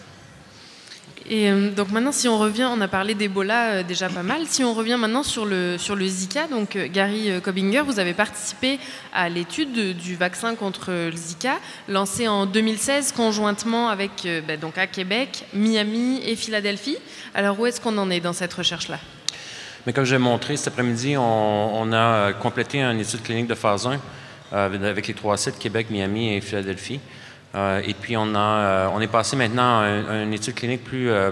Et 1.30 1.50
euh, 1.50 1.70
donc 1.70 1.92
maintenant, 1.92 2.12
si 2.12 2.28
on 2.28 2.38
revient, 2.38 2.68
on 2.70 2.82
a 2.82 2.88
parlé 2.88 3.14
d'Ebola 3.14 3.72
euh, 3.72 3.84
déjà 3.84 4.10
pas 4.10 4.24
mal. 4.24 4.42
Si 4.48 4.64
on 4.64 4.74
revient 4.74 4.98
maintenant 5.00 5.24
sur 5.24 5.46
le, 5.46 5.78
sur 5.78 5.96
le 5.96 6.06
Zika, 6.06 6.48
donc 6.48 6.76
euh, 6.76 6.88
Gary 6.92 7.30
Kobinger, 7.42 7.84
vous 7.86 8.00
avez 8.00 8.14
participé 8.14 8.80
à 9.14 9.30
l'étude 9.30 9.96
du 9.96 10.16
vaccin 10.16 10.56
contre 10.56 10.92
le 10.92 11.16
Zika, 11.16 11.60
lancé 11.88 12.28
en 12.28 12.46
2016 12.46 13.12
conjointement 13.12 13.90
avec 13.90 14.28
ben, 14.48 14.60
donc 14.60 14.78
à 14.78 14.88
Québec, 14.88 15.46
Miami 15.54 16.22
et 16.26 16.36
Philadelphie. 16.36 16.98
Alors 17.36 17.60
où 17.60 17.66
est-ce 17.66 17.80
qu'on 17.80 17.98
en 17.98 18.10
est 18.10 18.20
dans 18.20 18.34
cette 18.34 18.54
recherche-là? 18.54 18.98
Mais 19.86 19.94
comme 19.94 20.06
j'ai 20.06 20.18
montré 20.18 20.58
cet 20.58 20.70
après-midi, 20.70 21.18
on, 21.18 21.82
on, 21.82 21.94
a 21.94 22.34
complété 22.34 22.82
une 22.82 23.00
étude 23.00 23.24
clinique 23.24 23.48
de 23.48 23.56
phase 23.56 23.88
1 23.88 24.00
avec 24.52 25.08
les 25.08 25.14
trois 25.14 25.38
sites 25.38 25.58
Québec, 25.58 25.88
Miami 25.90 26.36
et 26.36 26.42
Philadelphie. 26.42 27.00
Euh, 27.54 27.82
et 27.86 27.94
puis, 27.94 28.16
on, 28.16 28.34
a, 28.34 28.40
euh, 28.40 28.90
on 28.94 29.02
est 29.02 29.08
passé 29.08 29.36
maintenant 29.36 29.82
à, 29.82 30.24
une 30.24 30.34
étude 30.34 30.56
clinique 30.56 30.84
plus, 30.84 31.10
euh, 31.10 31.32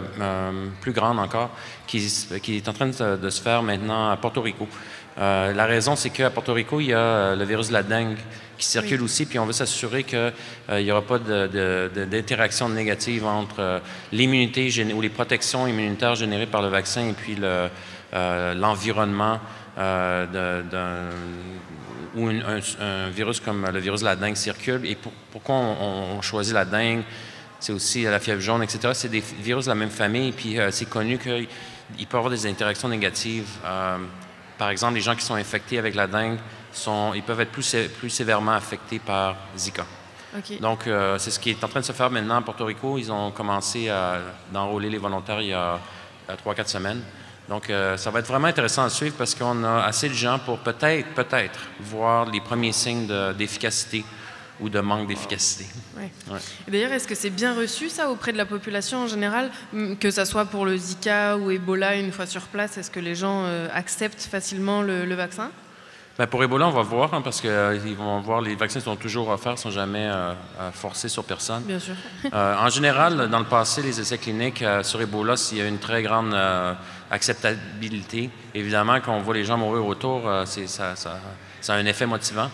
plus 0.82 0.92
grande 0.92 1.20
encore, 1.20 1.52
qui, 1.88 2.06
qui, 2.42 2.58
est 2.58 2.68
en 2.68 2.74
train 2.74 2.88
de, 2.88 3.30
se 3.30 3.42
faire 3.42 3.64
maintenant 3.64 4.10
à 4.10 4.18
Porto 4.18 4.42
Rico. 4.42 4.68
la 5.18 5.66
raison, 5.66 5.96
c'est 5.96 6.10
qu'à 6.10 6.30
Porto 6.30 6.54
Rico, 6.54 6.80
il 6.82 6.88
y 6.88 6.94
a 6.94 7.36
le 7.36 7.46
virus 7.46 7.70
de 7.70 7.74
la 7.74 7.84
dengue 7.84 8.18
qui 8.58 8.66
circule 8.66 9.02
aussi, 9.02 9.26
puis 9.26 9.40
on 9.40 9.46
veut 9.46 9.54
s'assurer 9.54 10.04
qu'il 10.04 10.34
n'y 10.70 10.92
aura 10.92 11.02
pas 11.02 11.18
d'interaction 11.18 12.68
négative 12.68 13.26
entre 13.26 13.82
l'immunité 14.12 14.70
ou 14.94 15.00
les 15.00 15.10
protections 15.10 15.66
immunitaires 15.66 16.16
générées 16.16 16.46
par 16.46 16.62
le 16.62 16.68
vaccin 16.68 17.08
et 17.08 17.14
puis 17.14 17.38
l'environnement 18.14 19.40
d'un 19.78 21.10
où 22.16 22.28
un, 22.28 23.10
virus 23.10 23.40
comme 23.40 23.66
le 23.66 23.80
virus 23.80 24.02
de 24.02 24.06
la 24.06 24.16
dengue 24.16 24.36
circule. 24.36 24.86
Et 24.86 24.98
pourquoi 25.32 25.56
on, 25.56 26.22
choisit 26.22 26.54
la 26.54 26.66
dengue? 26.66 27.04
C'est 27.60 27.74
aussi 27.74 28.04
la 28.04 28.20
fièvre 28.20 28.42
jaune, 28.42 28.64
etc. 28.64 28.92
C'est 28.94 29.10
des 29.10 29.20
virus 29.20 29.66
de 29.66 29.70
la 29.70 29.76
même 29.76 29.90
famille, 29.90 30.32
puis 30.32 30.58
euh, 30.58 30.72
c'est 30.72 30.88
connu 30.88 31.18
qu'il 31.18 31.48
peut 32.08 32.16
y 32.16 32.18
avoir 32.18 32.30
des 32.30 32.46
interactions 32.46 32.88
négatives. 32.88 33.50
Euh, 33.66 33.98
par 34.58 34.70
exemple, 34.70 34.96
les 34.96 35.02
gens 35.02 35.16
qui 35.16 35.26
sont 35.26 35.36
infectés 35.36 35.78
avec 35.78 35.96
la 35.96 36.08
dengue, 36.08 36.38
sont, 36.72 37.14
ils 37.14 37.24
peuvent 37.24 37.42
être 37.42 37.52
plus, 37.52 37.76
plus 37.98 38.10
sévèrement 38.10 38.54
affectés 38.54 39.00
par 39.00 39.36
Zika. 39.58 39.86
Donc, 40.60 40.86
euh, 40.86 41.18
c'est 41.18 41.32
ce 41.32 41.40
qui 41.40 41.50
est 41.50 41.64
en 41.64 41.68
train 41.68 41.80
de 41.80 41.86
se 41.86 41.92
faire 41.92 42.12
maintenant 42.12 42.36
à 42.36 42.42
Porto 42.42 42.66
Rico. 42.66 42.98
Ils 42.98 43.12
ont 43.12 43.32
commencé 43.32 43.90
à 43.90 44.20
d'enrôler 44.54 44.90
les 44.90 45.00
volontaires 45.00 45.42
il 45.42 45.48
y 45.48 45.54
a, 45.54 45.80
a 46.28 46.36
3-4 46.36 46.68
semaines. 46.68 47.02
Donc, 47.50 47.70
euh, 47.70 47.98
ça 47.98 48.12
va 48.12 48.20
être 48.20 48.28
vraiment 48.28 48.48
intéressant 48.48 48.84
à 48.84 48.90
suivre 48.90 49.16
parce 49.18 49.34
qu'on 49.34 49.64
a 49.64 49.82
assez 49.84 50.08
de 50.08 50.14
gens 50.14 50.38
pour 50.40 50.60
peut-être, 50.60 51.08
peut-être, 51.16 51.60
voir 51.82 52.30
les 52.30 52.40
premiers 52.42 52.72
signes 52.72 53.08
de- 53.08 53.34
d'efficacité 53.34 54.06
ou 54.60 54.70
de 54.70 54.80
manque 54.82 55.08
d'efficacité. 55.08 55.66
Ouais. 55.98 56.12
D'ailleurs, 56.68 56.92
est-ce 56.92 57.08
que 57.08 57.16
c'est 57.16 57.30
bien 57.32 57.56
reçu 57.56 57.90
ça 57.90 58.10
auprès 58.12 58.34
de 58.34 58.38
la 58.38 58.46
population 58.46 59.00
en 59.00 59.08
général, 59.08 59.50
que 60.00 60.12
ça 60.12 60.26
soit 60.26 60.46
pour 60.46 60.66
le 60.66 60.78
Zika 60.78 61.38
ou 61.38 61.50
Ebola 61.50 61.96
une 61.96 62.12
fois 62.12 62.28
sur 62.28 62.44
place? 62.44 62.78
Est-ce 62.78 62.92
que 62.92 63.00
les 63.00 63.16
gens 63.16 63.44
euh, 63.46 63.68
acceptent 63.74 64.22
facilement 64.22 64.82
le, 64.82 65.06
le 65.06 65.16
vaccin? 65.16 65.50
Ben, 66.20 66.28
pour 66.28 66.44
Ebola, 66.44 66.68
on 66.68 66.72
va 66.72 66.82
voir, 66.82 67.14
hein, 67.14 67.22
parce 67.22 67.40
qu'ils 67.40 67.96
vont 67.98 68.20
voir, 68.20 68.42
les 68.42 68.54
vaccins 68.54 68.82
sont 68.82 68.98
toujours 68.98 69.30
offerts, 69.30 69.54
ne 69.54 69.58
sont 69.58 69.72
jamais 69.72 70.06
euh, 70.06 70.34
euh, 70.60 70.70
forcés 70.74 71.08
sur 71.08 71.24
personne. 71.24 71.64
Bien 71.64 71.80
sûr. 71.80 71.94
Euh, 72.34 72.56
en 72.60 72.68
général, 72.68 73.30
dans 73.30 73.40
le 73.40 73.46
passé, 73.46 73.82
les 73.82 74.02
essais 74.02 74.18
cliniques 74.18 74.62
euh, 74.62 74.84
sur 74.84 75.00
Ebola, 75.02 75.38
s'il 75.38 75.60
y 75.60 75.62
a 75.62 75.66
une 75.66 75.80
très 75.80 76.04
grande 76.04 76.34
euh, 76.34 76.74
acceptabilité, 77.10 78.30
évidemment, 78.54 79.00
quand 79.00 79.14
on 79.16 79.22
voit 79.22 79.34
les 79.34 79.46
gens 79.46 79.58
mourir 79.58 79.86
autour, 79.86 80.28
euh, 80.28 80.44
c'est- 80.46 80.68
ça, 80.68 80.98
ça- 80.98 81.20
ça 81.62 81.74
a 81.74 81.78
un 81.78 81.86
effet 81.86 82.06
motivant 82.06 82.52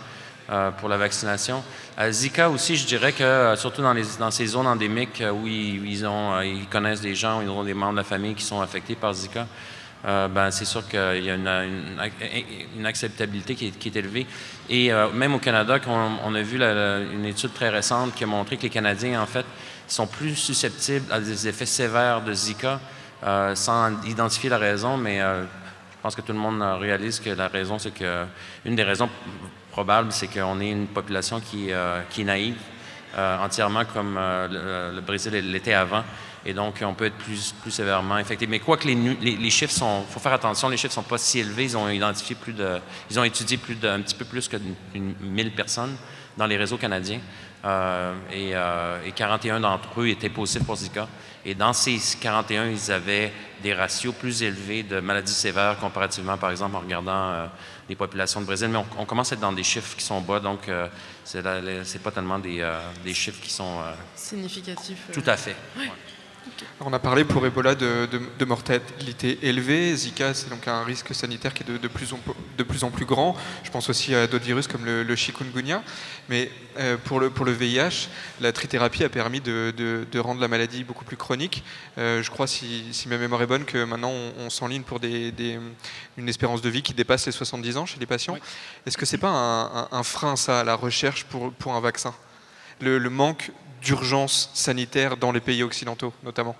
euh, 0.51 0.69
pour 0.69 0.87
la 0.87 0.97
vaccination. 0.97 1.63
À 1.97 2.11
Zika 2.11 2.51
aussi, 2.51 2.75
je 2.75 2.85
dirais 2.85 3.13
que, 3.13 3.23
euh, 3.23 3.55
surtout 3.55 3.81
dans, 3.81 3.93
les, 3.93 4.03
dans 4.19 4.29
ces 4.29 4.45
zones 4.45 4.67
endémiques 4.67 5.21
euh, 5.21 5.31
où 5.31 5.47
ils, 5.47 5.83
ils 5.91 6.05
ont, 6.05 6.35
euh, 6.35 6.45
ils 6.45 6.67
connaissent 6.67 7.01
des 7.01 7.15
gens, 7.15 7.41
ils 7.41 7.49
ont 7.49 7.63
des 7.63 7.73
membres 7.73 7.93
de 7.93 7.97
la 7.97 8.03
famille 8.03 8.35
qui 8.35 8.43
sont 8.45 8.61
affectés 8.61 8.93
par 8.95 9.11
Zika, 9.13 9.47
euh, 10.05 10.27
ben, 10.27 10.51
c'est 10.51 10.65
sûr 10.65 10.87
qu'il 10.87 11.23
y 11.23 11.31
a 11.31 11.35
une, 11.35 12.85
acceptabilité 12.85 13.55
qui 13.55 13.87
est, 13.87 13.95
élevée. 13.95 14.27
Et 14.69 14.93
euh, 14.93 15.09
même 15.09 15.33
au 15.33 15.39
Canada, 15.39 15.79
on, 15.87 16.35
a 16.35 16.41
vu 16.43 16.61
une 16.61 17.25
étude 17.25 17.53
très 17.53 17.69
récente 17.69 18.13
qui 18.13 18.23
a 18.23 18.27
montré 18.27 18.57
que 18.57 18.63
les 18.63 18.69
Canadiens, 18.69 19.19
en 19.21 19.25
fait, 19.25 19.45
sont 19.87 20.05
plus 20.05 20.35
susceptibles 20.35 21.11
à 21.11 21.19
des 21.19 21.47
effets 21.47 21.65
sévères 21.65 22.21
de 22.21 22.33
Zika, 22.33 22.79
euh, 23.23 23.55
sans 23.55 24.03
identifier 24.05 24.49
la 24.49 24.59
raison, 24.59 24.95
mais 24.95 25.19
je 25.19 26.01
pense 26.03 26.15
que 26.15 26.21
tout 26.21 26.33
le 26.33 26.39
monde 26.39 26.61
réalise 26.79 27.19
que 27.19 27.31
la 27.31 27.47
raison, 27.47 27.79
c'est 27.79 27.93
que 27.93 28.25
une 28.63 28.75
des 28.75 28.83
raisons 28.83 29.09
probables, 29.71 30.11
c'est 30.11 30.27
qu'on 30.27 30.59
est 30.59 30.69
une 30.69 30.87
population 30.87 31.39
qui, 31.39 31.71
qui 32.11 32.21
est 32.21 32.25
naïve, 32.25 32.57
entièrement 33.17 33.85
comme 33.85 34.19
le 34.19 35.01
Brésil 35.01 35.33
l'était 35.33 35.73
avant. 35.73 36.03
Et 36.45 36.53
donc, 36.53 36.75
on 36.83 36.93
peut 36.93 37.05
être 37.05 37.17
plus, 37.17 37.53
plus 37.61 37.71
sévèrement 37.71 38.15
infecté. 38.15 38.45
Mais 38.47 38.59
quoi 38.59 38.77
que 38.77 38.87
les, 38.87 38.95
les, 38.95 39.35
les 39.35 39.49
chiffres 39.49 39.73
sont, 39.73 40.03
faut 40.09 40.19
faire 40.19 40.33
attention, 40.33 40.69
les 40.69 40.77
chiffres 40.77 40.93
sont 40.93 41.01
pas 41.03 41.17
si 41.17 41.39
élevés. 41.39 41.63
Ils 41.63 41.75
ont 41.77 41.89
identifié 41.89 42.35
plus 42.35 42.53
de, 42.53 42.79
ils 43.09 43.19
ont 43.19 43.23
étudié 43.23 43.57
plus 43.57 43.75
de, 43.75 43.87
un 43.87 44.01
petit 44.01 44.15
peu 44.15 44.25
plus 44.25 44.47
que 44.47 44.57
d'une- 44.57 45.15
1000 45.21 45.51
personnes 45.55 45.95
dans 46.37 46.45
les 46.45 46.57
réseaux 46.57 46.77
canadiens. 46.77 47.19
Euh, 47.65 48.13
et, 48.31 48.51
euh, 48.53 48.99
et 49.07 49.11
41 49.11 49.59
d'entre 49.59 50.01
eux 50.01 50.07
étaient 50.09 50.29
positifs 50.29 50.63
pour 50.65 50.75
Zika. 50.75 51.07
Et 51.43 51.55
dans 51.55 51.73
ces 51.73 51.97
41, 52.21 52.67
ils 52.69 52.91
avaient 52.91 53.31
des 53.63 53.73
ratios 53.73 54.13
plus 54.13 54.43
élevés 54.43 54.83
de 54.83 54.99
maladies 54.99 55.33
sévères 55.33 55.77
comparativement, 55.79 56.37
par 56.37 56.51
exemple, 56.51 56.75
en 56.75 56.79
regardant 56.81 57.11
euh, 57.31 57.47
les 57.89 57.95
populations 57.95 58.39
de 58.41 58.45
Brésil. 58.45 58.67
Mais 58.69 58.77
on, 58.77 58.85
on 58.99 59.05
commence 59.05 59.31
à 59.31 59.35
être 59.35 59.41
dans 59.41 59.51
des 59.51 59.63
chiffres 59.63 59.95
qui 59.97 60.03
sont 60.03 60.21
bas, 60.21 60.39
donc 60.39 60.69
euh, 60.69 60.87
c'est 61.23 61.41
pas 62.03 62.11
tellement 62.11 62.37
des, 62.37 62.61
euh, 62.61 62.79
des 63.03 63.13
chiffres 63.15 63.41
qui 63.41 63.51
sont 63.51 63.79
euh, 63.79 63.93
Significatif. 64.15 64.97
euh. 65.09 65.13
tout 65.13 65.23
à 65.27 65.37
fait. 65.37 65.55
Ouais. 65.77 65.89
On 66.81 66.91
a 66.93 66.99
parlé 66.99 67.23
pour 67.23 67.45
Ebola 67.45 67.73
de, 67.75 68.05
de- 68.11 68.21
de 68.37 68.45
mortalité 68.45 69.39
élevée. 69.41 69.95
Zika, 69.95 70.33
c'est 70.33 70.49
donc 70.49 70.67
un 70.67 70.83
risque 70.83 71.13
sanitaire 71.15 71.53
qui 71.53 71.63
est 71.63 71.65
de, 71.71 71.77
de 71.77 71.87
plus, 71.87 72.13
en, 72.13 72.19
de 72.57 72.63
plus 72.63 72.83
en 72.83 72.91
plus 72.91 73.05
grand. 73.05 73.35
Je 73.63 73.71
pense 73.71 73.89
aussi 73.89 74.13
à 74.13 74.27
d'autres 74.27 74.45
virus 74.45 74.67
comme 74.67 74.85
le, 74.85 75.03
le 75.03 75.15
chikungunya. 75.15 75.81
Mais 76.29 76.51
euh, 76.77 76.97
pour, 77.03 77.19
le, 77.19 77.29
pour 77.29 77.45
le 77.45 77.51
VIH, 77.51 78.09
la 78.41 78.51
trithérapie 78.51 79.03
a 79.03 79.09
permis 79.09 79.39
de, 79.41 79.73
rendre 80.19 80.41
la 80.41 80.47
maladie 80.47 80.83
beaucoup 80.83 81.05
plus 81.05 81.17
chronique. 81.17 81.63
Euh, 81.97 82.21
je 82.21 82.29
crois, 82.29 82.47
si, 82.47 82.83
si 82.91 83.07
ma 83.07 83.17
mémoire 83.17 83.41
est 83.41 83.47
bonne, 83.47 83.65
que 83.65 83.83
maintenant 83.83 84.11
on, 84.11 84.45
on 84.45 84.49
s'enligne 84.49 84.83
pour 84.83 84.99
des, 84.99 85.31
des- 85.31 85.59
une 86.17 86.29
espérance 86.29 86.61
de 86.61 86.69
vie 86.69 86.81
qui 86.81 86.93
dépasse 86.93 87.25
les 87.25 87.31
70 87.31 87.77
ans 87.77 87.85
chez 87.85 87.99
les 87.99 88.05
patients. 88.05 88.37
Est-ce 88.85 88.97
que 88.97 89.05
c'est 89.05 89.17
pas 89.17 89.29
un, 89.29 89.65
un- 89.65 89.87
un 89.91 90.03
frein, 90.03 90.35
ça, 90.35 90.59
à 90.59 90.63
la 90.63 90.75
recherche 90.75 91.23
pour, 91.25 91.51
pour 91.53 91.73
un 91.73 91.81
vaccin? 91.81 92.13
Le, 92.81 92.97
le 92.97 93.09
manque 93.09 93.51
d'urgence 93.85 94.49
sanitaire 94.53 95.15
dans 95.15 95.31
les 95.31 95.39
pays 95.39 95.63
occidentaux, 95.63 96.13
notamment 96.23 96.55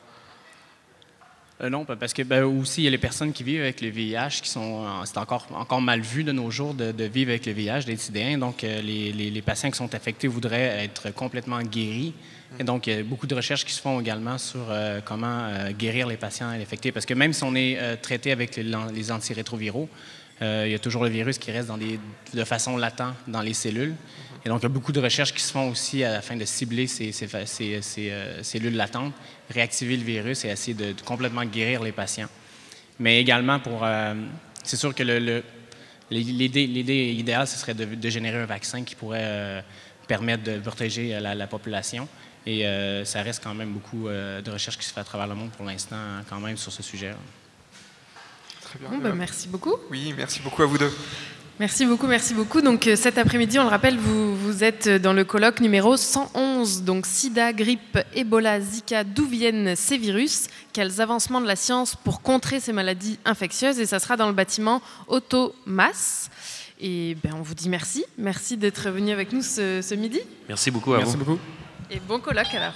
Euh, 1.62 1.70
non, 1.70 1.86
parce 1.86 2.14
que 2.14 2.22
ben, 2.22 2.44
aussi, 2.44 2.82
il 2.82 2.84
y 2.84 2.88
a 2.88 2.92
les 2.92 2.98
personnes 2.98 3.32
qui 3.32 3.44
vivent 3.44 3.62
avec 3.62 3.80
le 3.80 3.88
VIH 3.90 4.42
qui 4.44 4.50
sont. 4.50 4.86
euh, 4.86 5.06
C'est 5.06 5.18
encore, 5.18 5.82
mal 5.82 6.02
vu 6.02 6.24
de 6.24 6.34
nos 6.34 6.52
jours 6.52 6.74
de, 6.74 7.04
vivre 7.06 7.30
avec 7.30 7.46
le 7.46 7.54
VIH, 7.54 7.86
d'être 7.86 8.02
sidéen. 8.02 8.38
Donc, 8.38 8.64
euh, 8.64 8.82
les, 8.82 9.42
patients 9.42 9.72
qui 9.72 9.78
sont 9.78 9.94
affectés 9.96 10.28
voudraient 10.28 10.84
être 10.84 11.12
complètement 11.14 11.62
guéris. 11.62 12.14
Et 12.60 12.64
donc, 12.64 12.88
il 12.88 12.94
y 12.94 13.00
a 13.00 13.04
beaucoup 13.04 13.28
de 13.28 13.36
recherches 13.36 13.66
qui 13.66 13.74
se 13.74 13.82
font 13.82 14.00
également 14.00 14.38
sur 14.38 14.66
comment 15.04 15.50
guérir 15.72 16.08
les 16.08 16.16
patients 16.16 16.50
infectés. 16.50 16.92
Parce 16.94 17.06
que 17.06 17.14
même 17.14 17.34
si 17.34 17.44
on 17.44 17.54
est 17.54 17.98
traité 18.02 18.32
avec 18.32 18.56
les, 18.56 19.12
antirétroviraux, 19.12 19.90
il 20.42 20.70
y 20.70 20.74
a 20.74 20.80
toujours 20.80 21.04
le 21.04 21.10
virus 21.10 21.38
qui 21.38 21.52
reste 21.52 21.70
des, 21.78 22.00
de 22.34 22.44
façon 22.46 22.78
latente 22.78 23.16
dans 23.28 23.42
les 23.42 23.54
cellules. 23.54 23.96
Et 24.46 24.50
donc, 24.50 24.60
il 24.60 24.64
y 24.64 24.66
a 24.68 24.70
beaucoup 24.70 24.92
de 24.92 25.00
recherches 25.02 25.34
qui 25.34 25.42
se 25.42 25.52
font 25.52 25.72
aussi 25.72 26.04
à 26.04 26.12
la 26.14 26.22
fin 26.22 26.36
de 26.36 26.46
cibler 26.46 26.86
ces, 26.86 27.12
ces 27.12 27.28
fa- 27.28 27.48
ces- 27.48 27.82
ces, 27.82 28.12
euh, 28.12 28.44
cellules 28.44 28.76
latentes, 28.76 29.14
réactiver 29.50 29.98
le 29.98 30.04
virus 30.04 30.46
et 30.46 30.50
essayer 30.50 30.76
de, 30.76 30.92
de 30.94 31.02
complètement 31.02 31.44
guérir 31.46 31.82
les 31.82 31.92
patients. 31.92 32.30
Mais 33.00 33.20
également 33.20 33.60
pour... 33.60 33.84
euh, 33.84 34.14
c'est 34.64 34.78
sûr 34.78 34.94
que 34.94 35.02
le- 35.02 35.18
le- 35.20 35.44
l'idée, 36.12 36.68
l'idée 36.68 37.12
idéale, 37.12 37.48
ce 37.48 37.58
serait 37.58 37.74
de, 37.74 37.86
de 37.86 38.10
générer 38.10 38.38
un 38.38 38.46
vaccin 38.46 38.84
qui 38.84 38.94
pourrait 38.94 39.24
euh, 39.24 39.62
permettre 40.08 40.44
de 40.44 40.60
protéger 40.60 41.20
la, 41.20 41.34
la 41.34 41.48
population. 41.48 42.08
Et 42.46 42.68
euh, 42.68 43.04
ça 43.04 43.24
reste 43.24 43.44
quand 43.44 43.56
même 43.56 43.72
beaucoup 43.72 44.08
euh, 44.08 44.44
de 44.44 44.52
recherches 44.52 44.78
qui 44.78 44.86
se 44.86 44.94
fait 44.94 45.00
à 45.00 45.04
travers 45.04 45.26
le 45.26 45.34
monde 45.34 45.50
pour 45.50 45.66
l'instant, 45.66 45.98
quand 46.30 46.40
même, 46.40 46.58
sur 46.58 46.72
ce 46.72 46.84
sujet. 46.84 47.16
Très 48.62 48.78
bien. 48.78 48.90
Bon, 48.90 49.00
bah, 49.00 49.16
merci 49.16 49.48
beaucoup. 49.48 49.74
Oui, 49.90 50.14
merci 50.16 50.40
beaucoup 50.42 50.62
à 50.62 50.68
vous 50.68 50.78
deux. 50.78 50.94
Merci 51.58 51.86
beaucoup, 51.86 52.06
merci 52.08 52.34
beaucoup. 52.34 52.60
Donc 52.62 52.86
euh, 52.86 52.98
cet 52.98 53.18
après-midi, 53.18 53.58
on 53.60 53.64
le 53.64 53.70
rappelle, 53.70 53.98
vous, 53.98 54.36
vous 54.36 54.64
êtes 54.66 54.90
dans 54.90 55.14
le 55.14 55.24
colloque 55.24 55.62
numéro 55.62 55.96
111, 55.96 56.84
donc 56.84 57.06
sida, 57.06 57.54
grippe, 57.54 57.98
Ebola, 58.14 58.60
Zika, 58.60 59.06
d'où 59.06 59.26
viennent 59.26 59.74
ces 59.78 59.98
virus? 59.98 60.48
Quels 60.74 61.00
avancements 61.00 61.40
de 61.40 61.48
la 61.48 61.56
science 61.56 61.96
pour 61.96 62.22
contrer 62.22 62.60
ces 62.60 62.74
maladies 62.74 63.20
infectieuses? 63.24 63.80
Et 63.80 63.86
ça 63.86 64.00
sera 64.00 64.18
dans 64.18 64.28
le 64.28 64.34
bâtiment 64.34 64.82
Automas. 65.08 66.30
Et 66.82 67.16
ben, 67.24 67.32
on 67.38 67.42
vous 67.42 67.56
dit 67.56 67.70
merci. 67.70 68.04
Merci 68.18 68.58
d'être 68.58 68.90
venu 68.90 69.12
avec 69.12 69.32
nous 69.32 69.42
ce, 69.42 69.82
ce 69.82 69.96
midi. 69.96 70.20
Merci 70.50 70.72
beaucoup 70.72 70.94
à 70.94 70.98
Merci 70.98 71.16
vous. 71.16 71.24
beaucoup. 71.24 71.40
Et 71.90 72.02
bon 72.06 72.20
colloque 72.20 72.54
alors. 72.54 72.74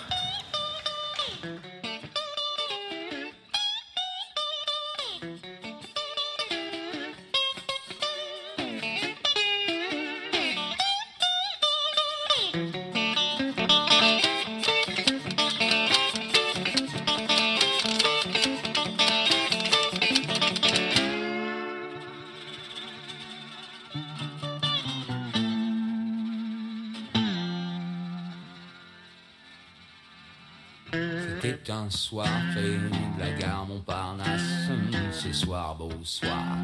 Soir 32.09 32.27
près 32.53 32.63
de 32.63 33.19
la 33.19 33.29
gare 33.33 33.67
Montparnasse, 33.67 34.71
ces 35.11 35.31
soirs 35.31 35.75
beaux 35.75 35.91
soirs, 36.03 36.57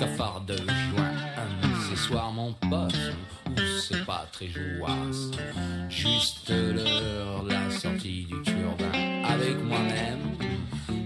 cafard 0.00 0.40
de 0.48 0.56
juin, 0.56 1.12
ces 1.88 1.96
soirs 1.96 2.32
mon 2.32 2.52
pote, 2.68 2.92
où 3.46 3.60
c'est 3.80 4.04
pas 4.04 4.26
très 4.32 4.48
jouasse, 4.48 5.30
juste 5.88 6.50
l'heure 6.50 7.44
de 7.44 7.50
la 7.50 7.70
sortie 7.70 8.26
du 8.26 8.42
turbin, 8.42 9.22
avec 9.28 9.62
moi-même, 9.62 10.36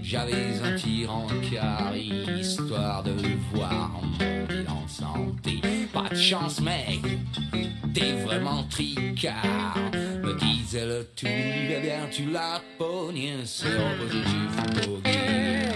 j'avais 0.01 0.59
un 0.63 0.75
tyran 0.75 1.27
carré, 1.51 2.09
histoire 2.39 3.03
de 3.03 3.13
voir 3.53 3.91
mon 4.19 4.45
bilan 4.47 4.87
santé, 4.87 5.61
pas 5.93 6.09
de 6.09 6.15
chance 6.15 6.59
mec, 6.59 7.01
t'es 7.95 8.11
vraiment 8.11 8.63
tricard, 8.63 9.77
me 10.21 10.37
disait 10.37 10.85
le 10.85 11.07
tout, 11.15 11.27
eh 11.27 11.79
bien 11.81 12.07
tu 12.11 12.25
l'as 12.25 12.61
pogné, 12.77 13.37
c'est 13.45 13.69
positif, 13.97 14.51
bogey. 14.75 15.69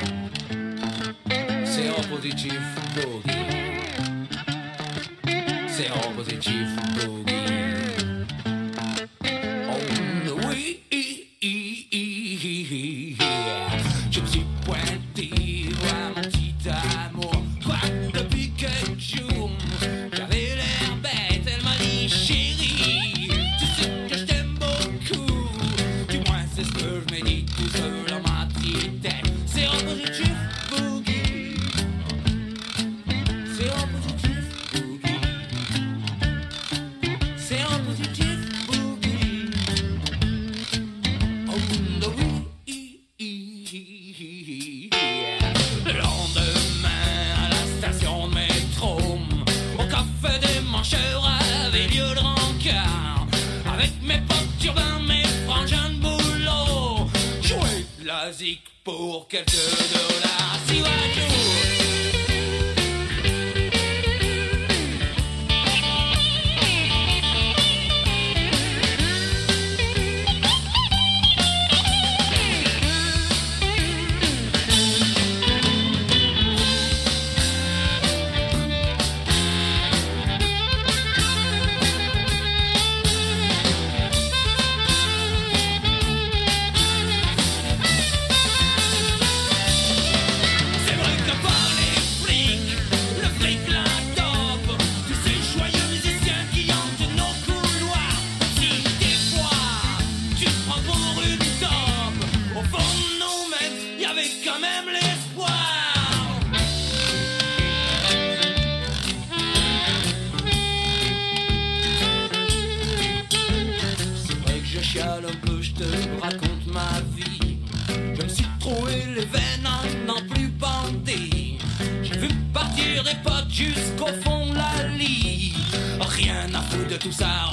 C'est 1.64 2.10
positif, 2.10 2.60
bogey. 2.96 3.40
C'est 5.68 5.90
positif, 6.16 6.68
bogey. 6.96 7.49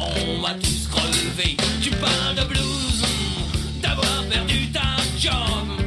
On 0.01 0.41
va 0.43 0.55
tous 0.55 0.89
crever. 0.89 1.57
Tu 1.83 1.91
parles 1.91 2.35
de 2.37 2.45
blues, 2.45 3.03
d'avoir 3.81 4.25
perdu 4.29 4.71
ta 4.71 4.97
job. 5.19 5.86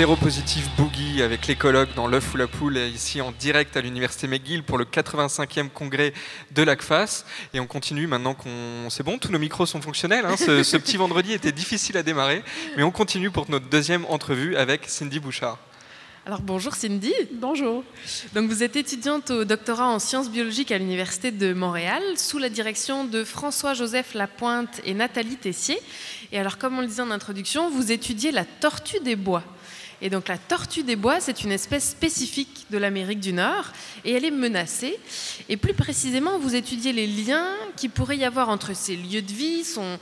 Séropositif 0.00 0.66
Boogie 0.78 1.22
avec 1.22 1.46
l'écologue 1.46 1.90
dans 1.94 2.08
l'œuf 2.08 2.32
ou 2.32 2.38
la 2.38 2.46
poule, 2.46 2.78
et 2.78 2.88
ici 2.88 3.20
en 3.20 3.32
direct 3.32 3.76
à 3.76 3.82
l'université 3.82 4.28
McGill 4.28 4.62
pour 4.62 4.78
le 4.78 4.86
85e 4.86 5.68
congrès 5.68 6.14
de 6.52 6.62
l'ACFAS. 6.62 7.26
Et 7.52 7.60
on 7.60 7.66
continue 7.66 8.06
maintenant 8.06 8.32
qu'on. 8.32 8.88
C'est 8.88 9.02
bon, 9.02 9.18
tous 9.18 9.30
nos 9.30 9.38
micros 9.38 9.66
sont 9.66 9.82
fonctionnels. 9.82 10.24
hein. 10.24 10.38
Ce, 10.38 10.62
ce 10.62 10.78
petit 10.78 10.96
vendredi 10.96 11.34
était 11.34 11.52
difficile 11.52 11.98
à 11.98 12.02
démarrer, 12.02 12.42
mais 12.78 12.82
on 12.82 12.90
continue 12.90 13.30
pour 13.30 13.50
notre 13.50 13.66
deuxième 13.68 14.06
entrevue 14.06 14.56
avec 14.56 14.88
Cindy 14.88 15.20
Bouchard. 15.20 15.58
Alors 16.24 16.40
bonjour 16.40 16.74
Cindy. 16.74 17.12
Bonjour. 17.32 17.84
Donc 18.34 18.48
vous 18.48 18.62
êtes 18.62 18.76
étudiante 18.76 19.30
au 19.30 19.44
doctorat 19.44 19.88
en 19.88 19.98
sciences 19.98 20.30
biologiques 20.30 20.72
à 20.72 20.78
l'Université 20.78 21.30
de 21.30 21.52
Montréal 21.52 22.02
sous 22.16 22.38
la 22.38 22.48
direction 22.48 23.04
de 23.04 23.22
François-Joseph 23.22 24.14
Lapointe 24.14 24.80
et 24.86 24.94
Nathalie 24.94 25.36
Tessier. 25.36 25.78
Et 26.32 26.38
alors 26.38 26.56
comme 26.56 26.78
on 26.78 26.80
le 26.80 26.86
disait 26.86 27.02
en 27.02 27.10
introduction, 27.10 27.68
vous 27.68 27.92
étudiez 27.92 28.32
la 28.32 28.46
tortue 28.46 29.00
des 29.00 29.16
bois. 29.16 29.42
Et 30.02 30.10
donc 30.10 30.28
la 30.28 30.38
tortue 30.38 30.82
des 30.82 30.96
bois, 30.96 31.20
c'est 31.20 31.42
une 31.42 31.52
espèce 31.52 31.90
spécifique 31.90 32.66
de 32.70 32.78
l'Amérique 32.78 33.20
du 33.20 33.32
Nord 33.32 33.66
et 34.04 34.12
elle 34.12 34.24
est 34.24 34.30
menacée. 34.30 34.98
Et 35.48 35.56
plus 35.56 35.74
précisément, 35.74 36.38
vous 36.38 36.54
étudiez 36.54 36.92
les 36.92 37.06
liens 37.06 37.46
qui 37.76 37.88
pourrait 37.88 38.16
y 38.16 38.24
avoir 38.24 38.48
entre 38.48 38.74
ses 38.74 38.96
lieux 38.96 39.22
de 39.22 39.32
vie, 39.32 39.64
son, 39.64 39.98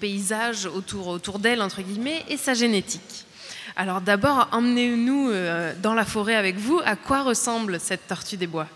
paysage 0.00 0.66
autour, 0.66 1.08
autour 1.08 1.38
d'elle, 1.38 1.62
entre 1.62 1.82
guillemets, 1.82 2.24
et 2.28 2.36
sa 2.36 2.54
génétique. 2.54 3.24
Alors 3.76 4.00
d'abord, 4.00 4.48
emmenez-nous 4.52 5.30
euh, 5.30 5.74
dans 5.82 5.94
la 5.94 6.04
forêt 6.04 6.34
avec 6.34 6.56
vous. 6.56 6.80
À 6.84 6.96
quoi 6.96 7.22
ressemble 7.22 7.78
cette 7.78 8.06
tortue 8.08 8.36
des 8.36 8.46
bois? 8.46 8.68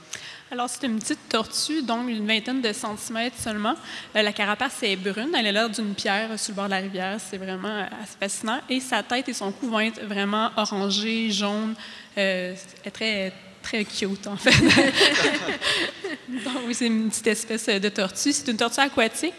Alors, 0.52 0.68
c'est 0.68 0.84
une 0.84 0.98
petite 0.98 1.28
tortue, 1.28 1.82
donc 1.82 2.08
une 2.08 2.26
vingtaine 2.26 2.60
de 2.60 2.72
centimètres 2.72 3.38
seulement. 3.38 3.76
Euh, 4.16 4.22
la 4.22 4.32
carapace 4.32 4.82
est 4.82 4.96
brune, 4.96 5.30
elle 5.38 5.46
a 5.46 5.52
l'air 5.52 5.70
d'une 5.70 5.94
pierre 5.94 6.36
sur 6.36 6.50
le 6.50 6.56
bord 6.56 6.64
de 6.64 6.70
la 6.70 6.78
rivière. 6.78 7.18
C'est 7.20 7.36
vraiment 7.36 7.68
euh, 7.68 7.84
assez 8.02 8.16
fascinant. 8.18 8.58
Et 8.68 8.80
sa 8.80 9.04
tête 9.04 9.28
et 9.28 9.32
son 9.32 9.52
cou 9.52 9.70
vont 9.70 9.78
être 9.78 10.04
vraiment 10.04 10.50
orangés, 10.56 11.30
jaunes. 11.30 11.76
Euh, 12.18 12.56
est 12.84 12.90
très, 12.90 13.32
très 13.62 13.84
cute, 13.84 14.26
en 14.26 14.36
fait. 14.36 14.50
donc, 16.28 16.62
oui, 16.66 16.74
c'est 16.74 16.88
une 16.88 17.10
petite 17.10 17.28
espèce 17.28 17.66
de 17.66 17.88
tortue. 17.88 18.32
C'est 18.32 18.48
une 18.48 18.56
tortue 18.56 18.80
aquatique, 18.80 19.34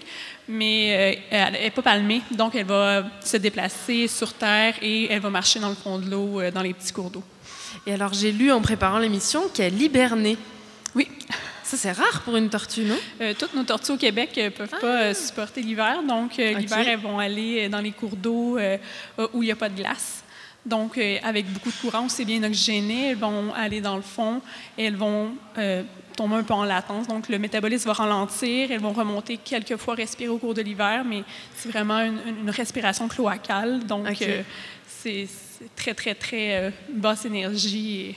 mais 0.48 1.18
euh, 1.20 1.22
elle 1.30 1.54
n'est 1.54 1.72
pas 1.72 1.82
palmée. 1.82 2.22
Donc, 2.32 2.56
elle 2.56 2.68
va 2.68 3.04
se 3.22 3.36
déplacer 3.36 4.08
sur 4.08 4.32
Terre 4.32 4.76
et 4.82 5.12
elle 5.12 5.20
va 5.20 5.30
marcher 5.30 5.60
dans 5.60 5.70
le 5.70 5.76
fond 5.76 6.00
de 6.00 6.10
l'eau, 6.10 6.40
dans 6.54 6.62
les 6.62 6.74
petits 6.74 6.94
cours 6.94 7.10
d'eau. 7.10 7.24
Et 7.86 7.94
alors, 7.94 8.14
j'ai 8.14 8.32
lu 8.32 8.50
en 8.50 8.62
préparant 8.62 9.00
l'émission 9.00 9.50
qu'elle 9.54 9.82
hibernait. 9.82 10.38
Oui. 10.96 11.08
Ça, 11.64 11.78
c'est 11.78 11.92
rare 11.94 12.22
pour 12.26 12.36
une 12.36 12.50
tortue, 12.50 12.84
non? 12.84 12.98
Euh, 13.22 13.34
toutes 13.38 13.54
nos 13.54 13.64
tortues 13.64 13.94
au 13.94 13.98
Québec 13.98 14.36
ne 14.36 14.50
peuvent 14.50 14.80
pas 14.82 15.04
euh, 15.04 15.14
supporter 15.14 15.62
l'hiver. 15.62 16.04
Donc, 16.06 16.38
euh, 16.38 16.54
l'hiver, 16.54 16.86
elles 16.86 17.00
vont 17.00 17.18
aller 17.18 17.66
euh, 17.66 17.70
dans 17.70 17.80
les 17.80 17.92
cours 17.92 18.18
d'eau 18.18 18.58
euh, 18.58 18.78
euh, 19.20 19.28
où 19.34 19.42
il 19.42 19.46
n'y 19.46 19.52
a 19.54 19.56
pas 19.56 19.70
de 19.70 19.76
glace. 19.76 20.24
Donc, 20.66 20.98
euh, 20.98 21.18
avec 21.24 21.46
beaucoup 21.46 21.72
de 21.72 21.76
courant, 21.78 22.10
c'est 22.10 22.26
bien 22.26 22.44
oxygéné. 22.44 23.12
Elles 23.12 23.18
vont 23.18 23.54
aller 23.54 23.80
dans 23.80 23.96
le 23.96 24.02
fond 24.02 24.42
et 24.78 24.86
elles 24.86 24.98
vont 24.98 25.32
euh, 25.58 25.84
tomber 26.18 26.36
un 26.36 26.44
peu 26.44 26.54
en 26.54 26.66
latence. 26.66 27.08
Donc, 27.08 27.30
le 27.30 27.40
métabolisme 27.40 27.88
va 27.88 27.94
ralentir. 27.94 28.70
Elles 28.70 28.82
vont 28.82 28.92
remonter 28.92 29.38
quelques 29.38 29.78
fois 29.78 29.96
respirer 29.96 30.30
au 30.30 30.40
cours 30.40 30.54
de 30.54 30.62
l'hiver, 30.62 31.06
mais 31.06 31.24
c'est 31.56 31.70
vraiment 31.70 32.00
une, 32.00 32.20
une 32.42 32.50
respiration 32.50 33.08
cloacale. 33.08 33.86
Donc, 33.86 34.22
euh, 34.22 34.42
c'est 34.88 35.28
très, 35.76 35.94
très, 35.94 36.16
très 36.16 36.56
euh, 36.58 36.70
basse 36.90 37.24
énergie 37.24 38.02
et 38.02 38.16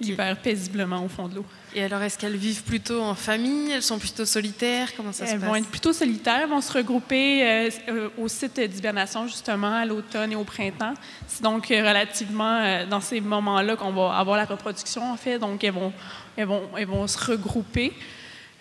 l'hiver 0.00 0.36
paisiblement 0.42 1.04
au 1.04 1.08
fond 1.08 1.28
de 1.28 1.36
l'eau. 1.36 1.44
Et 1.74 1.84
alors, 1.84 2.02
est-ce 2.02 2.18
qu'elles 2.18 2.36
vivent 2.36 2.64
plutôt 2.64 3.00
en 3.02 3.14
famille? 3.14 3.70
Elles 3.70 3.82
sont 3.82 3.98
plutôt 3.98 4.24
solitaires? 4.24 4.88
Comment 4.96 5.12
ça 5.12 5.24
Elles 5.24 5.40
se 5.40 5.44
vont 5.44 5.52
passe? 5.52 5.60
être 5.60 5.68
plutôt 5.68 5.92
solitaires, 5.92 6.48
vont 6.48 6.60
se 6.60 6.72
regrouper 6.72 7.42
euh, 7.46 7.70
euh, 7.88 8.08
au 8.18 8.26
site 8.26 8.58
d'hibernation 8.58 9.26
justement 9.26 9.74
à 9.74 9.84
l'automne 9.84 10.32
et 10.32 10.36
au 10.36 10.44
printemps. 10.44 10.94
C'est 11.28 11.42
donc 11.42 11.70
euh, 11.70 11.86
relativement 11.86 12.56
euh, 12.60 12.86
dans 12.86 13.00
ces 13.00 13.20
moments-là 13.20 13.76
qu'on 13.76 13.92
va 13.92 14.16
avoir 14.16 14.36
la 14.36 14.46
reproduction 14.46 15.12
en 15.12 15.16
fait. 15.16 15.38
Donc 15.38 15.62
elles 15.62 15.72
vont, 15.72 15.92
elles 16.36 16.46
vont, 16.46 16.62
elles 16.76 16.86
vont 16.86 17.06
se 17.06 17.18
regrouper. 17.30 17.92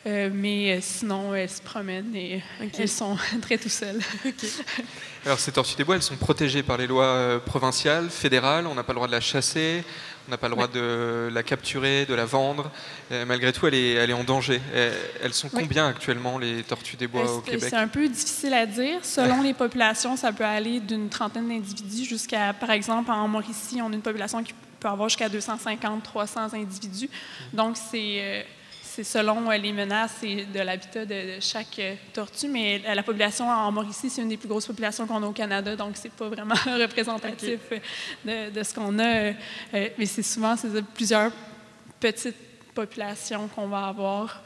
Euh, 0.07 0.29
mais 0.33 0.77
euh, 0.77 0.79
sinon, 0.81 1.35
elles 1.35 1.49
se 1.49 1.61
promènent 1.61 2.15
et 2.15 2.41
elles 2.77 2.87
sont 2.87 3.17
très 3.41 3.57
tout 3.57 3.67
seules. 3.67 3.99
Alors 5.25 5.37
ces 5.37 5.51
tortues 5.51 5.75
des 5.75 5.83
bois, 5.83 5.95
elles 5.95 6.01
sont 6.01 6.15
protégées 6.15 6.63
par 6.63 6.77
les 6.77 6.87
lois 6.87 7.03
euh, 7.03 7.39
provinciales, 7.39 8.09
fédérales. 8.09 8.65
On 8.65 8.75
n'a 8.75 8.83
pas 8.83 8.93
le 8.93 8.97
droit 8.97 9.07
de 9.07 9.11
la 9.11 9.19
chasser, 9.19 9.83
on 10.29 10.31
n'a 10.31 10.37
pas 10.37 10.47
le 10.47 10.53
droit 10.53 10.67
de 10.67 11.27
la 11.33 11.41
capturer, 11.41 12.05
de 12.05 12.13
la 12.13 12.25
vendre. 12.25 12.69
Euh, 13.11 13.25
malgré 13.25 13.51
tout, 13.51 13.65
elle 13.65 13.73
est, 13.73 13.93
elle 13.93 14.11
est 14.11 14.13
en 14.13 14.23
danger. 14.23 14.61
Euh, 14.75 14.93
Elles 15.23 15.33
sont 15.33 15.49
Oui. 15.53 15.63
combien 15.63 15.87
actuellement 15.87 16.37
les 16.37 16.61
tortues 16.61 16.97
des 16.97 17.07
bois 17.07 17.23
Euh, 17.23 17.37
au 17.37 17.41
Québec? 17.41 17.63
C'est 17.67 17.75
un 17.75 17.87
peu 17.87 18.07
difficile 18.07 18.53
à 18.53 18.67
dire. 18.67 18.99
Selon 19.03 19.41
les 19.41 19.55
populations, 19.55 20.15
ça 20.15 20.31
peut 20.31 20.45
aller 20.45 20.79
d'une 20.81 21.09
trentaine 21.09 21.47
d'individus 21.49 22.05
jusqu'à, 22.05 22.53
par 22.53 22.69
exemple, 22.69 23.09
en 23.09 23.27
Mauricie, 23.27 23.81
on 23.81 23.91
a 23.91 23.95
une 23.95 24.03
population 24.03 24.43
qui 24.43 24.53
peut 24.79 24.87
avoir 24.87 25.09
jusqu'à 25.09 25.29
250, 25.29 26.03
300 26.03 26.53
individus. 26.53 27.09
Donc, 27.51 27.75
c'est 27.75 28.45
c'est 28.89 29.03
selon 29.03 29.49
euh, 29.49 29.57
les 29.57 29.71
menaces 29.71 30.23
et 30.23 30.45
de 30.45 30.59
l'habitat 30.59 31.05
de, 31.05 31.39
chaque 31.39 31.77
euh, 31.79 31.95
tortue, 32.11 32.47
mais 32.47 32.79
la, 32.79 32.95
la 32.95 33.03
population 33.03 33.47
en 33.47 33.71
Mauricie, 33.71 34.09
c'est 34.09 34.21
une 34.21 34.29
des 34.29 34.37
plus 34.37 34.47
grosses 34.47 34.65
populations 34.65 35.05
qu'on 35.05 35.21
a 35.21 35.27
au 35.27 35.31
Canada, 35.31 35.75
donc 35.75 35.95
c'est 35.95 36.11
pas 36.11 36.27
vraiment 36.27 36.55
représentatif 36.65 37.59
euh, 37.71 38.49
de, 38.49 38.59
de 38.59 38.63
ce 38.63 38.73
qu'on 38.73 38.97
a. 38.99 39.33
mais 39.73 40.05
c'est 40.05 40.23
souvent 40.23 40.55
plusieurs 40.95 41.31
petites 41.99 42.35
populations 42.73 43.47
qu'on 43.47 43.67
va 43.67 43.87
avoir. 43.87 44.41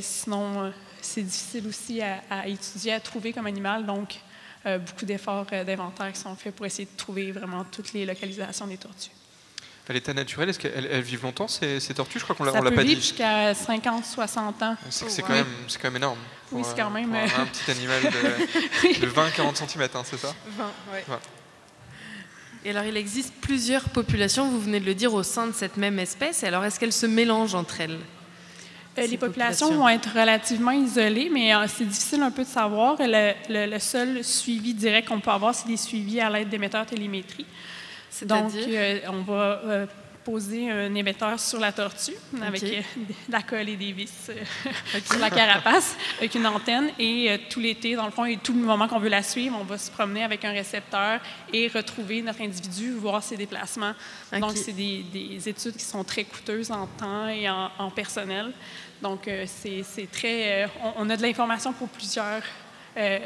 Sinon, 0.00 0.72
c'est 1.00 1.22
difficile 1.22 1.66
aussi 1.66 2.00
à, 2.00 2.22
à 2.30 2.46
étudier, 2.46 2.92
à 2.92 3.00
trouver 3.00 3.32
comme 3.32 3.46
animal, 3.46 3.84
donc 3.84 4.20
beaucoup 4.64 5.04
d'efforts 5.04 5.46
d'inventaire 5.46 6.12
qui 6.12 6.20
sont 6.20 6.36
faits 6.36 6.54
pour 6.54 6.66
essayer 6.66 6.86
de 6.86 6.96
trouver 6.96 7.32
vraiment 7.32 7.64
toutes 7.64 7.92
les 7.92 8.06
localisations 8.06 8.66
des 8.66 8.76
tortues. 8.76 9.17
À 9.88 9.94
l'état 9.94 10.12
naturel, 10.12 10.50
est-ce 10.50 10.58
qu'elles 10.58 10.86
elles 10.90 11.00
vivent 11.00 11.22
longtemps, 11.22 11.48
ces, 11.48 11.80
ces 11.80 11.94
tortues? 11.94 12.18
Je 12.18 12.24
crois 12.24 12.36
qu'on 12.36 12.44
l'a 12.44 12.52
l'a 12.52 12.60
peut 12.60 12.74
pas 12.76 12.82
vivre 12.82 12.96
dit. 13.00 13.06
jusqu'à 13.06 13.54
50, 13.54 14.04
60 14.04 14.62
ans. 14.62 14.76
C'est 14.90 15.08
c'est 15.08 15.22
Ouais. 15.22 15.28
quand, 15.28 15.34
même- 15.34 15.46
c'est 15.66 15.78
quand 15.80 15.88
même 15.88 15.96
énorme. 15.96 16.18
Oui, 16.52 16.62
c'est 16.64 16.76
quand 16.76 16.90
même, 16.90 17.08
pour 17.08 17.16
un, 17.16 17.22
euh, 17.42 17.46
petit 17.46 17.70
animal 17.70 18.02
de, 18.02 19.00
de 19.00 19.06
20-40 19.06 19.56
cm, 19.56 19.88
c'est 20.04 20.18
ça? 20.18 20.34
20, 20.58 20.64
ouais. 20.92 21.04
Ouais. 21.08 21.16
Et 22.66 22.70
alors, 22.70 22.84
il 22.84 22.96
existe 22.98 23.32
plusieurs 23.40 23.84
populations, 23.88 24.48
vous 24.48 24.60
venez 24.60 24.80
de 24.80 24.84
le 24.84 24.94
dire, 24.94 25.14
au 25.14 25.22
sein 25.22 25.46
de 25.46 25.52
cette 25.52 25.76
même 25.78 25.98
espèce. 25.98 26.44
Alors, 26.44 26.64
est-ce 26.64 26.78
qu'elles 26.78 26.92
se 26.92 27.06
mélangent 27.06 27.54
entre 27.54 27.80
elles 27.80 27.98
Euh, 28.98 29.06
les 29.06 29.16
populations 29.16 29.68
populations? 29.68 29.70
vont 29.78 29.88
être 29.88 30.10
relativement 30.14 30.72
isolées, 30.72 31.30
mais 31.32 31.54
euh, 31.54 31.66
c'est 31.68 31.84
difficile 31.86 32.20
un 32.22 32.30
peu 32.32 32.42
de 32.42 32.48
savoir. 32.48 32.96
Le, 32.98 33.32
le- 33.48 33.66
le 33.70 33.78
seul 33.78 34.22
suivi 34.24 34.74
direct 34.74 35.08
qu'on 35.08 35.20
peut 35.20 35.30
avoir, 35.30 35.54
c'est 35.54 35.68
des 35.68 35.76
suivis 35.78 36.20
à 36.20 36.28
l'aide 36.28 36.48
d'émetteurs 36.50 36.84
télémétrie. 36.84 37.46
Donc, 38.22 38.52
euh, 38.54 39.00
on 39.08 39.22
va 39.22 39.60
euh, 39.64 39.86
poser 40.24 40.70
un 40.70 40.94
émetteur 40.94 41.38
sur 41.40 41.58
la 41.58 41.72
tortue 41.72 42.12
avec 42.42 42.62
Ok. 42.62 42.68
euh, 42.68 42.80
de 42.96 43.14
la 43.32 43.42
colle 43.42 43.68
et 43.68 43.76
des 43.76 43.92
vis 43.92 44.30
sur 45.04 45.18
la 45.18 45.30
carapace, 45.30 45.96
avec 46.18 46.34
une 46.34 46.46
antenne. 46.46 46.90
Et 46.98 47.40
tout 47.48 47.60
l'été, 47.60 47.94
dans 47.94 48.06
le 48.06 48.10
fond, 48.10 48.24
et 48.24 48.36
tout 48.36 48.52
le 48.52 48.60
moment 48.60 48.88
qu'on 48.88 48.98
veut 48.98 49.08
la 49.08 49.22
suivre, 49.22 49.56
on 49.60 49.64
va 49.64 49.78
se 49.78 49.90
promener 49.90 50.24
avec 50.24 50.44
un 50.44 50.52
récepteur 50.52 51.20
et 51.52 51.68
retrouver 51.68 52.22
notre 52.22 52.42
individu, 52.42 52.92
voir 52.92 53.22
ses 53.22 53.36
déplacements. 53.36 53.94
Donc, 54.32 54.56
c'est 54.56 54.72
des, 54.72 55.04
des 55.12 55.48
études 55.48 55.76
qui 55.76 55.84
sont 55.84 56.04
très 56.04 56.24
coûteuses 56.24 56.70
en 56.70 56.86
temps 56.86 57.28
et 57.28 57.48
en, 57.48 57.70
en 57.78 57.90
personnel. 57.90 58.52
Donc, 59.00 59.30
c'est 59.46 60.10
très. 60.10 60.68
on, 60.82 61.04
on 61.06 61.10
a 61.10 61.16
de 61.16 61.22
l'information 61.22 61.72
pour 61.72 61.88
plusieurs 61.88 62.42
euh, 62.98 63.18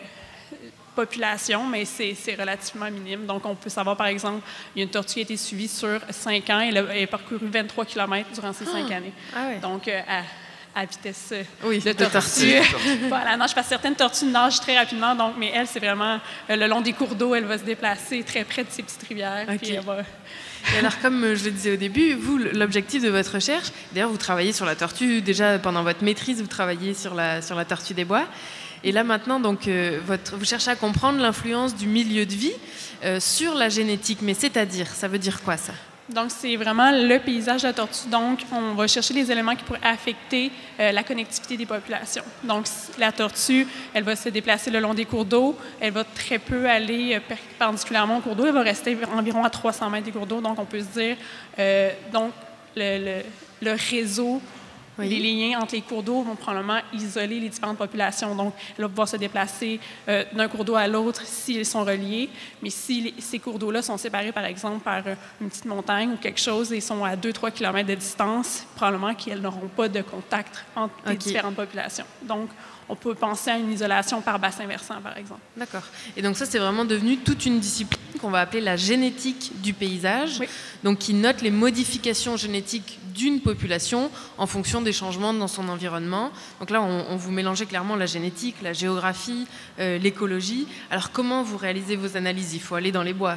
populations, 0.95 1.66
mais 1.66 1.84
c'est 1.84 2.34
relativement 2.38 2.90
minime. 2.90 3.26
Donc, 3.26 3.45
on 3.47 3.55
peut 3.55 3.70
savoir, 3.70 3.97
par 3.97 4.07
exemple, 4.07 4.40
il 4.74 4.80
y 4.80 4.82
a 4.82 4.84
une 4.84 4.90
tortue 4.90 5.14
qui 5.14 5.18
a 5.20 5.22
été 5.22 5.36
suivie 5.36 5.68
sur 5.68 6.01
5 6.11 6.51
ans. 6.51 6.61
Elle 6.61 6.78
a, 6.78 6.82
elle 6.95 7.05
a 7.05 7.07
parcouru 7.07 7.47
23 7.47 7.84
km 7.84 8.28
durant 8.34 8.53
ces 8.53 8.64
5 8.64 8.86
Ah. 8.90 8.95
années. 8.97 9.12
Ah. 9.34 9.55
Donc, 9.61 9.88
euh, 9.88 10.01
à, 10.09 10.80
à 10.80 10.84
vitesse 10.86 11.30
euh, 11.32 11.43
Oui, 11.64 11.78
de 11.80 11.93
tortue. 11.93 12.11
tortue. 12.12 13.09
pas 13.11 13.18
à 13.18 13.24
la 13.24 13.36
nage, 13.36 13.55
parce 13.55 13.66
que 13.66 13.70
certaines 13.70 13.95
tortues 13.97 14.24
nagent 14.26 14.61
très 14.61 14.76
rapidement. 14.78 15.14
Donc, 15.14 15.34
mais 15.38 15.51
elle, 15.55 15.66
c'est 15.66 15.80
vraiment 15.80 16.18
euh, 16.51 16.57
le 16.57 16.66
long 16.66 16.80
des 16.80 16.93
cours 16.93 17.14
d'eau. 17.14 17.34
Elle 17.34 17.45
va 17.45 17.59
se 17.59 17.64
déplacer 17.64 18.22
très 18.22 18.45
près 18.45 18.64
de 18.64 18.70
ces 18.70 18.82
petites 18.82 19.03
rivières. 19.09 19.47
Ok. 19.51 19.59
Puis 19.59 19.72
elle 19.74 19.84
va- 19.84 19.99
Et 20.74 20.78
alors, 20.78 20.99
comme 21.01 21.24
euh, 21.24 21.34
je 21.34 21.45
le 21.45 21.51
disais 21.51 21.72
au 21.72 21.76
début, 21.76 22.14
vous, 22.14 22.38
l'objectif 22.38 23.03
de 23.03 23.09
votre 23.11 23.34
recherche, 23.34 23.68
d'ailleurs, 23.93 24.11
vous 24.11 24.16
travaillez 24.16 24.53
sur 24.53 24.64
la 24.64 24.76
tortue, 24.76 25.20
déjà 25.20 25.59
pendant 25.59 25.82
votre 25.82 26.05
maîtrise, 26.05 26.40
vous 26.40 26.47
travaillez 26.47 26.95
sur 26.95 27.14
la, 27.14 27.43
sur 27.43 27.57
la 27.57 27.64
tortue 27.64 27.95
des 27.95 28.05
bois. 28.05 28.24
Et 28.85 28.93
là, 28.93 29.05
maintenant, 29.05 29.39
donc, 29.39 29.68
euh, 29.68 30.01
vous 30.33 30.45
cherchez 30.45 30.70
à 30.70 30.76
comprendre 30.76 31.20
l'influence 31.20 31.74
du 31.74 31.87
milieu 31.87 32.26
de 32.26 32.33
vie 32.33 32.53
euh, 33.05 33.20
sur 33.20 33.55
la 33.55 33.68
génétique. 33.68 34.18
Mais 34.22 34.35
c'est-à-dire, 34.35 34.89
ça 34.89 35.09
veut 35.09 35.18
dire 35.18 35.43
quoi, 35.43 35.57
ça? 35.57 35.72
Donc, 36.09 36.30
c'est 36.30 36.57
vraiment 36.57 36.91
le 36.91 37.18
paysage 37.18 37.62
de 37.62 37.68
la 37.68 37.72
tortue. 37.72 38.09
Donc, 38.09 38.41
on 38.53 38.74
va 38.74 38.87
chercher 38.89 39.14
les 39.14 39.30
éléments 39.30 39.55
qui 39.55 39.62
pourraient 39.62 39.78
affecter 39.83 40.51
euh, 40.80 40.91
la 40.91 41.05
connectivité 41.05 41.57
des 41.57 41.64
populations. 41.64 42.24
Donc, 42.43 42.66
la 42.99 43.12
tortue, 43.12 43.66
elle 43.95 44.03
va 44.03 44.16
se 44.16 44.28
déplacer 44.28 44.70
le 44.70 44.80
long 44.80 44.95
des 44.95 45.05
cours 45.05 45.24
d'eau. 45.24 45.57
Elle 45.80 45.93
va 45.93 46.03
très 46.03 46.39
peu 46.39 46.68
aller 46.68 47.14
euh, 47.14 47.20
perpendiculairement 47.26 48.18
au 48.18 48.20
cours 48.20 48.35
d'eau. 48.35 48.47
Elle 48.47 48.55
va 48.55 48.62
rester 48.62 48.97
environ 49.16 49.45
à 49.45 49.51
300 49.51 49.91
mètres 49.91 50.07
des 50.07 50.12
cours 50.12 50.26
d'eau. 50.26 50.41
Donc, 50.41 50.59
on 50.59 50.64
peut 50.64 50.80
se 50.80 50.99
dire, 50.99 51.16
donc, 52.12 52.33
le 52.76 53.22
réseau, 53.91 54.43
Oui. 54.99 55.09
les 55.09 55.18
liens 55.51 55.59
entre 55.61 55.74
les 55.74 55.80
cours 55.80 56.03
d'eau 56.03 56.22
vont 56.22 56.36
probablement 56.36 56.78
isoler 56.93 57.40
les 57.40 57.49
différentes 57.49 57.78
populations. 57.78 58.34
Donc, 58.34 58.53
elle 58.76 58.82
va 58.84 58.88
pouvoir 58.90 59.09
se 59.09 59.16
déplacer 59.16 59.80
euh, 60.09 60.24
d'un 60.34 60.49
cours 60.49 60.64
d'eau 60.66 60.74
à 60.74 60.86
l'autre 60.86 61.22
s'ils 61.24 61.64
sont 61.64 61.82
reliés. 61.84 62.28
Mais 62.62 62.68
si 62.70 63.01
les- 63.01 63.14
ces 63.18 63.38
cours 63.38 63.59
d'eau-là 63.59 63.80
sont 63.82 63.97
séparés, 63.97 64.32
par 64.32 64.45
exemple, 64.45 64.80
par 64.80 65.03
euh, 65.07 65.14
une 65.40 65.49
petite 65.49 65.64
montagne 65.64 66.11
ou 66.12 66.16
quelque 66.16 66.40
chose 66.40 66.72
et 66.72 66.80
sont 66.80 67.05
à 67.05 67.16
2-3 67.16 67.51
km 67.51 67.88
de 67.88 67.95
distance, 67.95 68.66
probablement 68.76 69.14
qu'elles 69.14 69.40
n'auront 69.40 69.68
pas 69.74 69.88
de 69.88 70.03
contact 70.03 70.64
entre 70.76 70.93
les 71.07 71.16
différentes 71.16 71.57
populations. 71.57 72.05
Donc, 72.22 72.51
on 72.93 72.95
peut 72.95 73.14
penser 73.14 73.51
à 73.51 73.57
une 73.57 73.72
isolation 73.72 74.20
par 74.20 74.38
bassin 74.38 74.66
versant, 74.66 75.01
par 75.01 75.16
exemple. 75.16 75.40
D'accord. 75.57 75.80
Et 76.14 76.20
donc 76.20 76.36
ça, 76.36 76.45
c'est 76.45 76.59
vraiment 76.59 76.84
devenu 76.84 77.16
toute 77.16 77.47
une 77.47 77.59
discipline 77.59 77.99
qu'on 78.20 78.28
va 78.28 78.40
appeler 78.40 78.61
la 78.61 78.76
génétique 78.76 79.53
du 79.62 79.72
paysage, 79.72 80.36
Oui. 80.40 80.47
donc 80.84 80.99
qui 80.99 81.14
note 81.14 81.40
les 81.40 81.51
modifications 81.51 82.36
génétiques 82.36 82.99
d'une 83.14 83.40
population 83.40 84.11
en 84.38 84.47
fonction 84.47 84.80
des 84.80 84.93
changements 84.93 85.32
dans 85.34 85.49
son 85.49 85.68
environnement. 85.68 86.30
Donc 86.61 86.70
là, 86.70 86.82
on, 86.82 87.07
on 87.11 87.16
vous 87.16 87.30
mélangez 87.30 87.66
clairement 87.66 87.97
la 87.97 88.07
génétique, 88.07 88.57
la 88.62 88.72
géographie, 88.72 89.47
euh, 89.78 89.99
l'écologie. 89.99 90.66
Alors 90.90 91.12
comment 91.12 91.43
vous 91.43 91.57
réalisez 91.57 91.97
vos 91.97 92.16
analyses? 92.16 92.55
Il 92.55 92.61
faut 92.61 92.74
aller 92.74 92.93
dans 92.93 93.03
les 93.03 93.12
bois. 93.12 93.36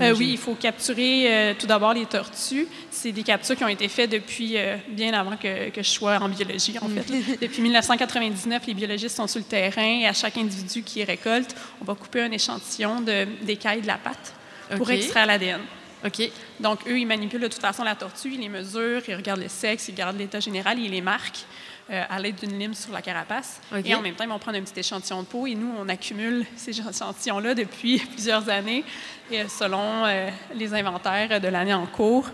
Euh, 0.00 0.14
oui, 0.16 0.30
il 0.32 0.38
faut 0.38 0.54
capturer 0.54 1.26
euh, 1.26 1.54
tout 1.58 1.66
d'abord 1.66 1.94
les 1.94 2.06
tortues. 2.06 2.66
C'est 2.90 3.12
des 3.12 3.22
captures 3.22 3.56
qui 3.56 3.64
ont 3.64 3.68
été 3.68 3.88
faites 3.88 4.10
depuis 4.10 4.56
bien 4.90 5.12
avant 5.12 5.36
que, 5.36 5.70
que 5.70 5.82
je 5.82 5.88
sois 5.88 6.18
en 6.18 6.28
biologie, 6.28 6.76
en 6.80 6.88
fait. 6.88 7.38
depuis 7.40 7.62
1999, 7.62 8.62
les 8.66 8.74
biologistes 8.74 8.89
sont 9.08 9.26
sur 9.26 9.38
le 9.40 9.44
terrain 9.44 10.00
et 10.00 10.06
à 10.06 10.12
chaque 10.12 10.36
individu 10.36 10.82
qui 10.82 11.02
récolte, 11.04 11.54
on 11.80 11.84
va 11.84 11.94
couper 11.94 12.22
un 12.22 12.30
échantillon 12.32 13.00
de- 13.00 13.26
d'écailles 13.42 13.82
de 13.82 13.86
la 13.86 13.98
patte 13.98 14.34
pour 14.76 14.86
extraire 14.90 15.26
l'ADN. 15.26 15.60
Ok. 16.04 16.30
Donc, 16.60 16.80
eux, 16.88 16.98
ils 16.98 17.06
manipulent 17.06 17.42
de 17.42 17.48
toute 17.48 17.60
façon 17.60 17.84
la 17.84 17.94
tortue, 17.94 18.32
ils 18.32 18.40
les 18.40 18.48
mesurent, 18.48 19.02
ils 19.06 19.14
regardent 19.14 19.42
le 19.42 19.48
sexe, 19.48 19.88
ils 19.88 19.92
regardent 19.92 20.16
l'état 20.18 20.40
général, 20.40 20.78
ils 20.78 20.90
les 20.90 21.02
marquent 21.02 21.44
euh, 21.90 22.02
à 22.08 22.18
l'aide 22.18 22.36
d'une 22.36 22.58
lime 22.58 22.72
sur 22.72 22.90
la 22.92 23.02
carapace. 23.02 23.60
Et 23.84 23.94
en 23.94 24.00
même 24.00 24.14
temps, 24.14 24.24
ils 24.24 24.30
vont 24.30 24.38
prendre 24.38 24.56
un 24.56 24.62
petit 24.62 24.80
échantillon 24.80 25.22
de 25.22 25.26
peau 25.26 25.46
et 25.46 25.54
nous, 25.54 25.74
on 25.78 25.88
accumule 25.90 26.46
ces 26.56 26.70
échantillons-là 26.70 27.54
depuis 27.54 27.98
plusieurs 28.14 28.48
années 28.48 28.82
et, 29.30 29.40
euh, 29.40 29.48
selon 29.48 30.06
euh, 30.06 30.30
les 30.54 30.72
inventaires 30.72 31.38
de 31.40 31.48
l'année 31.48 31.74
en 31.74 31.84
cours. 31.86 32.30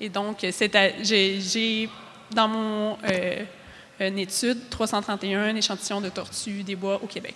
Et 0.00 0.08
donc, 0.08 0.46
c'est 0.50 0.74
à- 0.74 1.02
j'ai 1.02 1.40
j'ai, 1.42 1.88
dans 2.30 2.48
mon 2.48 2.96
euh, 3.10 3.42
une 4.00 4.18
étude 4.18 4.68
331 4.70 5.54
échantillons 5.56 6.00
de 6.00 6.08
tortues 6.08 6.62
des 6.62 6.76
bois 6.76 7.00
au 7.02 7.06
Québec. 7.06 7.34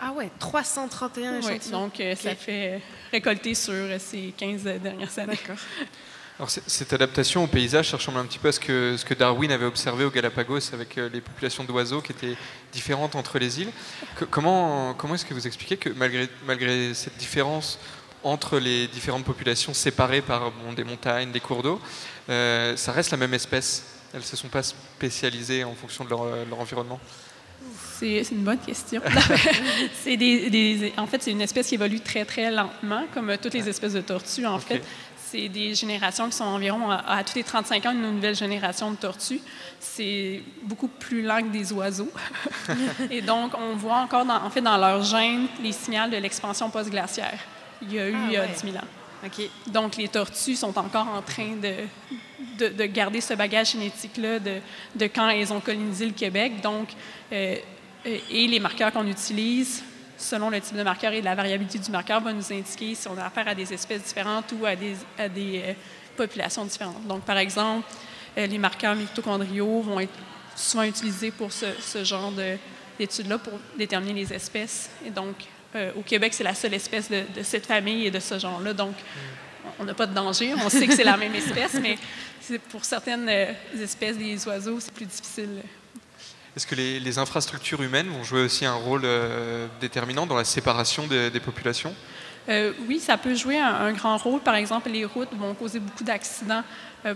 Ah 0.00 0.12
ouais, 0.12 0.30
331 0.38 1.32
Oui, 1.34 1.38
échantillons. 1.38 1.80
donc, 1.82 2.00
euh, 2.00 2.14
ça 2.16 2.34
fait 2.34 2.80
récolter 3.12 3.54
sur 3.54 3.72
euh, 3.72 3.98
ces 3.98 4.34
15 4.36 4.62
dernières 4.82 5.18
années. 5.18 5.34
D'accord. 5.36 5.56
Alors, 6.38 6.50
cette 6.50 6.92
adaptation 6.92 7.44
au 7.44 7.46
paysage, 7.46 7.90
ça 7.90 7.96
ressemble 7.96 8.18
un 8.18 8.24
petit 8.24 8.40
peu 8.40 8.48
à 8.48 8.52
ce 8.52 8.58
que, 8.58 8.96
ce 8.98 9.04
que 9.04 9.14
Darwin 9.14 9.52
avait 9.52 9.66
observé 9.66 10.04
au 10.04 10.10
Galapagos 10.10 10.74
avec 10.74 10.98
euh, 10.98 11.08
les 11.12 11.20
populations 11.20 11.62
d'oiseaux 11.62 12.00
qui 12.02 12.10
étaient 12.10 12.36
différentes 12.72 13.14
entre 13.14 13.38
les 13.38 13.60
îles. 13.60 13.70
Que- 14.18 14.24
comment 14.24 14.94
comment 14.94 15.14
est-ce 15.14 15.24
que 15.24 15.32
vous 15.32 15.46
expliquez 15.46 15.76
que 15.76 15.90
malgré, 15.90 16.28
malgré 16.44 16.92
cette 16.92 17.16
différence 17.18 17.78
entre 18.24 18.58
les 18.58 18.88
différentes 18.88 19.24
populations 19.24 19.72
séparées 19.74 20.22
par 20.22 20.50
bon, 20.50 20.72
des 20.72 20.82
montagnes, 20.82 21.30
des 21.30 21.38
cours 21.40 21.62
d'eau, 21.62 21.80
euh, 22.28 22.76
ça 22.76 22.90
reste 22.90 23.12
la 23.12 23.16
même 23.16 23.32
espèce? 23.34 23.84
Elles 24.14 24.20
ne 24.20 24.24
se 24.24 24.36
sont 24.36 24.48
pas 24.48 24.62
spécialisées 24.62 25.64
en 25.64 25.74
fonction 25.74 26.04
de 26.04 26.10
leur, 26.10 26.22
euh, 26.22 26.44
leur 26.48 26.60
environnement? 26.60 27.00
C'est 27.98 28.22
une 28.30 28.44
bonne 28.44 28.58
question. 28.58 29.00
c'est 30.02 30.16
des, 30.16 30.48
des- 30.50 30.92
en 30.96 31.06
fait, 31.06 31.22
c'est 31.22 31.30
une 31.32 31.40
espèce 31.40 31.66
qui 31.68 31.74
évolue 31.74 32.00
très, 32.00 32.24
très 32.24 32.50
lentement, 32.50 33.04
comme 33.12 33.30
euh, 33.30 33.36
toutes 33.40 33.54
les 33.54 33.68
espèces 33.68 33.94
de 33.94 34.00
tortues, 34.02 34.46
en 34.46 34.58
fait. 34.58 34.82
C'est 35.30 35.48
des 35.48 35.74
générations 35.74 36.26
qui 36.28 36.36
sont 36.36 36.44
environ 36.44 36.90
à, 36.90 36.96
à 36.96 37.24
tous 37.24 37.34
les 37.36 37.42
35 37.42 37.86
ans 37.86 37.90
une 37.92 38.02
nouvelle 38.14 38.36
génération 38.36 38.90
de 38.92 38.96
tortues. 38.96 39.40
C'est 39.80 40.42
beaucoup 40.62 40.86
plus 40.88 41.22
lent 41.22 41.40
que 41.42 41.48
des 41.48 41.72
oiseaux. 41.72 42.10
Et 43.10 43.20
donc, 43.20 43.52
on 43.58 43.74
voit 43.74 43.96
encore, 43.96 44.24
dans, 44.24 44.44
en 44.44 44.50
fait, 44.50 44.60
dans 44.60 44.76
leur 44.76 45.02
gène, 45.02 45.46
les 45.62 45.72
signaux 45.72 46.08
de 46.08 46.18
l'expansion 46.18 46.70
post-glaciaire. 46.70 47.38
Il 47.82 47.92
y 47.92 47.98
a 47.98 48.08
eu 48.08 48.14
Ah 48.16 48.24
il 48.28 48.32
y 48.32 48.36
a 48.36 48.40
ouais. 48.42 48.48
10 48.54 48.60
000 48.60 48.76
ans. 48.76 48.80
OK. 49.24 49.48
Donc, 49.68 49.96
les 49.96 50.08
tortues 50.08 50.56
sont 50.56 50.76
encore 50.78 51.08
en 51.08 51.22
train 51.22 51.56
de, 51.56 51.74
de, 52.58 52.68
de 52.68 52.84
garder 52.84 53.20
ce 53.20 53.34
bagage 53.34 53.72
génétique-là 53.72 54.38
de, 54.38 55.06
quand 55.06 55.28
elles 55.28 55.52
ont 55.52 55.60
colonisé 55.60 56.06
le 56.06 56.12
Québec. 56.12 56.60
Donc, 56.62 56.88
euh, 57.32 57.56
euh, 58.06 58.18
et 58.30 58.46
les 58.46 58.60
marqueurs 58.60 58.92
qu'on 58.92 59.06
utilise, 59.06 59.82
selon 60.18 60.50
le 60.50 60.60
type 60.60 60.76
de 60.76 60.82
marqueur 60.82 61.12
et 61.12 61.22
la 61.22 61.34
variabilité 61.34 61.78
du 61.78 61.90
marqueur, 61.90 62.20
va 62.20 62.32
nous 62.32 62.52
indiquer 62.52 62.94
si 62.94 63.08
on 63.08 63.16
a 63.16 63.24
affaire 63.24 63.48
à 63.48 63.54
des 63.54 63.72
espèces 63.72 64.02
différentes 64.02 64.52
ou 64.60 64.66
à 64.66 64.76
des, 64.76 64.96
euh, 65.18 65.72
populations 66.16 66.64
différentes. 66.64 67.06
Donc, 67.06 67.22
par 67.22 67.38
exemple, 67.38 67.88
les 68.36 68.58
marqueurs 68.58 68.94
mitochondriaux 68.94 69.80
vont 69.80 69.98
être 70.00 70.12
souvent 70.54 70.84
utilisés 70.84 71.30
pour 71.32 71.50
ce, 71.52 71.66
ce 71.80 72.04
genre 72.04 72.30
de- 72.30 72.56
d'études-là 72.98 73.38
pour 73.38 73.54
déterminer 73.76 74.12
les 74.20 74.32
espèces. 74.32 74.90
Et 75.04 75.10
donc, 75.10 75.34
euh, 75.74 75.90
au 75.96 76.02
Québec, 76.02 76.32
c'est 76.34 76.44
la 76.44 76.54
seule 76.54 76.74
espèce 76.74 77.10
de, 77.10 77.22
de 77.36 77.42
cette 77.42 77.66
famille 77.66 78.06
et 78.06 78.10
de 78.10 78.20
ce 78.20 78.38
genre-là. 78.38 78.72
Donc, 78.72 78.94
on 79.78 79.84
n'a 79.84 79.94
pas 79.94 80.06
de 80.06 80.14
danger. 80.14 80.54
On 80.54 80.68
sait 80.68 80.86
que 80.86 80.94
c'est 80.94 81.04
la 81.04 81.16
même 81.16 81.34
espèce, 81.34 81.74
mais 81.74 81.98
pour 82.70 82.84
certaines 82.84 83.28
euh, 83.28 83.52
espèces 83.80 84.16
des 84.16 84.46
oiseaux, 84.46 84.78
c'est 84.78 84.92
plus 84.92 85.06
difficile. 85.06 85.62
Est-ce 86.56 86.66
que 86.66 86.76
les, 86.76 87.18
infrastructures 87.18 87.82
humaines 87.82 88.08
vont 88.08 88.22
jouer 88.22 88.42
aussi 88.42 88.64
un 88.64 88.74
rôle 88.74 89.02
euh, 89.04 89.66
déterminant 89.80 90.26
dans 90.26 90.36
la 90.36 90.44
séparation 90.44 91.06
des, 91.08 91.40
populations? 91.40 91.94
Oui, 92.46 93.00
ça 93.00 93.16
peut 93.16 93.34
jouer 93.34 93.58
un, 93.58 93.92
grand 93.92 94.16
rôle. 94.18 94.40
Par 94.40 94.54
exemple, 94.54 94.90
les 94.90 95.04
routes 95.04 95.32
vont 95.32 95.54
causer 95.54 95.80
beaucoup 95.80 96.04
d'accidents 96.04 96.62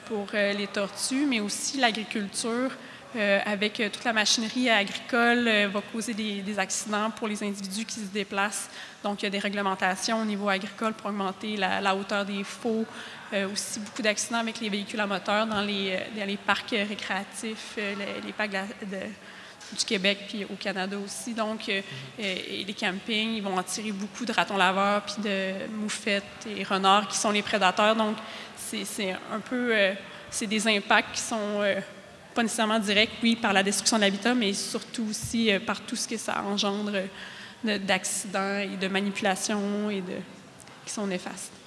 pour 0.06 0.26
les 0.32 0.66
tortues, 0.66 1.26
mais 1.28 1.38
aussi 1.38 1.76
l'agriculture 1.76 2.70
euh, 3.16 3.40
avec 3.46 3.80
euh, 3.80 3.88
toute 3.88 4.04
la 4.04 4.12
machinerie 4.12 4.68
agricole, 4.68 5.48
euh, 5.48 5.68
va 5.72 5.80
causer 5.80 6.12
des, 6.12 6.58
accidents 6.58 7.10
pour 7.10 7.26
les 7.26 7.42
individus 7.42 7.86
qui 7.86 8.00
se 8.00 8.12
déplacent. 8.12 8.68
Donc, 9.02 9.22
il 9.22 9.26
y 9.26 9.28
a 9.28 9.30
des 9.30 9.38
réglementations 9.38 10.20
au 10.20 10.24
niveau 10.26 10.48
agricole 10.50 10.92
pour 10.92 11.06
augmenter 11.06 11.56
la, 11.56 11.94
hauteur 11.94 12.26
des 12.26 12.44
faux. 12.44 12.84
aussi, 13.52 13.80
beaucoup 13.80 14.02
d'accidents 14.02 14.40
avec 14.40 14.60
les 14.60 14.68
véhicules 14.68 15.00
à 15.00 15.06
moteur 15.06 15.46
dans 15.46 15.62
les, 15.62 15.98
parcs 16.44 16.70
récréatifs, 16.70 17.76
les, 17.76 18.32
parcs 18.32 18.50
du 18.50 19.84
Québec 19.86 20.24
puis 20.28 20.44
au 20.44 20.56
Canada 20.56 20.96
aussi. 20.98 21.32
Donc, 21.32 21.70
les 22.18 22.74
campings, 22.78 23.34
ils 23.34 23.42
vont 23.42 23.56
attirer 23.56 23.92
beaucoup 23.92 24.24
de 24.24 24.32
ratons 24.32 24.56
laveurs 24.56 25.02
puis 25.02 25.22
de 25.22 25.68
moufettes 25.70 26.46
et 26.46 26.64
renards 26.64 27.06
qui 27.08 27.16
sont 27.16 27.30
les 27.30 27.42
prédateurs. 27.42 27.94
Donc, 27.94 28.16
c'est 28.56 29.12
un 29.32 29.40
peu, 29.40 29.72
c'est 30.28 30.48
des 30.48 30.66
impacts 30.66 31.14
qui 31.14 31.20
sont 31.20 31.62
pas 32.34 32.42
nécessairement 32.42 32.78
direct, 32.78 33.12
oui, 33.22 33.36
par 33.36 33.52
la 33.52 33.62
destruction 33.62 33.96
de 33.96 34.02
l'habitat, 34.02 34.34
mais 34.34 34.52
surtout 34.52 35.06
aussi 35.10 35.52
euh, 35.52 35.60
par 35.60 35.80
tout 35.80 35.96
ce 35.96 36.06
que 36.06 36.16
ça 36.16 36.42
engendre 36.42 36.92
d'accidents 37.64 38.58
et 38.58 38.76
de 38.76 38.86
manipulations 38.86 39.90
qui 40.84 40.92
sont 40.92 41.06
néfastes. 41.06 41.57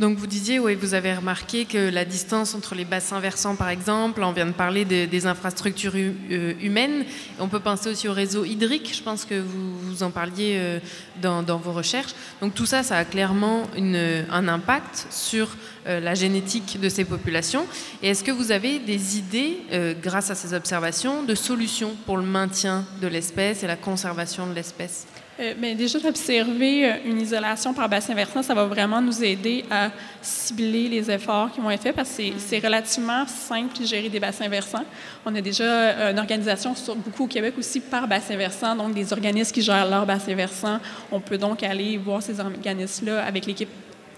Donc 0.00 0.16
vous 0.16 0.26
disiez, 0.26 0.58
oui, 0.58 0.76
vous 0.76 0.94
avez 0.94 1.12
remarqué 1.12 1.66
que 1.66 1.90
la 1.90 2.06
distance 2.06 2.54
entre 2.54 2.74
les 2.74 2.86
bassins 2.86 3.20
versants, 3.20 3.54
par 3.54 3.68
exemple, 3.68 4.22
on 4.22 4.32
vient 4.32 4.46
de 4.46 4.52
parler 4.52 4.86
des 4.86 5.26
infrastructures 5.26 5.92
euh, 5.94 6.54
humaines, 6.62 7.04
on 7.38 7.48
peut 7.48 7.60
penser 7.60 7.90
aussi 7.90 8.08
au 8.08 8.14
réseau 8.14 8.46
hydrique, 8.46 8.96
je 8.96 9.02
pense 9.02 9.26
que 9.26 9.34
vous, 9.34 9.78
vous 9.78 10.02
en 10.02 10.10
parliez 10.10 10.56
euh, 10.56 10.78
dans, 11.20 11.42
vos 11.58 11.72
recherches. 11.72 12.14
Donc 12.40 12.54
tout 12.54 12.64
ça, 12.64 12.82
ça 12.82 12.96
a 12.96 13.04
clairement 13.04 13.64
un 13.76 14.48
impact 14.48 15.06
sur 15.10 15.48
euh, 15.86 16.00
la 16.00 16.14
génétique 16.14 16.80
de 16.80 16.88
ces 16.88 17.04
populations. 17.04 17.66
Et 18.02 18.08
est-ce 18.08 18.24
que 18.24 18.32
vous 18.32 18.52
avez 18.52 18.78
des 18.78 19.18
idées, 19.18 19.58
grâce 20.02 20.30
à 20.30 20.34
ces 20.34 20.54
observations, 20.54 21.24
de 21.24 21.34
solutions 21.34 21.94
pour 22.06 22.16
le 22.16 22.24
maintien 22.24 22.86
de 23.02 23.06
l'espèce 23.06 23.62
et 23.64 23.66
la 23.66 23.76
conservation 23.76 24.46
de 24.46 24.54
l'espèce? 24.54 25.06
Euh, 25.40 25.54
mais 25.58 25.74
déjà 25.74 25.98
d'observer 25.98 26.84
euh, 26.84 26.96
une 27.06 27.20
isolation 27.20 27.72
par 27.72 27.88
bassin 27.88 28.14
versant, 28.14 28.42
ça 28.42 28.52
va 28.52 28.64
vraiment 28.66 29.00
nous 29.00 29.24
aider 29.24 29.64
à 29.70 29.90
cibler 30.20 30.88
les 30.88 31.10
efforts 31.10 31.50
qui 31.50 31.60
vont 31.60 31.70
être 31.70 31.82
faits 31.82 31.96
parce 31.96 32.10
que 32.10 32.22
c'est 32.38 32.58
relativement 32.58 33.26
simple 33.26 33.78
de 33.80 33.86
gérer 33.86 34.08
des 34.08 34.20
bassins 34.20 34.48
versants. 34.48 34.84
On 35.24 35.34
a 35.34 35.40
déjà 35.40 35.64
euh, 35.64 36.12
une 36.12 36.18
organisation 36.18 36.74
sur, 36.74 36.94
beaucoup 36.94 37.24
au 37.24 37.26
Québec 37.26 37.54
aussi 37.58 37.80
par 37.80 38.06
bassin 38.06 38.36
versant, 38.36 38.76
donc 38.76 38.92
des 38.92 39.12
organismes 39.12 39.52
qui 39.52 39.62
gèrent 39.62 39.88
leur 39.88 40.04
bassin 40.04 40.34
versant. 40.34 40.78
On 41.10 41.20
peut 41.20 41.38
donc 41.38 41.62
aller 41.62 41.96
voir 41.96 42.22
ces 42.22 42.38
organismes-là 42.38 43.24
avec 43.24 43.46
l'équipe 43.46 43.70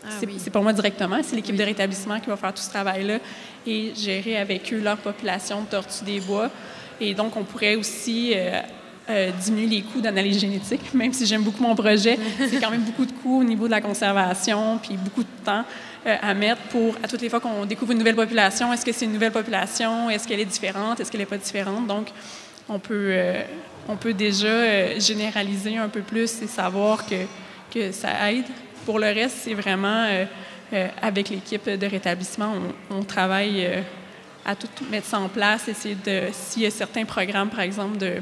ah 0.04 0.08
c'est 0.38 0.50
pas 0.50 0.60
moi 0.60 0.72
directement, 0.72 1.20
c'est 1.22 1.36
l'équipe 1.36 1.54
de 1.54 1.62
rétablissement 1.62 2.18
qui 2.18 2.26
va 2.26 2.36
faire 2.36 2.52
tout 2.52 2.62
ce 2.62 2.70
travail-là 2.70 3.18
et 3.64 3.92
gérer 3.94 4.36
avec 4.36 4.72
eux 4.72 4.80
leur 4.80 4.96
population 4.96 5.62
de 5.62 5.66
tortues 5.66 6.04
des 6.04 6.18
bois. 6.18 6.50
Et 7.00 7.14
donc, 7.14 7.36
on 7.36 7.44
pourrait 7.44 7.76
aussi 7.76 8.32
euh, 8.34 8.60
diminuer 9.08 9.66
les 9.66 9.82
coûts 9.82 10.00
d'analyse 10.00 10.40
génétique. 10.40 10.80
Même 10.94 11.12
si 11.12 11.26
j'aime 11.26 11.42
beaucoup 11.42 11.62
mon 11.62 11.74
projet, 11.74 12.18
c'est 12.38 12.60
quand 12.60 12.70
même 12.70 12.82
beaucoup 12.82 13.04
de 13.04 13.12
coûts 13.12 13.40
au 13.40 13.44
niveau 13.44 13.66
de 13.66 13.72
la 13.72 13.80
conservation, 13.80 14.78
puis 14.78 14.96
beaucoup 14.96 15.22
de 15.22 15.44
temps 15.44 15.64
euh, 16.06 16.16
à 16.20 16.34
mettre 16.34 16.60
pour, 16.62 16.96
à 17.02 17.08
toutes 17.08 17.20
les 17.20 17.28
fois 17.28 17.40
qu'on 17.40 17.64
découvre 17.64 17.92
une 17.92 17.98
nouvelle 17.98 18.16
population, 18.16 18.72
est-ce 18.72 18.84
que 18.84 18.92
c'est 18.92 19.04
une 19.04 19.12
nouvelle 19.12 19.32
population, 19.32 20.10
est-ce 20.10 20.26
qu'elle 20.26 20.40
est 20.40 20.44
différente, 20.44 20.98
est-ce 20.98 21.10
qu'elle 21.10 21.20
n'est 21.20 21.26
pas 21.26 21.36
différente? 21.36 21.86
Donc, 21.86 22.08
on 22.68 22.78
peut, 22.78 23.10
euh, 23.10 23.42
on 23.88 23.96
peut 23.96 24.12
déjà 24.12 24.98
généraliser 24.98 25.76
un 25.76 25.88
peu 25.88 26.00
plus 26.00 26.42
et 26.42 26.46
savoir 26.46 27.06
que, 27.06 27.26
que 27.72 27.92
ça 27.92 28.32
aide. 28.32 28.46
Pour 28.84 28.98
le 28.98 29.06
reste, 29.06 29.36
c'est 29.42 29.54
vraiment 29.54 30.06
avec 31.00 31.28
l'équipe 31.28 31.68
de 31.68 31.86
rétablissement, 31.86 32.52
on, 32.90 32.96
on 32.96 33.02
travaille 33.04 33.68
à 34.44 34.56
tout 34.56 34.68
mettre 34.90 35.06
ça 35.06 35.20
en 35.20 35.28
place, 35.28 35.68
essayer 35.68 35.94
de, 35.94 36.22
s'il 36.32 36.62
y 36.62 36.66
a 36.66 36.70
certains 36.70 37.04
programmes, 37.04 37.48
par 37.48 37.60
exemple, 37.60 37.96
de 37.98 38.14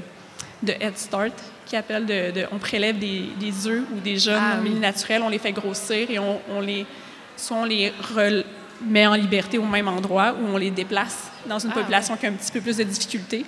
de 0.62 0.72
Head 0.72 0.96
Start 0.96 1.32
qui 1.66 1.76
appelle 1.76 2.04
de, 2.06 2.46
on 2.50 2.58
prélève 2.58 2.98
des, 2.98 3.28
des, 3.38 3.66
œufs 3.68 3.84
ou 3.94 4.00
des 4.00 4.18
jeunes 4.18 4.42
ah, 4.42 4.80
naturels, 4.80 5.22
on 5.22 5.28
les 5.28 5.38
fait 5.38 5.52
grossir 5.52 6.10
et 6.10 6.18
on, 6.18 6.40
on 6.50 6.60
les 6.60 6.84
soit 7.36 7.56
on 7.56 7.64
les 7.64 7.92
met 8.82 9.06
en 9.06 9.14
liberté 9.14 9.58
au 9.58 9.64
même 9.64 9.88
endroit 9.88 10.34
ou 10.34 10.46
on 10.46 10.56
les 10.56 10.70
déplace 10.70 11.30
dans 11.46 11.58
une 11.58 11.70
ah, 11.70 11.74
population 11.74 12.16
qui 12.16 12.26
a 12.26 12.28
un 12.28 12.32
petit 12.32 12.52
peu 12.52 12.60
plus 12.60 12.76
de 12.76 12.82
difficultés. 12.82 13.44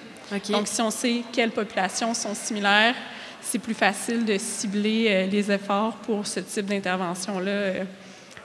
Donc, 0.49 0.67
si 0.67 0.81
on 0.81 0.91
sait 0.91 1.23
quelles 1.33 1.51
populations 1.51 2.15
sont 2.15 2.35
similaires, 2.35 2.95
c'est 3.41 3.59
plus 3.59 3.75
facile 3.75 4.25
de 4.25 4.39
cibler 4.39 5.07
euh, 5.09 5.27
les 5.27 5.51
efforts 5.51 5.97
pour 5.97 6.27
ce 6.27 6.41
type 6.41 6.67
d'intervention-là. 6.67 7.51
Euh, 7.51 7.85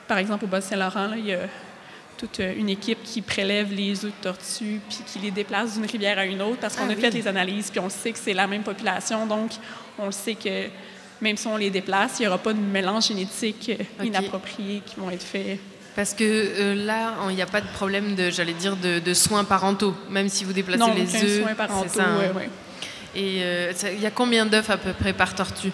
par 0.08 0.18
exemple, 0.18 0.46
au 0.46 0.48
Bas-Saint-Laurent, 0.48 1.14
il 1.16 1.28
y 1.28 1.34
a 1.34 1.42
toute 2.18 2.40
euh, 2.40 2.54
une 2.58 2.70
équipe 2.70 3.04
qui 3.04 3.22
prélève 3.22 3.72
les 3.72 4.06
œufs 4.06 4.12
de 4.12 4.24
tortues 4.24 4.80
puis 4.90 5.00
qui 5.06 5.20
les 5.20 5.32
déplace 5.32 5.76
d'une 5.76 5.86
rivière 5.86 6.18
à 6.20 6.26
une 6.26 6.42
autre 6.42 6.58
parce 6.60 6.76
qu'on 6.76 6.90
ah 6.90 6.94
a 6.94 6.96
fait 6.96 7.12
les 7.12 7.28
analyses 7.28 7.70
puis 7.70 7.80
on 7.80 7.90
sait 7.90 8.12
que 8.12 8.20
c'est 8.20 8.34
la 8.34 8.48
même 8.48 8.64
population. 8.64 9.26
Donc, 9.26 9.52
on 10.00 10.12
sait 10.12 10.36
que 10.36 10.68
même 11.22 11.38
si 11.38 11.48
on 11.48 11.58
les 11.58 11.70
déplace, 11.70 12.20
il 12.20 12.24
n'y 12.24 12.28
aura 12.28 12.38
pas 12.38 12.54
de 12.54 12.60
mélange 12.60 13.08
génétique 13.08 13.72
euh, 13.72 14.06
inapproprié 14.06 14.82
qui 14.86 15.00
vont 15.00 15.10
être 15.10 15.24
faits. 15.24 15.60
Parce 15.96 16.14
que 16.14 16.24
euh, 16.24 16.76
là, 16.76 17.14
il 17.30 17.36
n'y 17.36 17.42
a 17.42 17.48
pas 17.48 17.62
de 17.62 17.68
problème 17.68 18.14
de, 18.16 18.30
j'allais 18.30 18.54
dire, 18.54 18.76
de, 18.76 19.14
soins 19.14 19.44
parentaux, 19.44 19.96
même 20.10 20.30
si 20.30 20.44
vous 20.44 20.54
déplacez 20.54 20.80
non, 20.80 20.94
les 20.94 21.16
œufs. 21.16 21.42
soins 21.42 21.56
parentaux, 21.56 21.90
ça, 21.90 22.04
hein. 22.04 22.42
Et 23.16 23.42
il 23.94 24.02
y 24.02 24.06
a 24.06 24.12
combien 24.12 24.46
d'œufs 24.46 24.70
à 24.70 24.78
peu 24.78 24.94
près 24.94 25.14
par 25.14 25.34
tortue? 25.34 25.72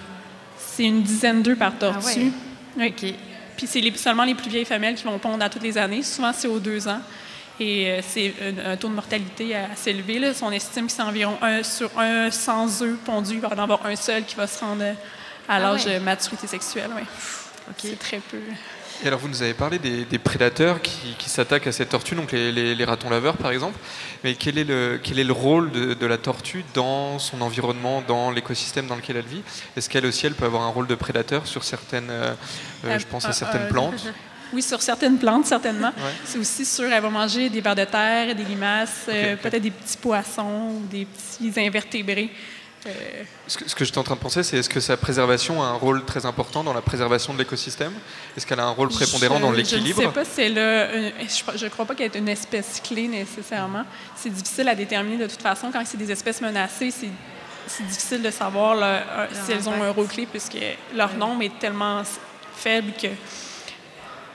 C'est 0.58 0.86
une 0.86 1.04
dizaine 1.04 1.44
d'œufs 1.44 1.58
par 1.58 1.78
tortue. 1.78 2.32
Ah 2.78 2.80
ouais. 2.80 3.16
Puis 3.56 3.68
c'est 3.68 3.98
seulement 3.98 4.24
les 4.24 4.36
plus 4.36 4.50
vieilles 4.50 4.66
femelles 4.66 4.96
qui 4.96 5.04
vont 5.04 5.18
pondre 5.20 5.44
à 5.44 5.50
toutes 5.50 5.64
les 5.64 5.78
années. 5.78 6.04
Souvent, 6.04 6.32
c'est 6.34 6.48
aux 6.48 6.60
deux 6.60 6.88
ans. 6.88 7.02
Et 7.60 7.88
euh, 7.88 8.02
c'est 8.02 8.34
un, 8.66 8.76
taux 8.78 8.88
de 8.88 8.94
mortalité 8.94 9.56
assez 9.56 9.92
élevé. 9.92 10.20
Là. 10.20 10.32
On 10.42 10.52
estime 10.52 10.88
que 10.88 10.92
c'est 10.92 11.04
environ 11.04 11.38
un 11.42 11.62
sur 11.64 11.90
un 12.00 12.32
100 12.32 12.82
œufs 12.82 12.98
pondus, 13.06 13.36
il 13.36 13.40
va 13.40 13.50
y 13.50 13.54
en 13.54 13.64
avoir 13.64 13.86
un 13.86 13.96
seul 13.96 14.26
qui 14.26 14.36
va 14.36 14.48
se 14.48 14.60
rendre 14.60 14.84
à 14.84 14.96
ah 15.56 15.60
l'âge 15.60 15.86
de 15.86 16.00
maturité 16.00 16.48
sexuelle. 16.48 16.90
Ouais. 16.96 17.04
C'est 17.78 18.00
très 18.00 18.20
peu. 18.20 18.40
Et 19.04 19.08
alors, 19.08 19.20
vous 19.20 19.28
nous 19.28 19.44
avez 19.44 19.54
parlé 19.54 19.80
des, 19.80 20.18
prédateurs 20.18 20.82
qui, 20.82 21.30
s'attaquent 21.30 21.68
à 21.68 21.74
cette 21.74 21.90
tortue, 21.90 22.16
donc 22.16 22.32
les, 22.32 22.86
ratons 22.86 23.10
laveurs 23.10 23.36
par 23.36 23.52
exemple. 23.52 23.78
Mais 24.24 24.36
quel 24.36 24.58
est 24.58 24.64
le, 24.64 24.98
quel 25.04 25.20
est 25.20 25.26
le 25.26 25.34
rôle 25.34 25.72
de, 25.72 26.06
la 26.06 26.18
tortue 26.18 26.64
dans 26.74 27.20
son 27.20 27.42
environnement, 27.42 28.02
dans 28.08 28.32
l'écosystème 28.32 28.88
dans 28.88 28.96
lequel 28.96 29.18
elle 29.18 29.26
vit? 29.26 29.42
Est-ce 29.76 29.90
qu'elle 29.90 30.06
aussi, 30.06 30.26
elle 30.26 30.36
peut 30.36 30.46
avoir 30.46 30.64
un 30.64 30.70
rôle 30.70 30.88
de 30.88 30.96
prédateur 30.96 31.48
sur 31.48 31.66
certaines, 31.66 32.10
euh, 32.10 32.34
euh, 32.86 32.98
je 32.98 33.06
pense 33.06 33.26
à 33.26 33.30
euh, 33.30 33.34
certaines 33.34 33.68
plantes? 33.68 34.06
Oui, 34.56 34.62
sur 34.62 34.84
certaines 34.84 35.18
plantes, 35.18 35.48
certainement. 35.48 35.92
C'est 36.24 36.38
aussi 36.38 36.64
sûr, 36.64 36.86
elle 36.86 37.02
va 37.02 37.10
manger 37.10 37.50
des 37.50 37.60
vers 37.60 37.74
de 37.74 37.86
terre, 37.86 38.36
des 38.36 38.44
limaces, 38.44 39.06
peut-être 39.08 39.64
des 39.64 39.72
petits 39.72 39.98
poissons 39.98 40.76
ou 40.76 40.86
des 40.92 41.06
petits 41.06 41.52
invertébrés. 41.60 42.30
Euh, 42.86 43.24
ce 43.48 43.58
que, 43.58 43.70
ce 43.70 43.76
que 43.76 43.86
j'étais 43.86 43.98
en 43.98 44.04
train 44.04 44.16
de 44.16 44.20
penser, 44.20 44.44
c'est 44.44 44.58
est-ce 44.58 44.70
que 44.70 44.80
sa 44.80 44.98
préservation 44.98 45.64
a 45.64 45.68
un 45.68 45.74
rôle 45.74 46.04
très 46.06 46.26
important 46.26 46.64
dans 46.64 46.74
la 46.74 46.82
préservation 46.82 47.34
de 47.34 47.40
l'écosystème? 47.40 47.94
Est-ce 48.36 48.46
qu'elle 48.46 48.60
a 48.60 48.66
un 48.66 48.72
rôle 48.72 48.90
prépondérant 48.90 49.40
dans 49.40 49.52
l'équilibre? 49.52 50.02
Je 50.02 50.08
ne 50.08 50.12
sais 50.12 50.14
pas 50.14 50.26
c'est 50.26 50.50
là. 50.50 50.88
Je 51.56 51.66
ne 51.66 51.70
crois 51.70 51.86
pas 51.86 51.96
qu'elle 51.96 52.12
est 52.14 52.20
une 52.20 52.30
espèce 52.30 52.82
clé 52.84 53.08
nécessairement. 53.08 53.86
C'est 54.16 54.30
difficile 54.30 54.68
à 54.68 54.76
déterminer 54.76 55.18
de 55.18 55.28
toute 55.28 55.42
façon. 55.42 55.70
Quand 55.72 55.84
c'est 55.86 55.98
des 55.98 56.12
espèces 56.12 56.42
menacées, 56.42 56.92
c'est 56.92 57.88
difficile 57.88 58.22
de 58.22 58.32
savoir 58.32 58.78
si 59.32 59.52
elles 59.52 59.70
ont 59.70 59.82
un 59.82 59.92
rôle 59.92 60.08
clé 60.08 60.26
puisque 60.26 60.58
leur 60.94 61.14
nombre 61.16 61.44
est 61.44 61.58
tellement 61.60 62.04
faible 62.56 62.92
que 63.02 63.08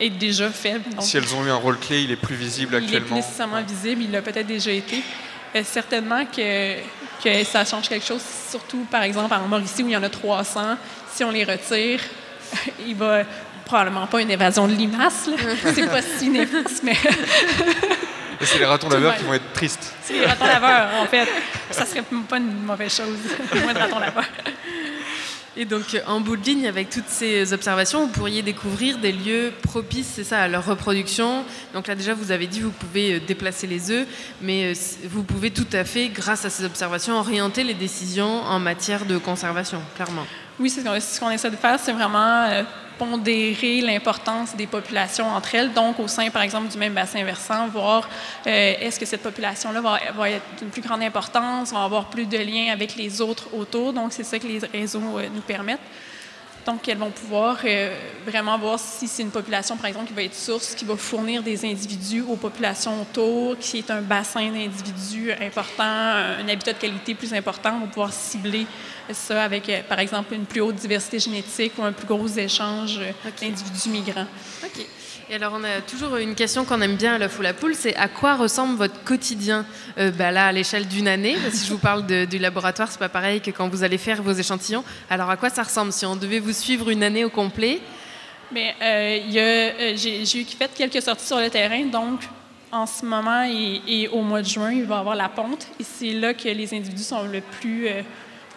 est 0.00 0.10
déjà 0.10 0.48
faible. 0.50 0.84
si 1.00 1.16
elles 1.16 1.34
ont 1.34 1.44
eu 1.44 1.50
un 1.50 1.56
rôle 1.56 1.78
clé, 1.78 2.02
il 2.02 2.12
est 2.12 2.16
plus 2.16 2.36
visible 2.36 2.76
actuellement. 2.76 2.96
Il 2.98 3.02
est 3.02 3.06
plus 3.06 3.14
nécessairement 3.14 3.62
visible, 3.62 4.02
il 4.02 4.10
l'a 4.12 4.22
peut-être 4.22 4.46
déjà 4.46 4.70
été. 4.70 5.02
Euh, 5.54 5.62
certainement 5.64 6.24
que 6.26 6.76
que 7.22 7.44
ça 7.44 7.64
change 7.64 7.88
quelque 7.88 8.06
chose, 8.06 8.22
surtout 8.50 8.86
par 8.90 9.02
exemple 9.02 9.34
en 9.34 9.48
Mauricie 9.48 9.82
où 9.82 9.88
il 9.88 9.92
y 9.92 9.96
en 9.96 10.02
a 10.02 10.08
300. 10.08 10.76
Si 11.12 11.24
on 11.24 11.30
les 11.30 11.44
retire, 11.44 12.00
il 12.86 12.94
va 12.94 13.22
probablement 13.64 14.06
pas 14.06 14.20
une 14.20 14.30
évasion 14.30 14.66
de 14.66 14.74
limaces. 14.74 15.28
C'est 15.74 15.86
pas 15.86 16.02
si 16.02 16.30
néfaste, 16.30 16.82
mais. 16.82 16.96
c'est 18.40 18.58
les 18.58 18.64
ratons 18.64 18.88
laveurs 18.88 19.16
qui 19.16 19.24
vont 19.24 19.34
être 19.34 19.52
tristes. 19.52 19.94
C'est 20.02 20.14
les 20.14 20.26
ratons 20.26 20.46
laveurs, 20.46 20.88
en 21.00 21.06
fait. 21.06 21.28
Ça 21.70 21.84
serait 21.84 22.02
pas 22.28 22.38
une 22.38 22.62
mauvaise 22.62 22.94
chose, 22.94 23.18
moins 23.62 23.74
de 23.74 23.78
ratons 23.78 23.98
laveurs. 23.98 24.24
Et 25.60 25.64
donc, 25.64 25.92
euh, 25.92 26.00
en 26.06 26.20
bout 26.20 26.36
de 26.36 26.44
ligne, 26.44 26.68
avec 26.68 26.88
toutes 26.88 27.08
ces 27.08 27.52
observations, 27.52 28.06
vous 28.06 28.12
pourriez 28.12 28.42
découvrir 28.42 28.98
des 28.98 29.10
lieux 29.10 29.52
propices, 29.64 30.12
c'est 30.14 30.22
ça, 30.22 30.42
à 30.42 30.46
leur 30.46 30.64
reproduction. 30.64 31.44
Donc 31.74 31.88
là, 31.88 31.96
déjà, 31.96 32.14
vous 32.14 32.30
avez 32.30 32.46
dit, 32.46 32.60
vous 32.60 32.70
pouvez 32.70 33.14
euh, 33.14 33.20
déplacer 33.26 33.66
les 33.66 33.90
œufs, 33.90 34.06
mais 34.40 34.70
euh, 34.70 34.74
vous 35.06 35.24
pouvez 35.24 35.50
tout 35.50 35.66
à 35.72 35.82
fait, 35.82 36.10
grâce 36.10 36.44
à 36.44 36.50
ces 36.50 36.64
observations, 36.64 37.18
orienter 37.18 37.64
les 37.64 37.74
décisions 37.74 38.42
en 38.42 38.60
matière 38.60 39.04
de 39.04 39.18
conservation, 39.18 39.82
clairement. 39.96 40.24
Oui, 40.60 40.70
c'est 40.70 40.82
ce 41.00 41.18
qu'on 41.18 41.30
essaie 41.30 41.50
de 41.50 41.56
faire, 41.56 41.80
c'est 41.80 41.92
vraiment 41.92 42.64
pondérer 42.98 43.80
l'importance 43.80 44.56
des 44.56 44.66
populations 44.66 45.26
entre 45.26 45.54
elles. 45.54 45.72
Donc, 45.72 45.98
au 46.00 46.08
sein, 46.08 46.28
par 46.30 46.42
exemple, 46.42 46.68
du 46.68 46.78
même 46.78 46.94
bassin 46.94 47.22
versant, 47.24 47.68
voir 47.68 48.08
euh, 48.46 48.74
est-ce 48.80 48.98
que 48.98 49.06
cette 49.06 49.22
population-là 49.22 49.80
va, 49.80 50.30
être 50.30 50.44
d'une 50.58 50.70
plus 50.70 50.82
grande 50.82 51.02
importance, 51.02 51.72
va 51.72 51.84
avoir 51.84 52.06
plus 52.06 52.26
de 52.26 52.38
liens 52.38 52.72
avec 52.72 52.96
les 52.96 53.20
autres 53.20 53.48
autour. 53.54 53.92
Donc, 53.92 54.12
c'est 54.12 54.24
ça 54.24 54.38
que 54.38 54.46
les 54.46 54.60
réseaux 54.72 55.18
euh, 55.18 55.28
nous 55.34 55.42
permettent. 55.42 55.80
Donc, 56.68 56.86
elles 56.86 56.98
vont 56.98 57.10
pouvoir 57.10 57.56
euh, 57.64 57.96
vraiment 58.26 58.58
voir 58.58 58.78
si 58.78 59.08
c'est 59.08 59.22
une 59.22 59.30
population, 59.30 59.78
par 59.78 59.86
exemple, 59.86 60.08
qui 60.08 60.12
va 60.12 60.22
être 60.22 60.34
source, 60.34 60.74
qui 60.74 60.84
va 60.84 60.96
fournir 60.96 61.42
des 61.42 61.64
individus 61.64 62.20
aux 62.20 62.36
populations 62.36 63.00
autour, 63.00 63.56
qui 63.58 63.78
est 63.78 63.90
un 63.90 64.02
bassin 64.02 64.50
d'individus 64.50 65.32
important, 65.32 65.82
un 65.82 66.46
habitat 66.46 66.74
de 66.74 66.78
qualité 66.78 67.14
plus 67.14 67.32
important. 67.32 67.76
On 67.76 67.80
va 67.80 67.86
pouvoir 67.86 68.12
cibler 68.12 68.66
ça 69.14 69.44
avec, 69.44 69.66
euh, 69.70 69.80
par 69.88 69.98
exemple, 69.98 70.34
une 70.34 70.44
plus 70.44 70.60
haute 70.60 70.74
diversité 70.74 71.18
génétique 71.18 71.72
ou 71.78 71.84
un 71.84 71.92
plus 71.92 72.06
gros 72.06 72.28
échange 72.28 72.98
euh, 72.98 73.30
d'individus 73.40 73.88
migrants. 73.88 74.26
OK. 74.62 74.84
Alors, 75.30 75.52
on 75.54 75.62
a 75.62 75.82
toujours 75.82 76.16
une 76.16 76.34
question 76.34 76.64
qu'on 76.64 76.80
aime 76.80 76.96
bien 76.96 77.16
à 77.16 77.18
la 77.18 77.28
foule 77.28 77.44
à 77.44 77.52
poule, 77.52 77.74
c'est 77.74 77.94
à 77.96 78.08
quoi 78.08 78.34
ressemble 78.36 78.78
votre 78.78 79.04
quotidien? 79.04 79.66
Euh, 79.98 80.10
bah 80.10 80.30
Là, 80.30 80.46
à 80.46 80.52
l'échelle 80.52 80.88
d'une 80.88 81.06
année, 81.06 81.36
si 81.52 81.66
je 81.66 81.70
vous 81.70 81.78
parle 81.78 82.06
du 82.06 82.38
laboratoire, 82.38 82.90
c'est 82.90 82.98
pas 82.98 83.10
pareil 83.10 83.42
que 83.42 83.50
quand 83.50 83.68
vous 83.68 83.82
allez 83.82 83.98
faire 83.98 84.22
vos 84.22 84.32
échantillons. 84.32 84.82
Alors, 85.10 85.28
à 85.28 85.36
quoi 85.36 85.50
ça 85.50 85.64
ressemble? 85.64 85.92
Si 85.92 86.06
on 86.06 86.16
devait 86.16 86.38
vous 86.38 86.54
suivre 86.54 86.88
une 86.88 87.02
année 87.02 87.26
au 87.26 87.28
complet? 87.28 87.82
Bien, 88.50 88.72
euh, 88.80 89.18
euh, 89.36 89.92
j'ai 89.96 90.44
fait 90.44 90.70
quelques 90.74 91.02
sorties 91.02 91.26
sur 91.26 91.38
le 91.38 91.50
terrain, 91.50 91.84
donc 91.84 92.20
en 92.72 92.86
ce 92.86 93.04
moment 93.04 93.44
et, 93.44 93.82
et, 93.86 94.08
au 94.08 94.22
mois 94.22 94.40
de 94.40 94.48
juin, 94.48 94.72
il 94.72 94.84
va 94.84 94.96
y 94.96 94.98
avoir 94.98 95.14
la 95.14 95.28
ponte, 95.28 95.66
et 95.78 95.84
c'est 95.84 96.12
là 96.12 96.32
que 96.32 96.48
les 96.48 96.72
individus 96.72 97.02
sont 97.02 97.24
le 97.24 97.42
plus 97.42 97.88
euh, 97.88 98.00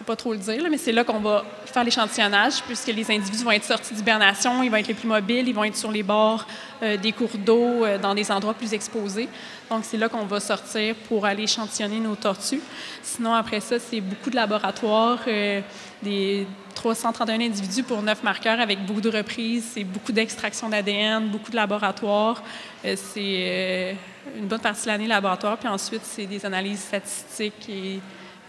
pas 0.02 0.16
trop 0.16 0.32
le 0.32 0.38
dire, 0.38 0.62
mais 0.70 0.78
c'est 0.78 0.92
là 0.92 1.04
qu'on 1.04 1.20
va 1.20 1.44
faire 1.66 1.84
l'échantillonnage, 1.84 2.62
puisque 2.62 2.88
les 2.88 3.10
individus 3.10 3.44
vont 3.44 3.50
être 3.50 3.64
sortis 3.64 3.94
d'hibernation, 3.94 4.62
ils 4.62 4.70
vont 4.70 4.76
être 4.76 4.88
les 4.88 4.94
plus 4.94 5.08
mobiles, 5.08 5.48
ils 5.48 5.54
vont 5.54 5.64
être 5.64 5.76
sur 5.76 5.90
les 5.90 6.02
bords 6.02 6.46
euh, 6.82 6.96
des 6.96 7.12
cours 7.12 7.36
d'eau, 7.38 7.84
euh, 7.84 7.98
dans 7.98 8.14
des 8.14 8.30
endroits 8.30 8.54
plus 8.54 8.74
exposés. 8.74 9.28
Donc, 9.70 9.84
c'est 9.84 9.96
là 9.96 10.08
qu'on 10.08 10.26
va 10.26 10.40
sortir 10.40 10.94
pour 11.08 11.24
aller 11.24 11.44
échantillonner 11.44 12.00
nos 12.00 12.16
tortues. 12.16 12.60
Sinon, 13.02 13.34
après 13.34 13.60
ça, 13.60 13.78
c'est 13.78 14.00
beaucoup 14.00 14.30
de 14.30 14.36
laboratoires, 14.36 15.20
euh, 15.28 15.60
des 16.02 16.46
331 16.74 17.40
individus 17.40 17.82
pour 17.82 18.02
9 18.02 18.22
marqueurs 18.22 18.60
avec 18.60 18.84
beaucoup 18.84 19.00
de 19.00 19.10
reprises, 19.10 19.70
c'est 19.74 19.84
beaucoup 19.84 20.12
d'extraction 20.12 20.68
d'ADN, 20.68 21.28
beaucoup 21.28 21.50
de 21.50 21.56
laboratoires. 21.56 22.42
C'est 22.82 23.96
une 24.36 24.46
bonne 24.46 24.60
partie 24.60 24.82
de 24.82 24.88
l'année 24.88 25.06
laboratoire, 25.06 25.58
puis 25.58 25.68
ensuite, 25.68 26.02
c'est 26.02 26.26
des 26.26 26.44
analyses 26.44 26.80
statistiques 26.80 27.68
et 27.68 28.00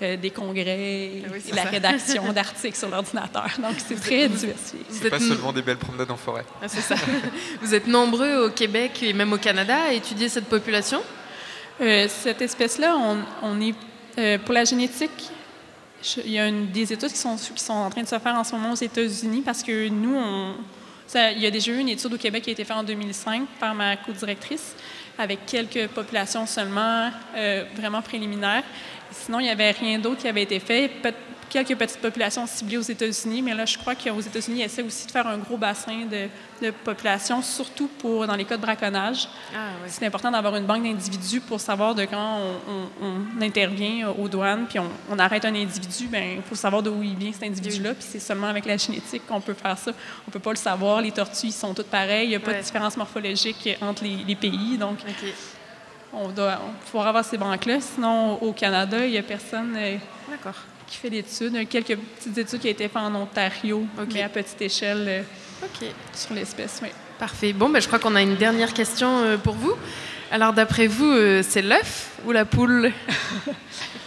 euh, 0.01 0.17
des 0.17 0.31
congrès 0.31 1.11
Ah 1.25 1.29
oui, 1.31 1.41
et 1.49 1.55
la 1.55 1.63
ça. 1.63 1.69
rédaction 1.69 2.33
d'articles 2.33 2.77
sur 2.77 2.89
l'ordinateur. 2.89 3.47
Donc, 3.59 3.75
c'est 3.87 3.99
très 3.99 4.27
diversifié. 4.27 4.79
C'est 4.89 5.09
pas 5.09 5.19
seulement 5.19 5.53
des 5.53 5.61
belles 5.61 5.77
promenades 5.77 6.11
en 6.11 6.17
forêt. 6.17 6.45
Ah, 6.61 6.67
c'est 6.67 6.81
ça. 6.81 6.95
Vous 7.61 7.73
êtes 7.73 7.87
nombreux 7.87 8.47
au 8.47 8.49
Québec 8.49 9.03
et 9.03 9.13
même 9.13 9.31
au 9.33 9.37
Canada 9.37 9.77
à 9.89 9.93
étudier 9.93 10.29
cette 10.29 10.45
population? 10.45 11.01
Euh, 11.81 12.07
cette 12.09 12.41
espèce-là, 12.41 12.95
on, 12.97 13.17
on 13.43 13.61
est 13.61 13.75
euh, 14.19 14.37
pour 14.39 14.53
la 14.53 14.63
génétique. 14.63 15.29
je- 16.03 16.21
il 16.25 16.31
y 16.31 16.39
a 16.39 16.47
une- 16.47 16.67
des 16.71 16.91
études 16.93 17.09
qui 17.11 17.17
sont, 17.17 17.35
qui 17.35 17.63
sont 17.63 17.73
en 17.73 17.89
train 17.89 18.03
de 18.03 18.07
se 18.07 18.19
faire 18.19 18.35
en 18.35 18.43
ce 18.43 18.51
moment 18.53 18.71
aux 18.73 18.75
États-Unis 18.75 19.41
parce 19.45 19.63
que 19.63 19.89
nous, 19.89 20.15
on, 20.15 20.55
ça- 21.07 21.31
il 21.31 21.39
y 21.41 21.45
a 21.47 21.51
déjà 21.51 21.71
eu 21.71 21.79
une 21.79 21.89
étude 21.89 22.13
au 22.13 22.17
Québec 22.17 22.43
qui 22.43 22.49
a 22.49 22.53
été 22.53 22.63
faite 22.63 22.77
en 22.77 22.83
2005 22.83 23.47
par 23.59 23.73
ma 23.73 23.95
co-directrice 23.97 24.75
avec 25.17 25.45
quelques 25.45 25.87
populations 25.89 26.45
seulement 26.45 27.09
euh, 27.35 27.63
vraiment 27.75 28.01
préliminaires. 28.01 28.63
Sinon, 29.13 29.39
il 29.39 29.43
n'y 29.43 29.49
avait 29.49 29.71
rien 29.71 29.99
d'autre 29.99 30.21
qui 30.21 30.27
avait 30.27 30.43
été 30.43 30.59
fait. 30.59 30.91
Quelques 31.49 31.75
petites 31.77 31.99
populations 32.01 32.47
ciblées 32.47 32.77
aux 32.77 32.81
États-Unis, 32.81 33.43
mais 33.43 33.53
là, 33.53 33.63
je 33.65 33.77
crois 33.77 33.93
qu'aux 33.93 34.19
États-Unis, 34.21 34.61
ils 34.61 34.63
essaient 34.63 34.81
aussi 34.81 35.05
de 35.05 35.11
faire 35.11 35.27
un 35.27 35.37
gros 35.37 35.55
bassin 35.57 35.99
de, 36.09 36.27
de 36.65 36.71
population, 36.71 37.43
surtout 37.43 37.87
pour, 37.99 38.25
dans 38.25 38.35
les 38.35 38.43
cas 38.45 38.57
de 38.57 38.61
braconnage. 38.63 39.27
C'est 39.85 40.03
important 40.07 40.31
d'avoir 40.31 40.55
une 40.55 40.65
banque 40.65 40.81
d'individus 40.81 41.41
pour 41.41 41.59
savoir 41.59 41.93
de 41.93 42.05
quand 42.05 42.39
on, 42.67 42.71
on- 43.05 43.07
on 43.37 43.41
intervient 43.43 44.09
aux 44.17 44.27
douanes, 44.27 44.65
puis 44.67 44.79
on, 44.79 44.89
on 45.11 45.19
arrête 45.19 45.45
un 45.45 45.53
individu, 45.53 46.07
ben 46.07 46.37
il 46.37 46.41
faut 46.41 46.55
savoir 46.55 46.81
d'où 46.81 47.03
il 47.03 47.15
vient 47.15 47.31
cet 47.31 47.43
individu-là, 47.43 47.93
puis 47.93 48.05
c'est 48.09 48.19
seulement 48.19 48.47
avec 48.47 48.65
la 48.65 48.77
génétique 48.77 49.27
qu'on 49.27 49.41
peut 49.41 49.53
faire 49.53 49.77
ça. 49.77 49.91
On 50.27 50.31
peut 50.31 50.39
pas 50.39 50.51
le 50.51 50.55
savoir. 50.57 51.01
Les 51.01 51.11
tortues, 51.11 51.47
ils 51.47 51.51
sont 51.51 51.75
toutes 51.75 51.85
pareilles. 51.87 52.25
Il 52.25 52.29
n'y 52.29 52.35
a 52.35 52.39
pas 52.39 52.51
Ouais. 52.51 52.57
de 52.57 52.63
différence 52.63 52.97
morphologique 52.97 53.77
entre 53.79 54.03
les, 54.05 54.17
les 54.27 54.35
pays, 54.35 54.75
donc 54.79 54.97
on 56.13 56.29
doit 56.29 56.59
on 56.65 56.85
pouvoir 56.85 57.07
avoir 57.07 57.25
ces 57.25 57.37
banques-là. 57.37 57.79
Sinon, 57.81 58.41
au 58.41 58.53
Canada, 58.53 59.05
il 59.05 59.11
n'y 59.11 59.17
a 59.17 59.23
personne 59.23 59.75
euh, 59.77 59.97
qui 60.87 60.97
fait 60.97 61.09
d'études. 61.09 61.51
Il 61.53 61.57
y 61.57 61.61
a 61.61 61.65
quelques 61.65 61.97
petites 61.97 62.37
études 62.37 62.59
qui 62.59 62.67
ont 62.67 62.71
été 62.71 62.87
faites 62.87 62.97
en 62.97 63.13
Ontario, 63.15 63.85
mais 64.13 64.21
à 64.21 64.29
petite 64.29 64.61
échelle 64.61 65.05
euh, 65.07 65.87
sur 66.13 66.33
l'espèce. 66.33 66.79
Oui. 66.83 66.89
Parfait. 67.19 67.53
Bon, 67.53 67.69
ben, 67.69 67.81
je 67.81 67.87
crois 67.87 67.99
qu'on 67.99 68.15
a 68.15 68.21
une 68.21 68.35
dernière 68.35 68.73
question 68.73 69.19
euh, 69.19 69.37
pour 69.37 69.55
vous. 69.55 69.73
Alors, 70.31 70.53
d'après 70.53 70.87
vous, 70.87 71.13
c'est 71.43 71.61
l'œuf 71.61 72.11
ou 72.25 72.31
la 72.31 72.45
poule? 72.45 72.91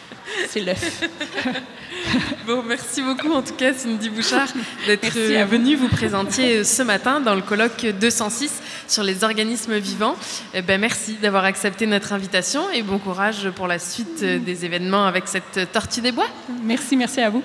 C'est 0.48 0.60
l'œuf. 0.60 1.02
bon, 2.46 2.62
merci 2.62 3.02
beaucoup 3.02 3.32
en 3.32 3.42
tout 3.42 3.54
cas, 3.54 3.72
Cindy 3.72 4.10
Bouchard, 4.10 4.48
d'être 4.86 5.18
venue 5.46 5.76
vous 5.76 5.88
présenter 5.88 6.58
euh, 6.58 6.64
ce 6.64 6.82
matin 6.82 7.20
dans 7.20 7.34
le 7.34 7.42
colloque 7.42 7.86
206 8.00 8.62
sur 8.88 9.02
les 9.02 9.24
organismes 9.24 9.76
vivants. 9.78 10.16
Eh 10.54 10.62
ben, 10.62 10.80
merci 10.80 11.14
d'avoir 11.14 11.44
accepté 11.44 11.86
notre 11.86 12.12
invitation 12.12 12.70
et 12.70 12.82
bon 12.82 12.98
courage 12.98 13.50
pour 13.50 13.66
la 13.66 13.78
suite 13.78 14.22
euh, 14.22 14.38
des 14.38 14.64
événements 14.64 15.06
avec 15.06 15.28
cette 15.28 15.72
tortue 15.72 16.00
des 16.00 16.12
bois. 16.12 16.28
Merci, 16.62 16.96
merci 16.96 17.20
à 17.20 17.30
vous. 17.30 17.42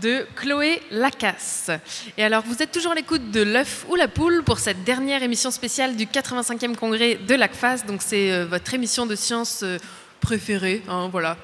De 0.00 0.26
Chloé 0.36 0.80
Lacasse. 0.90 1.70
Et 2.16 2.24
alors, 2.24 2.42
vous 2.46 2.62
êtes 2.62 2.72
toujours 2.72 2.92
à 2.92 2.94
l'écoute 2.94 3.30
de 3.30 3.42
l'œuf 3.42 3.84
ou 3.88 3.96
la 3.96 4.08
poule 4.08 4.42
pour 4.44 4.58
cette 4.58 4.84
dernière 4.84 5.22
émission 5.22 5.50
spéciale 5.50 5.96
du 5.96 6.06
85e 6.06 6.74
congrès 6.74 7.16
de 7.16 7.34
l'ACFAS. 7.34 7.84
Donc, 7.86 8.00
c'est 8.02 8.32
euh, 8.32 8.46
votre 8.46 8.72
émission 8.74 9.06
de 9.06 9.14
sciences 9.14 9.60
euh, 9.62 9.78
préférée. 10.20 10.82
hein, 10.88 11.08
voilà. 11.10 11.36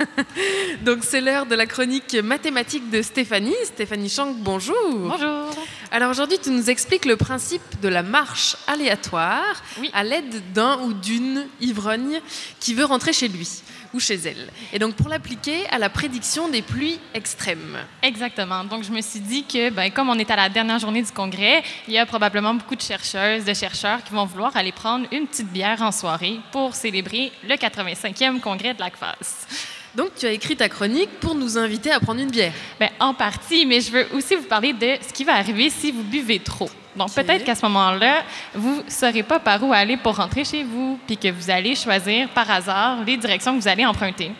Donc, 0.82 1.00
c'est 1.02 1.20
l'heure 1.20 1.46
de 1.46 1.54
la 1.54 1.66
chronique 1.66 2.14
mathématique 2.14 2.90
de 2.90 3.02
Stéphanie. 3.02 3.54
Stéphanie 3.64 4.08
Chank, 4.08 4.36
bonjour. 4.38 4.76
Bonjour. 4.90 5.50
Alors, 5.90 6.10
aujourd'hui, 6.10 6.38
tu 6.42 6.50
nous 6.50 6.70
expliques 6.70 7.04
le 7.04 7.16
principe 7.16 7.62
de 7.80 7.88
la 7.88 8.02
marche 8.02 8.56
aléatoire 8.66 9.62
à 9.92 10.04
l'aide 10.04 10.52
d'un 10.52 10.78
ou 10.82 10.92
d'une 10.92 11.46
ivrogne 11.60 12.20
qui 12.60 12.74
veut 12.74 12.84
rentrer 12.84 13.12
chez 13.12 13.28
lui 13.28 13.62
ou 13.92 14.00
chez 14.00 14.14
elle. 14.14 14.48
Et 14.72 14.78
donc, 14.78 14.94
pour 14.94 15.08
l'appliquer 15.08 15.66
à 15.70 15.78
la 15.78 15.88
prédiction 15.88 16.48
des 16.48 16.62
pluies 16.62 16.98
extrêmes. 17.14 17.78
Exactement. 18.02 18.64
Donc, 18.64 18.84
je 18.84 18.90
me 18.90 19.00
suis 19.00 19.20
dit 19.20 19.44
que, 19.44 19.70
ben, 19.70 19.90
comme 19.90 20.08
on 20.08 20.18
est 20.18 20.30
à 20.30 20.36
la 20.36 20.48
dernière 20.48 20.78
journée 20.78 21.02
du 21.02 21.12
congrès, 21.12 21.62
il 21.88 21.94
y 21.94 21.98
a 21.98 22.06
probablement 22.06 22.54
beaucoup 22.54 22.76
de 22.76 22.82
chercheuses, 22.82 23.44
de 23.44 23.54
chercheurs 23.54 24.02
qui 24.02 24.12
vont 24.12 24.24
vouloir 24.24 24.56
aller 24.56 24.72
prendre 24.72 25.06
une 25.12 25.26
petite 25.26 25.52
bière 25.52 25.82
en 25.82 25.92
soirée 25.92 26.38
pour 26.50 26.74
célébrer 26.74 27.32
le 27.48 27.54
85e 27.54 28.40
congrès 28.40 28.74
de 28.74 28.80
l'ACFAS. 28.80 29.46
Donc, 29.94 30.14
tu 30.16 30.24
as 30.24 30.32
écrit 30.32 30.56
ta 30.56 30.70
chronique 30.70 31.10
pour 31.20 31.34
nous 31.34 31.58
inviter 31.58 31.90
à 31.90 32.00
prendre 32.00 32.20
une 32.20 32.30
bière. 32.30 32.54
Ben, 32.80 32.88
en 32.98 33.12
partie, 33.12 33.66
mais 33.66 33.80
je 33.80 33.90
veux 33.90 34.06
aussi 34.14 34.34
vous 34.34 34.46
parler 34.46 34.72
de 34.72 34.96
ce 35.06 35.12
qui 35.12 35.24
va 35.24 35.34
arriver 35.34 35.68
si 35.68 35.92
vous 35.92 36.02
buvez 36.02 36.38
trop. 36.38 36.70
Donc, 36.96 37.14
peut-être 37.14 37.44
qu'à 37.44 37.54
ce 37.54 37.62
moment-là, 37.62 38.22
vous 38.54 38.82
ne 38.82 38.90
saurez 38.90 39.22
pas 39.22 39.38
par 39.38 39.62
où 39.62 39.72
aller 39.72 39.96
pour 39.96 40.16
rentrer 40.16 40.44
chez 40.44 40.62
vous, 40.62 40.98
puis 41.06 41.16
que 41.16 41.28
vous 41.28 41.50
allez 41.50 41.74
choisir 41.74 42.28
par 42.30 42.50
hasard 42.50 43.02
les 43.04 43.16
directions 43.16 43.56
que 43.56 43.62
vous 43.62 43.68
allez 43.68 43.86
emprunter. 43.86 44.32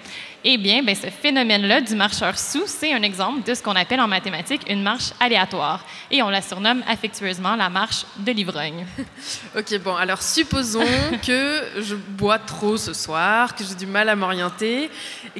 Eh 0.45 0.59
bien, 0.59 0.83
ben, 0.83 0.95
ce 0.95 1.07
phénomène-là 1.07 1.81
du 1.81 1.95
marcheur 1.95 2.37
sous, 2.37 2.65
c'est 2.67 2.93
un 2.93 3.03
exemple 3.03 3.49
de 3.49 3.55
ce 3.55 3.63
qu'on 3.63 3.77
appelle 3.77 4.01
en 4.01 4.09
mathématiques 4.09 4.63
une 4.69 4.83
marche 4.83 5.13
aléatoire. 5.21 5.85
Et 6.11 6.21
on 6.21 6.29
la 6.31 6.43
surnomme 6.43 6.83
affectueusement 6.89 7.55
la 7.55 7.71
marche 7.71 8.05
de 8.17 8.33
l'ivrogne. 8.33 8.85
Ok, 9.57 9.79
bon, 9.83 9.95
alors 9.95 10.23
supposons 10.23 10.81
que 11.27 11.63
je 11.79 11.95
bois 11.95 12.39
trop 12.39 12.77
ce 12.77 12.93
soir, 12.93 13.55
que 13.55 13.63
j'ai 13.65 13.75
du 13.75 13.87
mal 13.87 14.09
à 14.09 14.17
m'orienter. 14.17 14.91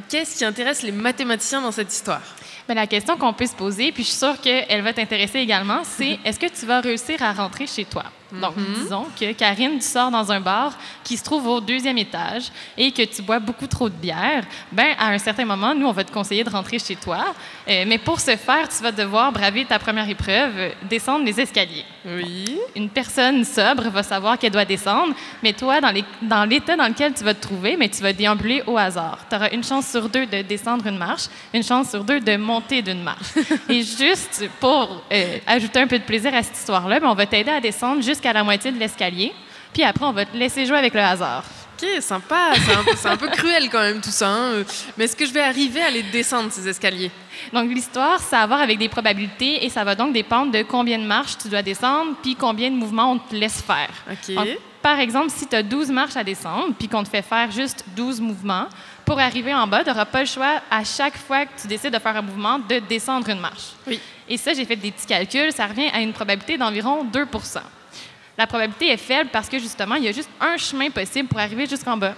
Qu'est-ce 0.09 0.39
qui 0.39 0.45
intéresse 0.45 0.83
les 0.83 0.93
mathématiciens 0.93 1.63
dans 1.63 1.73
cette 1.73 1.93
histoire? 1.93 2.23
Mais 2.69 2.75
la 2.75 2.87
question 2.87 3.17
qu'on 3.17 3.33
peut 3.33 3.47
se 3.47 3.55
poser, 3.55 3.93
puis 3.93 4.03
je 4.03 4.09
suis 4.09 4.19
sûre 4.19 4.41
qu'elle 4.41 4.83
va 4.83 4.93
t'intéresser 4.93 5.39
également, 5.39 5.83
c'est 5.85 6.19
est-ce 6.25 6.39
que 6.39 6.47
tu 6.47 6.67
vas 6.67 6.81
réussir 6.81 7.23
à 7.23 7.33
rentrer 7.33 7.67
chez 7.67 7.85
toi? 7.85 8.05
Donc, 8.41 8.55
disons 8.57 9.07
que 9.19 9.33
Karine, 9.33 9.79
tu 9.79 9.87
sors 9.87 10.11
dans 10.11 10.33
un 10.33 10.41
bar 10.41 10.77
qui 11.05 11.17
se 11.17 11.25
trouve 11.25 11.47
au 11.47 11.61
deuxième 11.61 11.99
étage 11.99 12.51
et 12.77 12.91
que 12.91 13.03
tu 13.03 13.23
bois 13.23 13.39
beaucoup 13.39 13.67
trop 13.67 13.89
de 13.89 13.95
bière, 13.95 14.45
ben 14.71 14.95
à 14.99 15.09
un 15.09 15.19
certain 15.19 15.45
moment, 15.45 15.75
nous, 15.75 15.87
on 15.87 15.93
va 15.93 16.05
te 16.05 16.13
conseiller 16.13 16.45
de 16.45 16.51
rentrer 16.51 16.79
chez 16.79 16.97
toi. 16.97 17.25
Euh, 17.69 17.85
mais 17.87 17.99
pour 17.99 18.21
ce 18.21 18.37
faire, 18.37 18.69
tu 18.69 18.83
vas 18.83 18.93
devoir 18.93 19.33
braver 19.33 19.65
ta 19.65 19.79
première 19.79 20.09
épreuve, 20.09 20.53
euh, 20.57 20.71
descendre 20.89 21.25
les 21.25 21.41
escaliers. 21.41 21.85
Oui. 22.05 22.59
Une 22.75 22.89
personne 22.89 23.45
sobre 23.45 23.89
va 23.89 24.03
savoir 24.03 24.39
qu'elle 24.39 24.53
doit 24.53 24.65
descendre, 24.65 25.15
mais 25.43 25.53
toi, 25.53 25.81
dans 25.81 26.45
l'état 26.49 26.77
dans 26.77 26.89
lequel 26.89 27.15
tu 27.15 27.25
vas 27.25 27.35
te 27.35 27.43
trouver, 27.43 27.77
mais 27.77 27.89
tu 27.89 28.03
vas 28.03 28.13
déambuler 28.13 28.63
au 28.67 28.77
hasard. 28.77 29.19
Tu 29.29 29.37
auras 29.37 29.51
une 29.51 29.63
chance 29.63 29.89
sur 29.89 30.09
deux 30.09 30.27
de 30.27 30.43
descendre 30.43 30.87
une 30.87 30.99
marche, 30.99 31.27
une 31.53 31.63
chance 31.63 31.91
sur 31.91 32.05
deux 32.05 32.21
de 32.21 32.37
monter 32.37 32.83
d'une 32.83 33.03
marche. 33.03 33.35
Et 33.69 33.83
juste 33.83 34.45
pour 34.61 35.03
euh, 35.13 35.39
ajouter 35.47 35.81
un 35.81 35.87
peu 35.87 35.99
de 35.99 36.05
plaisir 36.05 36.35
à 36.35 36.43
cette 36.43 36.57
histoire-là, 36.57 37.01
ben, 37.01 37.09
on 37.09 37.15
va 37.15 37.27
t'aider 37.27 37.51
à 37.51 37.61
descendre 37.61 38.03
jusqu'à 38.03 38.22
la 38.33 38.45
moitié 38.45 38.71
de 38.73 38.79
l'escalier, 38.79 39.33
puis 39.73 39.83
après, 39.83 40.05
on 40.05 40.13
va 40.13 40.25
te 40.27 40.37
laisser 40.37 40.67
jouer 40.67 40.79
avec 40.79 40.95
le 40.95 41.01
hasard. 41.01 41.45
Ok, 41.83 41.89
sympa. 42.01 42.53
C'est 42.55 42.73
un, 42.73 42.97
c'est 42.97 43.09
un 43.09 43.17
peu 43.17 43.29
cruel 43.29 43.69
quand 43.69 43.81
même 43.81 44.01
tout 44.01 44.11
ça. 44.11 44.29
hein. 44.29 44.63
Mais 44.97 45.05
est-ce 45.07 45.17
que 45.17 45.27
je 45.27 45.33
vais 45.33 45.41
arriver 45.41 45.83
à 45.83 45.91
les 45.91 46.03
descendre, 46.05 46.53
ces 46.53 46.69
escaliers? 46.69 47.11
Donc, 47.53 47.69
l'histoire, 47.71 48.21
ça 48.21 48.41
a 48.41 48.43
à 48.43 48.47
voir 48.47 48.61
avec 48.61 48.79
des 48.79 48.89
probabilités 48.89 49.65
et 49.65 49.69
ça 49.71 49.83
va 49.83 49.95
donc 49.97 50.13
dépendre 50.13 50.53
de 50.53 50.63
combien 50.63 50.99
de 50.99 51.05
marches 51.05 51.39
tu 51.39 51.49
dois 51.49 51.63
descendre 51.63 52.13
puis 52.23 52.37
combien 52.37 52.71
de 52.71 52.77
mouvements 52.77 53.13
on 53.13 53.19
te 53.19 53.35
laisse 53.35 53.63
faire. 53.63 53.91
OK. 54.09 54.35
Donc, 54.35 54.49
par 54.81 55.01
exemple, 55.01 55.31
si 55.31 55.47
tu 55.49 55.57
as 55.57 55.63
12 55.63 55.91
marches 55.91 56.17
à 56.17 56.23
descendre 56.23 56.75
puis 56.79 56.89
qu'on 56.89 57.03
te 57.03 57.09
fait 57.09 57.23
faire 57.23 57.51
juste 57.51 57.85
12 57.97 58.21
mouvements, 58.21 58.67
pour 59.05 59.19
arriver 59.19 59.53
en 59.55 59.67
bas, 59.67 59.83
tu 59.83 59.91
n'auras 59.91 60.05
pas 60.05 60.21
le 60.21 60.27
choix 60.27 60.61
à 60.71 60.85
chaque 60.85 61.17
fois 61.17 61.47
que 61.47 61.61
tu 61.61 61.67
décides 61.67 61.93
de 61.93 61.99
faire 61.99 62.17
un 62.17 62.23
mouvement 62.23 62.59
de 62.61 62.79
descendre 62.81 63.29
une 63.29 63.41
marche. 63.41 63.73
Oui. 63.87 63.99
Et 64.29 64.37
ça, 64.37 64.55
j'ai 64.55 64.65
fait 64.65 64.77
des 64.77 64.93
petits 64.93 65.07
calculs, 65.07 65.53
ça 65.53 65.67
revient 65.67 65.89
à 65.93 66.01
une 66.01 66.13
probabilité 66.13 66.57
d'environ 66.57 67.03
2 67.05 67.27
La 68.43 68.49
probabilité 68.49 68.89
est 68.91 68.97
faible 68.97 69.31
parce 69.33 69.49
que 69.49 69.57
justement, 69.61 69.95
il 69.95 70.03
y 70.03 70.09
a 70.09 70.13
juste 70.13 70.29
un 70.41 70.57
chemin 70.57 70.91
possible 70.91 71.29
pour 71.29 71.39
arriver 71.39 71.65
jusqu'en 71.65 71.97
bas. 71.97 72.15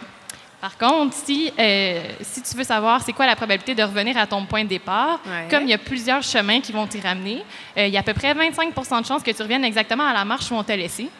Par 0.58 0.78
contre, 0.78 1.14
si, 1.14 1.52
euh, 1.58 2.00
si 2.22 2.40
tu 2.40 2.56
veux 2.56 2.64
savoir 2.64 3.02
c'est 3.02 3.12
quoi 3.12 3.26
la 3.26 3.36
probabilité 3.36 3.74
de 3.74 3.82
revenir 3.82 4.16
à 4.16 4.26
ton 4.26 4.46
point 4.46 4.64
de 4.64 4.68
départ, 4.70 5.20
Ouais. 5.26 5.48
comme 5.50 5.64
il 5.64 5.68
y 5.68 5.74
a 5.74 5.78
plusieurs 5.78 6.22
chemins 6.22 6.62
qui 6.62 6.72
vont 6.72 6.86
t'y 6.86 6.98
ramener, 6.98 7.44
euh, 7.76 7.86
il 7.88 7.92
y 7.92 7.98
a 7.98 8.00
à 8.00 8.02
peu 8.02 8.14
près 8.14 8.32
25% 8.32 9.02
de 9.02 9.06
chances 9.06 9.22
que 9.22 9.32
tu 9.32 9.42
reviennes 9.42 9.66
exactement 9.66 10.04
à 10.06 10.14
la 10.14 10.24
marche 10.24 10.50
où 10.50 10.54
on 10.54 10.62
t'a 10.64 10.76
laissé 10.76 11.10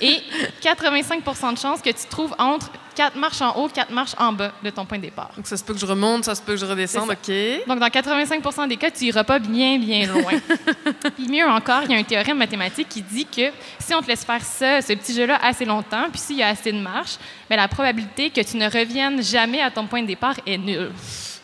et 0.00 0.20
85% 0.60 1.52
de 1.54 1.58
chances 1.58 1.80
que 1.80 1.90
tu 1.90 2.04
te 2.04 2.10
trouves 2.10 2.34
entre 2.36 2.72
quatre 2.98 3.16
marches 3.16 3.40
en 3.42 3.54
haut, 3.54 3.68
quatre 3.68 3.92
marches 3.92 4.16
en 4.18 4.32
bas 4.32 4.50
de 4.60 4.70
ton 4.70 4.84
point 4.84 4.98
de 4.98 5.04
départ. 5.04 5.30
Donc 5.36 5.46
ça 5.46 5.56
se 5.56 5.62
peut 5.62 5.72
que 5.72 5.78
je 5.78 5.86
remonte, 5.86 6.24
ça 6.24 6.34
se 6.34 6.42
peut 6.42 6.54
que 6.54 6.58
je 6.58 6.66
redescende, 6.66 7.08
ok. 7.08 7.66
Donc, 7.68 7.78
dans 7.78 7.88
85 7.88 8.68
des 8.68 8.76
cas, 8.76 8.90
tu 8.90 9.04
iras 9.04 9.22
pas 9.22 9.38
bien, 9.38 9.78
bien 9.78 10.06
loin. 10.12 10.32
puis 11.14 11.28
mieux 11.28 11.46
encore, 11.46 11.82
il 11.84 11.92
y 11.92 11.94
a 11.94 11.98
un 11.98 12.02
théorème 12.02 12.38
mathématique 12.38 12.88
qui 12.88 13.02
dit 13.02 13.24
que 13.24 13.52
si 13.78 13.94
on 13.94 14.02
te 14.02 14.08
laisse 14.08 14.24
faire 14.24 14.42
ça, 14.42 14.82
ce 14.82 14.92
petit 14.94 15.14
jeu-là 15.14 15.38
assez 15.40 15.64
longtemps, 15.64 16.08
puis 16.10 16.20
s'il 16.20 16.38
y 16.38 16.42
a 16.42 16.48
assez 16.48 16.72
de 16.72 16.80
marche, 16.80 17.18
ben, 17.48 17.54
la 17.54 17.68
probabilité 17.68 18.30
que 18.30 18.40
tu 18.40 18.56
ne 18.56 18.68
reviennes 18.68 19.22
jamais 19.22 19.62
à 19.62 19.70
ton 19.70 19.86
point 19.86 20.02
de 20.02 20.08
départ 20.08 20.34
est 20.44 20.58
nulle. 20.58 20.90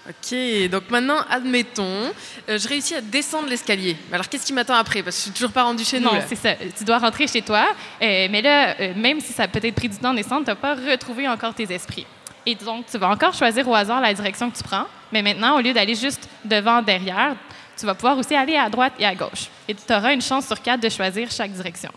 Ok, 0.06 0.68
donc 0.70 0.90
maintenant, 0.90 1.16
admettons, 1.30 2.12
euh, 2.48 2.58
je 2.58 2.68
réussis 2.68 2.94
à 2.94 3.00
descendre 3.00 3.48
l'escalier. 3.48 3.96
Alors 4.12 4.28
qu'est-ce 4.28 4.44
qui 4.44 4.52
m'attend 4.52 4.74
après? 4.74 5.02
Parce 5.02 5.16
que 5.16 5.20
je 5.20 5.24
suis 5.24 5.32
toujours 5.32 5.52
pas 5.52 5.62
rendue 5.62 5.84
chez 5.84 5.98
nous. 5.98 6.12
Non, 6.12 6.20
c'est 6.28 6.36
ça. 6.36 6.54
Tu 6.76 6.84
dois 6.84 6.98
rentrer 6.98 7.26
chez 7.26 7.40
toi, 7.40 7.66
euh, 8.02 8.28
mais 8.30 8.42
là, 8.42 8.76
euh, 8.80 8.92
même 8.96 9.20
si 9.20 9.32
ça 9.32 9.44
a 9.44 9.48
peut-être 9.48 9.74
pris 9.74 9.88
du 9.88 9.96
temps 9.96 10.12
de 10.12 10.18
descendre, 10.18 10.44
tu 10.44 10.50
n'as 10.50 10.56
pas 10.56 10.74
retrouvé 10.74 11.26
encore 11.26 11.54
tes 11.54 11.72
esprits. 11.72 12.06
Et 12.44 12.54
donc, 12.54 12.84
tu 12.90 12.98
vas 12.98 13.08
encore 13.08 13.32
choisir 13.32 13.66
au 13.66 13.74
hasard 13.74 14.02
la 14.02 14.12
direction 14.12 14.50
que 14.50 14.56
tu 14.58 14.62
prends, 14.62 14.84
mais 15.10 15.22
maintenant, 15.22 15.56
au 15.56 15.60
lieu 15.62 15.72
d'aller 15.72 15.94
juste 15.94 16.28
devant, 16.44 16.82
derrière, 16.82 17.34
tu 17.76 17.86
vas 17.86 17.94
pouvoir 17.94 18.18
aussi 18.18 18.34
aller 18.34 18.56
à 18.56 18.68
droite 18.68 18.92
et 18.98 19.06
à 19.06 19.14
gauche. 19.14 19.48
Et 19.68 19.74
tu 19.74 19.92
auras 19.92 20.12
une 20.12 20.22
chance 20.22 20.46
sur 20.46 20.60
quatre 20.60 20.80
de 20.80 20.88
choisir 20.88 21.30
chaque 21.30 21.52
direction. 21.52 21.90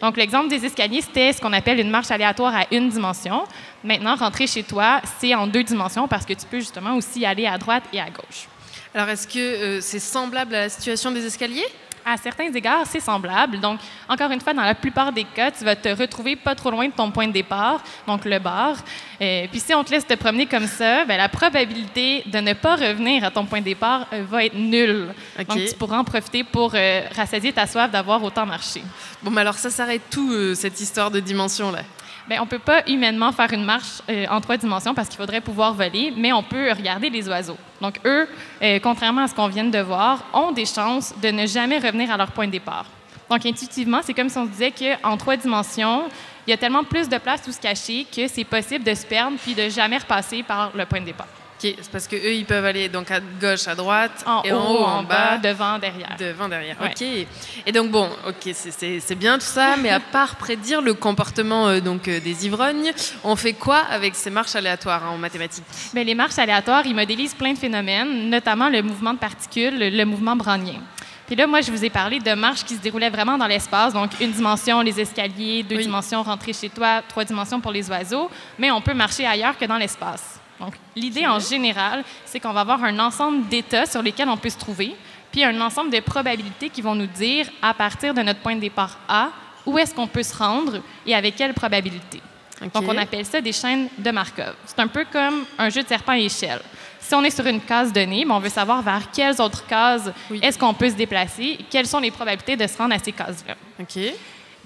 Donc, 0.00 0.16
l'exemple 0.16 0.48
des 0.48 0.64
escaliers, 0.64 1.00
c'était 1.00 1.32
ce 1.32 1.40
qu'on 1.40 1.52
appelle 1.52 1.80
une 1.80 1.90
marche 1.90 2.10
aléatoire 2.10 2.54
à 2.54 2.66
une 2.70 2.88
dimension. 2.88 3.44
Maintenant, 3.82 4.14
rentrer 4.14 4.46
chez 4.46 4.62
toi, 4.62 5.00
c'est 5.18 5.34
en 5.34 5.46
deux 5.46 5.64
dimensions 5.64 6.06
parce 6.06 6.24
que 6.24 6.34
tu 6.34 6.46
peux 6.46 6.60
justement 6.60 6.94
aussi 6.94 7.26
aller 7.26 7.46
à 7.46 7.58
droite 7.58 7.82
et 7.92 8.00
à 8.00 8.08
gauche. 8.10 8.46
Alors 8.94 9.08
est-ce 9.08 9.28
que 9.28 9.38
euh, 9.38 9.80
c'est 9.80 9.98
semblable 9.98 10.54
à 10.54 10.60
la 10.62 10.68
situation 10.68 11.10
des 11.10 11.26
escaliers? 11.26 11.66
À 12.08 12.16
certains 12.16 12.52
égards, 12.52 12.86
c'est 12.86 13.00
semblable. 13.00 13.58
Donc, 13.58 13.80
encore 14.08 14.30
une 14.30 14.40
fois, 14.40 14.54
dans 14.54 14.62
la 14.62 14.76
plupart 14.76 15.12
des 15.12 15.24
cas, 15.24 15.50
tu 15.50 15.64
vas 15.64 15.74
te 15.74 15.88
retrouver 15.88 16.36
pas 16.36 16.54
trop 16.54 16.70
loin 16.70 16.86
de 16.86 16.92
ton 16.92 17.10
point 17.10 17.26
de 17.26 17.32
départ, 17.32 17.82
donc 18.06 18.24
le 18.24 18.38
bar. 18.38 18.76
Euh, 19.20 19.48
puis 19.50 19.58
si 19.58 19.74
on 19.74 19.82
te 19.82 19.90
laisse 19.90 20.06
te 20.06 20.14
promener 20.14 20.46
comme 20.46 20.68
ça, 20.68 21.04
ben, 21.04 21.16
la 21.16 21.28
probabilité 21.28 22.22
de 22.26 22.38
ne 22.38 22.52
pas 22.52 22.76
revenir 22.76 23.24
à 23.24 23.32
ton 23.32 23.44
point 23.44 23.58
de 23.58 23.64
départ 23.64 24.06
euh, 24.12 24.22
va 24.30 24.44
être 24.44 24.54
nulle. 24.54 25.12
Donc, 25.48 25.64
tu 25.66 25.74
pourras 25.74 25.98
en 25.98 26.04
profiter 26.04 26.44
pour 26.44 26.70
euh, 26.76 27.00
rassasier 27.16 27.52
ta 27.52 27.66
soif 27.66 27.90
d'avoir 27.90 28.22
autant 28.22 28.46
marché. 28.46 28.82
Bon, 29.20 29.32
mais 29.32 29.40
alors 29.40 29.54
ça 29.54 29.70
s'arrête 29.70 30.02
tout, 30.08 30.30
euh, 30.30 30.54
cette 30.54 30.80
histoire 30.80 31.10
de 31.10 31.18
dimension 31.18 31.72
là. 31.72 31.80
Bien, 32.28 32.40
on 32.40 32.44
ne 32.44 32.50
peut 32.50 32.58
pas 32.58 32.82
humainement 32.88 33.30
faire 33.30 33.52
une 33.52 33.64
marche 33.64 34.02
euh, 34.10 34.26
en 34.28 34.40
trois 34.40 34.56
dimensions 34.56 34.94
parce 34.94 35.08
qu'il 35.08 35.16
faudrait 35.16 35.40
pouvoir 35.40 35.72
voler, 35.74 36.12
mais 36.16 36.32
on 36.32 36.42
peut 36.42 36.72
regarder 36.72 37.08
les 37.08 37.28
oiseaux. 37.28 37.56
Donc, 37.80 38.00
eux, 38.04 38.28
euh, 38.62 38.80
contrairement 38.82 39.22
à 39.22 39.28
ce 39.28 39.34
qu'on 39.34 39.46
vient 39.46 39.64
de 39.64 39.78
voir, 39.78 40.24
ont 40.32 40.50
des 40.50 40.66
chances 40.66 41.14
de 41.22 41.28
ne 41.28 41.46
jamais 41.46 41.78
revenir 41.78 42.10
à 42.10 42.16
leur 42.16 42.32
point 42.32 42.46
de 42.46 42.52
départ. 42.52 42.86
Donc, 43.30 43.46
intuitivement, 43.46 44.00
c'est 44.02 44.14
comme 44.14 44.28
si 44.28 44.38
on 44.38 44.46
disait 44.46 44.72
qu'en 44.72 45.16
trois 45.16 45.36
dimensions, 45.36 46.08
il 46.46 46.50
y 46.50 46.52
a 46.52 46.56
tellement 46.56 46.82
plus 46.82 47.08
de 47.08 47.18
place 47.18 47.42
où 47.46 47.52
se 47.52 47.60
cacher 47.60 48.04
que 48.04 48.26
c'est 48.26 48.44
possible 48.44 48.84
de 48.84 48.94
se 48.94 49.06
perdre 49.06 49.36
puis 49.42 49.54
de 49.54 49.68
jamais 49.68 49.98
repasser 49.98 50.42
par 50.42 50.72
le 50.76 50.84
point 50.84 51.00
de 51.00 51.06
départ. 51.06 51.28
Ok, 51.58 51.74
c'est 51.80 51.90
parce 51.90 52.06
que 52.06 52.16
eux, 52.16 52.34
ils 52.34 52.44
peuvent 52.44 52.64
aller 52.66 52.90
donc 52.90 53.10
à 53.10 53.18
gauche, 53.18 53.66
à 53.66 53.74
droite, 53.74 54.22
En 54.26 54.42
et 54.42 54.52
haut, 54.52 54.56
en 54.58 54.72
haut, 54.74 54.84
en 54.84 55.02
bas, 55.02 55.38
devant, 55.38 55.78
derrière. 55.78 56.14
Devant, 56.18 56.48
derrière. 56.50 56.76
Ouais. 56.80 56.90
Ok. 56.90 57.26
Et 57.64 57.72
donc 57.72 57.90
bon, 57.90 58.10
ok, 58.28 58.52
c'est- 58.52 59.14
bien 59.14 59.38
tout 59.38 59.46
ça, 59.46 59.76
mais 59.78 59.88
à 59.88 59.98
part 60.12 60.36
prédire 60.36 60.82
le 60.82 60.92
comportement 60.92 61.68
euh, 61.68 61.80
donc 61.80 62.08
euh, 62.08 62.20
des 62.20 62.44
ivrognes, 62.44 62.92
on 63.24 63.36
fait 63.36 63.54
quoi 63.54 63.78
avec 63.90 64.14
ces 64.14 64.28
marches 64.28 64.54
aléatoires 64.54 65.02
hein, 65.04 65.10
en 65.14 65.18
mathématiques? 65.18 65.64
Bien, 65.94 66.04
les 66.04 66.14
marches 66.14 66.38
aléatoires, 66.38 66.84
ils 66.84 66.94
modélisent 66.94 67.34
plein 67.34 67.54
de 67.54 67.58
phénomènes, 67.58 68.28
notamment 68.28 68.68
le 68.68 68.82
mouvement 68.82 69.14
de 69.14 69.18
particules, 69.18 69.78
le 69.78 70.04
mouvement 70.04 70.36
brownien. 70.36 70.80
Puis 71.26 71.34
là, 71.36 71.46
moi, 71.46 71.60
je 71.62 71.72
vous 71.72 71.84
ai 71.84 71.90
parlé 71.90 72.20
de 72.20 72.34
marches 72.34 72.64
qui 72.64 72.74
se 72.74 72.80
déroulaient 72.80 73.10
vraiment 73.10 73.36
dans 73.38 73.46
l'espace, 73.48 73.94
donc 73.94 74.10
une 74.20 74.30
dimension, 74.30 74.80
les 74.82 75.00
escaliers, 75.00 75.62
deux 75.64 75.78
dimensions, 75.78 76.22
rentrer 76.22 76.52
chez 76.52 76.68
toi, 76.68 77.02
trois 77.08 77.24
dimensions 77.24 77.60
pour 77.60 77.72
les 77.72 77.88
oiseaux, 77.90 78.30
mais 78.58 78.70
on 78.70 78.80
peut 78.82 78.94
marcher 78.94 79.26
ailleurs 79.26 79.56
que 79.58 79.64
dans 79.64 79.78
l'espace. 79.78 80.35
Donc, 80.60 80.74
l'idée 80.94 81.26
en 81.26 81.38
général, 81.38 82.04
c'est 82.24 82.40
qu'on 82.40 82.52
va 82.52 82.60
avoir 82.60 82.82
un 82.84 82.98
ensemble 82.98 83.48
d'états 83.48 83.86
sur 83.86 84.02
lesquels 84.02 84.28
on 84.28 84.36
peut 84.36 84.50
se 84.50 84.58
trouver, 84.58 84.94
puis 85.30 85.44
un 85.44 85.60
ensemble 85.60 85.90
de 85.90 86.00
probabilités 86.00 86.70
qui 86.70 86.82
vont 86.82 86.94
nous 86.94 87.06
dire, 87.06 87.46
à 87.60 87.74
partir 87.74 88.14
de 88.14 88.22
notre 88.22 88.40
point 88.40 88.54
de 88.54 88.60
départ 88.60 88.98
A, 89.08 89.30
où 89.66 89.78
est-ce 89.78 89.94
qu'on 89.94 90.06
peut 90.06 90.22
se 90.22 90.36
rendre 90.36 90.80
et 91.04 91.14
avec 91.14 91.36
quelle 91.36 91.52
probabilité. 91.52 92.22
Donc, 92.60 92.88
on 92.88 92.96
appelle 92.96 93.26
ça 93.26 93.40
des 93.40 93.52
chaînes 93.52 93.88
de 93.98 94.10
Markov. 94.10 94.54
C'est 94.64 94.80
un 94.80 94.86
peu 94.86 95.04
comme 95.12 95.44
un 95.58 95.68
jeu 95.68 95.82
de 95.82 95.88
serpent 95.88 96.12
à 96.12 96.18
échelle. 96.18 96.62
Si 97.00 97.14
on 97.14 97.22
est 97.22 97.30
sur 97.30 97.46
une 97.46 97.60
case 97.60 97.92
donnée, 97.92 98.24
mais 98.24 98.32
on 98.32 98.40
veut 98.40 98.48
savoir 98.48 98.82
vers 98.82 99.10
quelles 99.10 99.40
autres 99.40 99.66
cases 99.66 100.10
est-ce 100.42 100.58
qu'on 100.58 100.72
peut 100.72 100.88
se 100.88 100.94
déplacer, 100.94 101.58
quelles 101.70 101.86
sont 101.86 102.00
les 102.00 102.10
probabilités 102.10 102.56
de 102.56 102.66
se 102.66 102.78
rendre 102.78 102.94
à 102.94 102.98
ces 102.98 103.12
cases-là. 103.12 103.54
OK. 103.78 103.98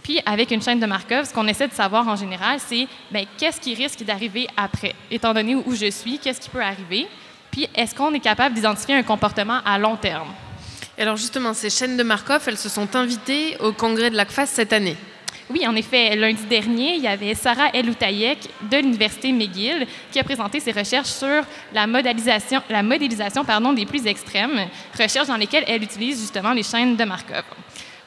Puis, 0.02 0.20
avec 0.24 0.50
une 0.50 0.62
chaîne 0.62 0.80
de 0.80 0.86
Markov, 0.86 1.26
ce 1.26 1.34
qu'on 1.34 1.46
essaie 1.46 1.68
de 1.68 1.74
savoir 1.74 2.06
en 2.08 2.16
général, 2.16 2.58
c'est 2.58 2.86
ben, 3.10 3.26
qu'est-ce 3.38 3.60
qui 3.60 3.74
risque 3.74 4.02
d'arriver 4.02 4.46
après? 4.56 4.94
Étant 5.10 5.34
donné 5.34 5.54
où 5.54 5.74
je 5.74 5.90
suis, 5.90 6.18
qu'est-ce 6.18 6.40
qui 6.40 6.48
peut 6.48 6.62
arriver? 6.62 7.06
Puis, 7.50 7.68
est-ce 7.74 7.94
qu'on 7.94 8.12
est 8.14 8.20
capable 8.20 8.54
d'identifier 8.54 8.94
un 8.94 9.02
comportement 9.02 9.60
à 9.64 9.78
long 9.78 9.96
terme? 9.96 10.28
Alors 10.98 11.16
justement, 11.16 11.54
ces 11.54 11.70
chaînes 11.70 11.96
de 11.96 12.02
Markov, 12.02 12.42
elles 12.46 12.58
se 12.58 12.68
sont 12.68 12.94
invitées 12.94 13.56
au 13.60 13.72
congrès 13.72 14.10
de 14.10 14.16
l'ACFAS 14.16 14.46
cette 14.46 14.72
année. 14.72 14.96
Oui, 15.48 15.66
en 15.66 15.74
effet, 15.74 16.14
lundi 16.14 16.44
dernier, 16.44 16.94
il 16.94 17.02
y 17.02 17.08
avait 17.08 17.34
Sarah 17.34 17.74
Eloutayek 17.74 18.38
de 18.70 18.76
l'Université 18.76 19.32
McGill 19.32 19.86
qui 20.12 20.20
a 20.20 20.24
présenté 20.24 20.60
ses 20.60 20.70
recherches 20.70 21.08
sur 21.08 21.42
la 21.72 21.86
modélisation, 21.88 22.62
la 22.68 22.84
modélisation 22.84 23.44
pardon, 23.44 23.72
des 23.72 23.86
plus 23.86 24.06
extrêmes, 24.06 24.68
recherches 24.96 25.26
dans 25.26 25.36
lesquelles 25.36 25.64
elle 25.66 25.82
utilise 25.82 26.20
justement 26.20 26.52
les 26.52 26.62
chaînes 26.62 26.94
de 26.94 27.04
Markov. 27.04 27.42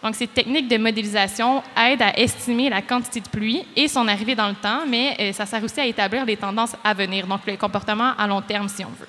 Donc, 0.04 0.16
ces 0.16 0.28
techniques 0.28 0.68
de 0.68 0.78
modélisation 0.78 1.64
aident 1.78 2.02
à 2.02 2.20
estimer 2.20 2.70
la 2.70 2.82
quantité 2.82 3.22
de 3.22 3.30
pluie 3.30 3.64
et 3.76 3.88
son 3.88 4.06
arrivée 4.10 4.36
dans 4.36 4.50
le 4.50 4.56
temps, 4.56 4.82
mais 4.86 5.16
euh, 5.20 5.32
ça 5.32 5.46
sert 5.46 5.64
aussi 5.64 5.80
à 5.80 5.86
établir 5.86 6.26
les 6.26 6.36
tendances 6.36 6.76
à 6.84 6.94
venir, 6.94 7.26
donc 7.26 7.40
le 7.48 7.56
comportement 7.56 8.12
à 8.18 8.28
long 8.28 8.42
terme, 8.42 8.68
si 8.68 8.84
on 8.84 8.90
veut. 8.90 9.08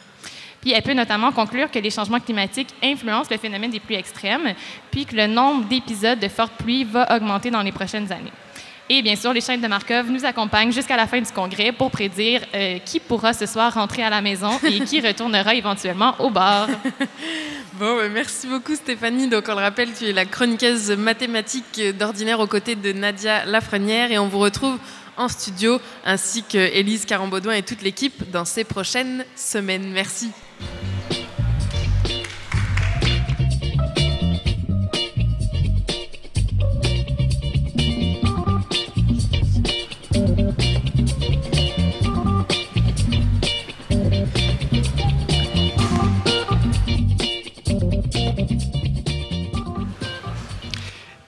Puis 0.60 0.72
elle 0.72 0.82
peut 0.82 0.94
notamment 0.94 1.32
conclure 1.32 1.70
que 1.70 1.80
les 1.80 1.90
changements 1.90 2.20
climatiques 2.20 2.74
influencent 2.82 3.28
le 3.30 3.38
phénomène 3.38 3.72
des 3.72 3.80
pluies 3.80 3.96
extrêmes, 3.96 4.54
puis 4.90 5.04
que 5.04 5.16
le 5.16 5.26
nombre 5.26 5.64
d'épisodes 5.64 6.20
de 6.20 6.28
fortes 6.28 6.54
pluies 6.54 6.84
va 6.84 7.16
augmenter 7.16 7.50
dans 7.50 7.62
les 7.62 7.72
prochaines 7.72 8.10
années. 8.12 8.32
Et 8.90 9.00
bien 9.00 9.16
sûr, 9.16 9.32
les 9.32 9.40
chaînes 9.40 9.62
de 9.62 9.66
Markov 9.66 10.10
nous 10.10 10.26
accompagnent 10.26 10.72
jusqu'à 10.72 10.96
la 10.96 11.06
fin 11.06 11.18
du 11.18 11.32
congrès 11.32 11.72
pour 11.72 11.90
prédire 11.90 12.42
euh, 12.54 12.78
qui 12.78 13.00
pourra 13.00 13.32
ce 13.32 13.46
soir 13.46 13.72
rentrer 13.72 14.02
à 14.02 14.10
la 14.10 14.20
maison 14.20 14.50
et 14.62 14.80
qui 14.80 15.00
retournera 15.00 15.54
éventuellement 15.54 16.14
au 16.18 16.30
bar. 16.30 16.68
Bon, 17.76 17.98
merci 18.08 18.46
beaucoup 18.46 18.76
Stéphanie. 18.76 19.26
Donc 19.26 19.46
on 19.48 19.54
le 19.54 19.60
rappelle, 19.60 19.92
tu 19.92 20.04
es 20.04 20.12
la 20.12 20.24
chroniqueuse 20.24 20.92
mathématique 20.92 21.82
d'ordinaire 21.98 22.38
aux 22.38 22.46
côtés 22.46 22.76
de 22.76 22.92
Nadia 22.92 23.44
Lafrenière 23.46 24.12
et 24.12 24.18
on 24.20 24.28
vous 24.28 24.38
retrouve 24.38 24.78
en 25.16 25.26
studio 25.26 25.80
ainsi 26.04 26.44
que 26.44 26.56
Élise 26.56 27.04
Carambaudouin 27.04 27.54
et 27.54 27.62
toute 27.62 27.82
l'équipe 27.82 28.30
dans 28.30 28.44
ces 28.44 28.62
prochaines 28.62 29.24
semaines. 29.34 29.90
Merci. 29.90 30.30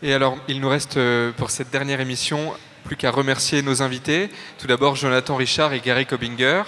Et 0.06 0.14
alors, 0.14 0.38
il 0.46 0.60
nous 0.60 0.68
reste 0.68 0.98
euh, 0.98 1.32
pour 1.32 1.50
cette 1.50 1.70
dernière 1.70 2.00
émission 2.00 2.54
plus 2.84 2.94
qu'à 2.94 3.10
remercier 3.10 3.60
nos 3.62 3.82
invités. 3.82 4.30
Tout 4.56 4.68
d'abord, 4.68 4.94
Jonathan 4.94 5.34
Richard 5.34 5.72
et 5.72 5.80
Gary 5.80 6.06
Kobinger. 6.06 6.62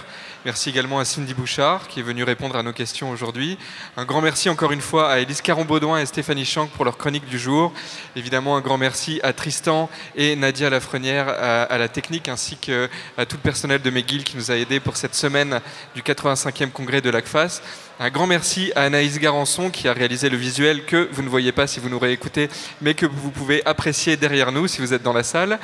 Merci 0.44 0.70
également 0.70 0.98
à 0.98 1.04
Cindy 1.04 1.34
Bouchard 1.34 1.86
qui 1.86 2.00
est 2.00 2.02
venue 2.02 2.24
répondre 2.24 2.56
à 2.56 2.64
nos 2.64 2.72
questions 2.72 3.10
aujourd'hui. 3.12 3.56
Un 3.96 4.04
grand 4.04 4.22
merci 4.22 4.48
encore 4.48 4.72
une 4.72 4.80
fois 4.80 5.08
à 5.08 5.20
Élise 5.20 5.40
Caron-Baudouin 5.40 6.00
et 6.00 6.06
Stéphanie 6.06 6.44
Chanck 6.44 6.70
pour 6.70 6.84
leur 6.84 6.98
chronique 6.98 7.26
du 7.26 7.38
jour. 7.38 7.72
Évidemment, 8.16 8.56
un 8.56 8.60
grand 8.60 8.76
merci 8.76 9.20
à 9.22 9.32
Tristan 9.32 9.88
et 10.16 10.34
Nadia 10.34 10.68
Lafrenière 10.68 11.28
à, 11.28 11.62
à 11.62 11.78
la 11.78 11.88
technique 11.88 12.28
ainsi 12.28 12.56
qu'à 12.56 12.88
tout 13.28 13.36
le 13.36 13.42
personnel 13.42 13.80
de 13.80 13.90
McGill 13.90 14.24
qui 14.24 14.36
nous 14.36 14.50
a 14.50 14.56
aidés 14.56 14.80
pour 14.80 14.96
cette 14.96 15.14
semaine 15.14 15.60
du 15.94 16.02
85e 16.02 16.72
congrès 16.72 17.02
de 17.02 17.10
l'ACFAS. 17.10 17.60
Un 18.00 18.10
grand 18.10 18.28
merci 18.28 18.70
à 18.76 18.82
Anaïs 18.82 19.18
Garançon 19.18 19.70
qui 19.70 19.88
a 19.88 19.92
réalisé 19.92 20.30
le 20.30 20.36
visuel 20.36 20.84
que 20.84 21.08
vous 21.10 21.22
ne 21.22 21.28
voyez 21.28 21.50
pas 21.50 21.66
si 21.66 21.80
vous 21.80 21.88
nous 21.88 21.98
réécoutez, 21.98 22.48
mais 22.80 22.94
que 22.94 23.06
vous 23.06 23.32
pouvez 23.32 23.60
apprécier 23.66 24.16
derrière 24.16 24.52
nous 24.52 24.68
si 24.68 24.80
vous 24.80 24.94
êtes 24.94 25.02
dans 25.02 25.12
la 25.12 25.24
salle. 25.24 25.58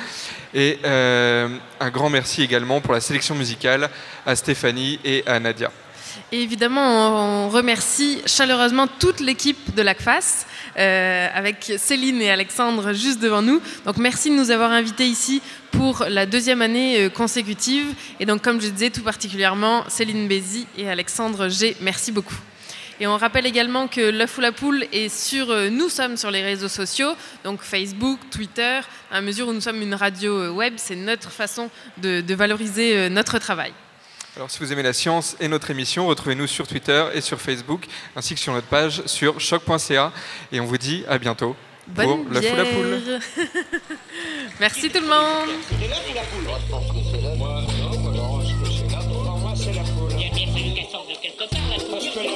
Et 0.53 0.79
euh, 0.83 1.47
un 1.79 1.89
grand 1.89 2.09
merci 2.09 2.41
également 2.43 2.81
pour 2.81 2.93
la 2.93 2.99
sélection 2.99 3.35
musicale 3.35 3.89
à 4.25 4.35
Stéphanie 4.35 4.99
et 5.05 5.23
à 5.25 5.39
Nadia. 5.39 5.71
Et 6.31 6.41
évidemment, 6.41 7.45
on 7.45 7.49
remercie 7.49 8.19
chaleureusement 8.25 8.87
toute 8.87 9.19
l'équipe 9.19 9.75
de 9.75 9.81
l'ACFAS, 9.83 10.45
euh, 10.77 11.27
avec 11.33 11.73
Céline 11.77 12.19
et 12.21 12.31
Alexandre 12.31 12.93
juste 12.93 13.19
devant 13.19 13.43
nous. 13.43 13.61
Donc 13.85 13.97
merci 13.97 14.31
de 14.31 14.35
nous 14.35 14.49
avoir 14.49 14.71
invités 14.71 15.05
ici 15.05 15.41
pour 15.71 16.03
la 16.09 16.25
deuxième 16.25 16.63
année 16.63 17.03
euh, 17.05 17.09
consécutive. 17.09 17.85
Et 18.19 18.25
donc, 18.25 18.41
comme 18.41 18.59
je 18.59 18.69
disais, 18.69 18.89
tout 18.89 19.03
particulièrement 19.03 19.83
Céline 19.87 20.27
Bézi 20.27 20.65
et 20.77 20.89
Alexandre 20.89 21.47
G. 21.47 21.77
Merci 21.81 22.11
beaucoup. 22.11 22.35
Et 22.99 23.05
on 23.05 23.17
rappelle 23.17 23.45
également 23.45 23.87
que 23.87 24.01
l'œuf 24.01 24.37
ou 24.37 24.41
la 24.41 24.51
poule 24.51 24.85
est 24.91 25.09
sur. 25.09 25.51
euh, 25.51 25.69
Nous 25.69 25.89
sommes 25.89 26.17
sur 26.17 26.31
les 26.31 26.41
réseaux 26.41 26.69
sociaux, 26.69 27.13
donc 27.43 27.61
Facebook, 27.61 28.19
Twitter. 28.31 28.79
À 29.11 29.21
mesure 29.21 29.47
où 29.47 29.53
nous 29.53 29.61
sommes 29.61 29.81
une 29.81 29.93
radio 29.93 30.49
web, 30.53 30.73
c'est 30.77 30.95
notre 30.95 31.29
façon 31.29 31.69
de, 32.01 32.33
valoriser 32.33 33.09
notre 33.09 33.37
travail. 33.37 33.73
Alors 34.35 34.51
si 34.51 34.59
vous 34.59 34.73
aimez 34.73 34.83
la 34.83 34.91
science 34.91 35.37
et 35.39 35.47
notre 35.47 35.71
émission, 35.71 36.07
retrouvez-nous 36.07 36.47
sur 36.47 36.67
Twitter 36.67 37.05
et 37.13 37.21
sur 37.21 37.39
Facebook, 37.39 37.85
ainsi 38.17 38.33
que 38.33 38.39
sur 38.39 38.51
notre 38.51 38.67
page 38.67 39.01
sur 39.05 39.39
choc.ca. 39.39 40.11
Et 40.51 40.59
on 40.59 40.65
vous 40.65 40.77
dit 40.77 41.05
à 41.07 41.17
bientôt 41.17 41.55
pour 41.85 42.03
Bonne 42.05 42.33
l'œuf 42.33 42.51
ou 42.51 42.55
la 42.57 42.65
poule. 42.65 43.01
bière. 43.05 43.19
Merci 44.59 44.89
tout 44.89 44.99
le 44.99 45.07
monde. 45.07 45.49
C'est 45.69 45.87
l'œuf 45.87 46.01
ou 46.09 46.13
la 46.13 46.21
poule 46.23 46.43
Moi, 46.43 47.61
non, 47.79 47.99
moi, 47.99 48.11
non, 48.11 48.41
est-ce 48.41 48.51
que 48.51 48.65
c'est 48.75 49.07
poule 49.07 49.23
moi, 49.39 49.53
c'est 49.55 49.73
la 49.73 49.83
poule. 49.83 50.11
Il 50.17 50.21
y 50.21 50.29
a 50.29 50.33
bien 50.33 50.47
fallu 50.51 50.73
qu'elle 50.73 50.91
sorte 50.91 51.09
de 51.09 51.15
quelque 51.21 51.47
part, 51.49 51.61
la 51.69 51.77
poule? 51.77 51.89
Parce 51.91 52.07
que 52.07 52.19
la 52.19 52.29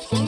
poule, 0.00 0.21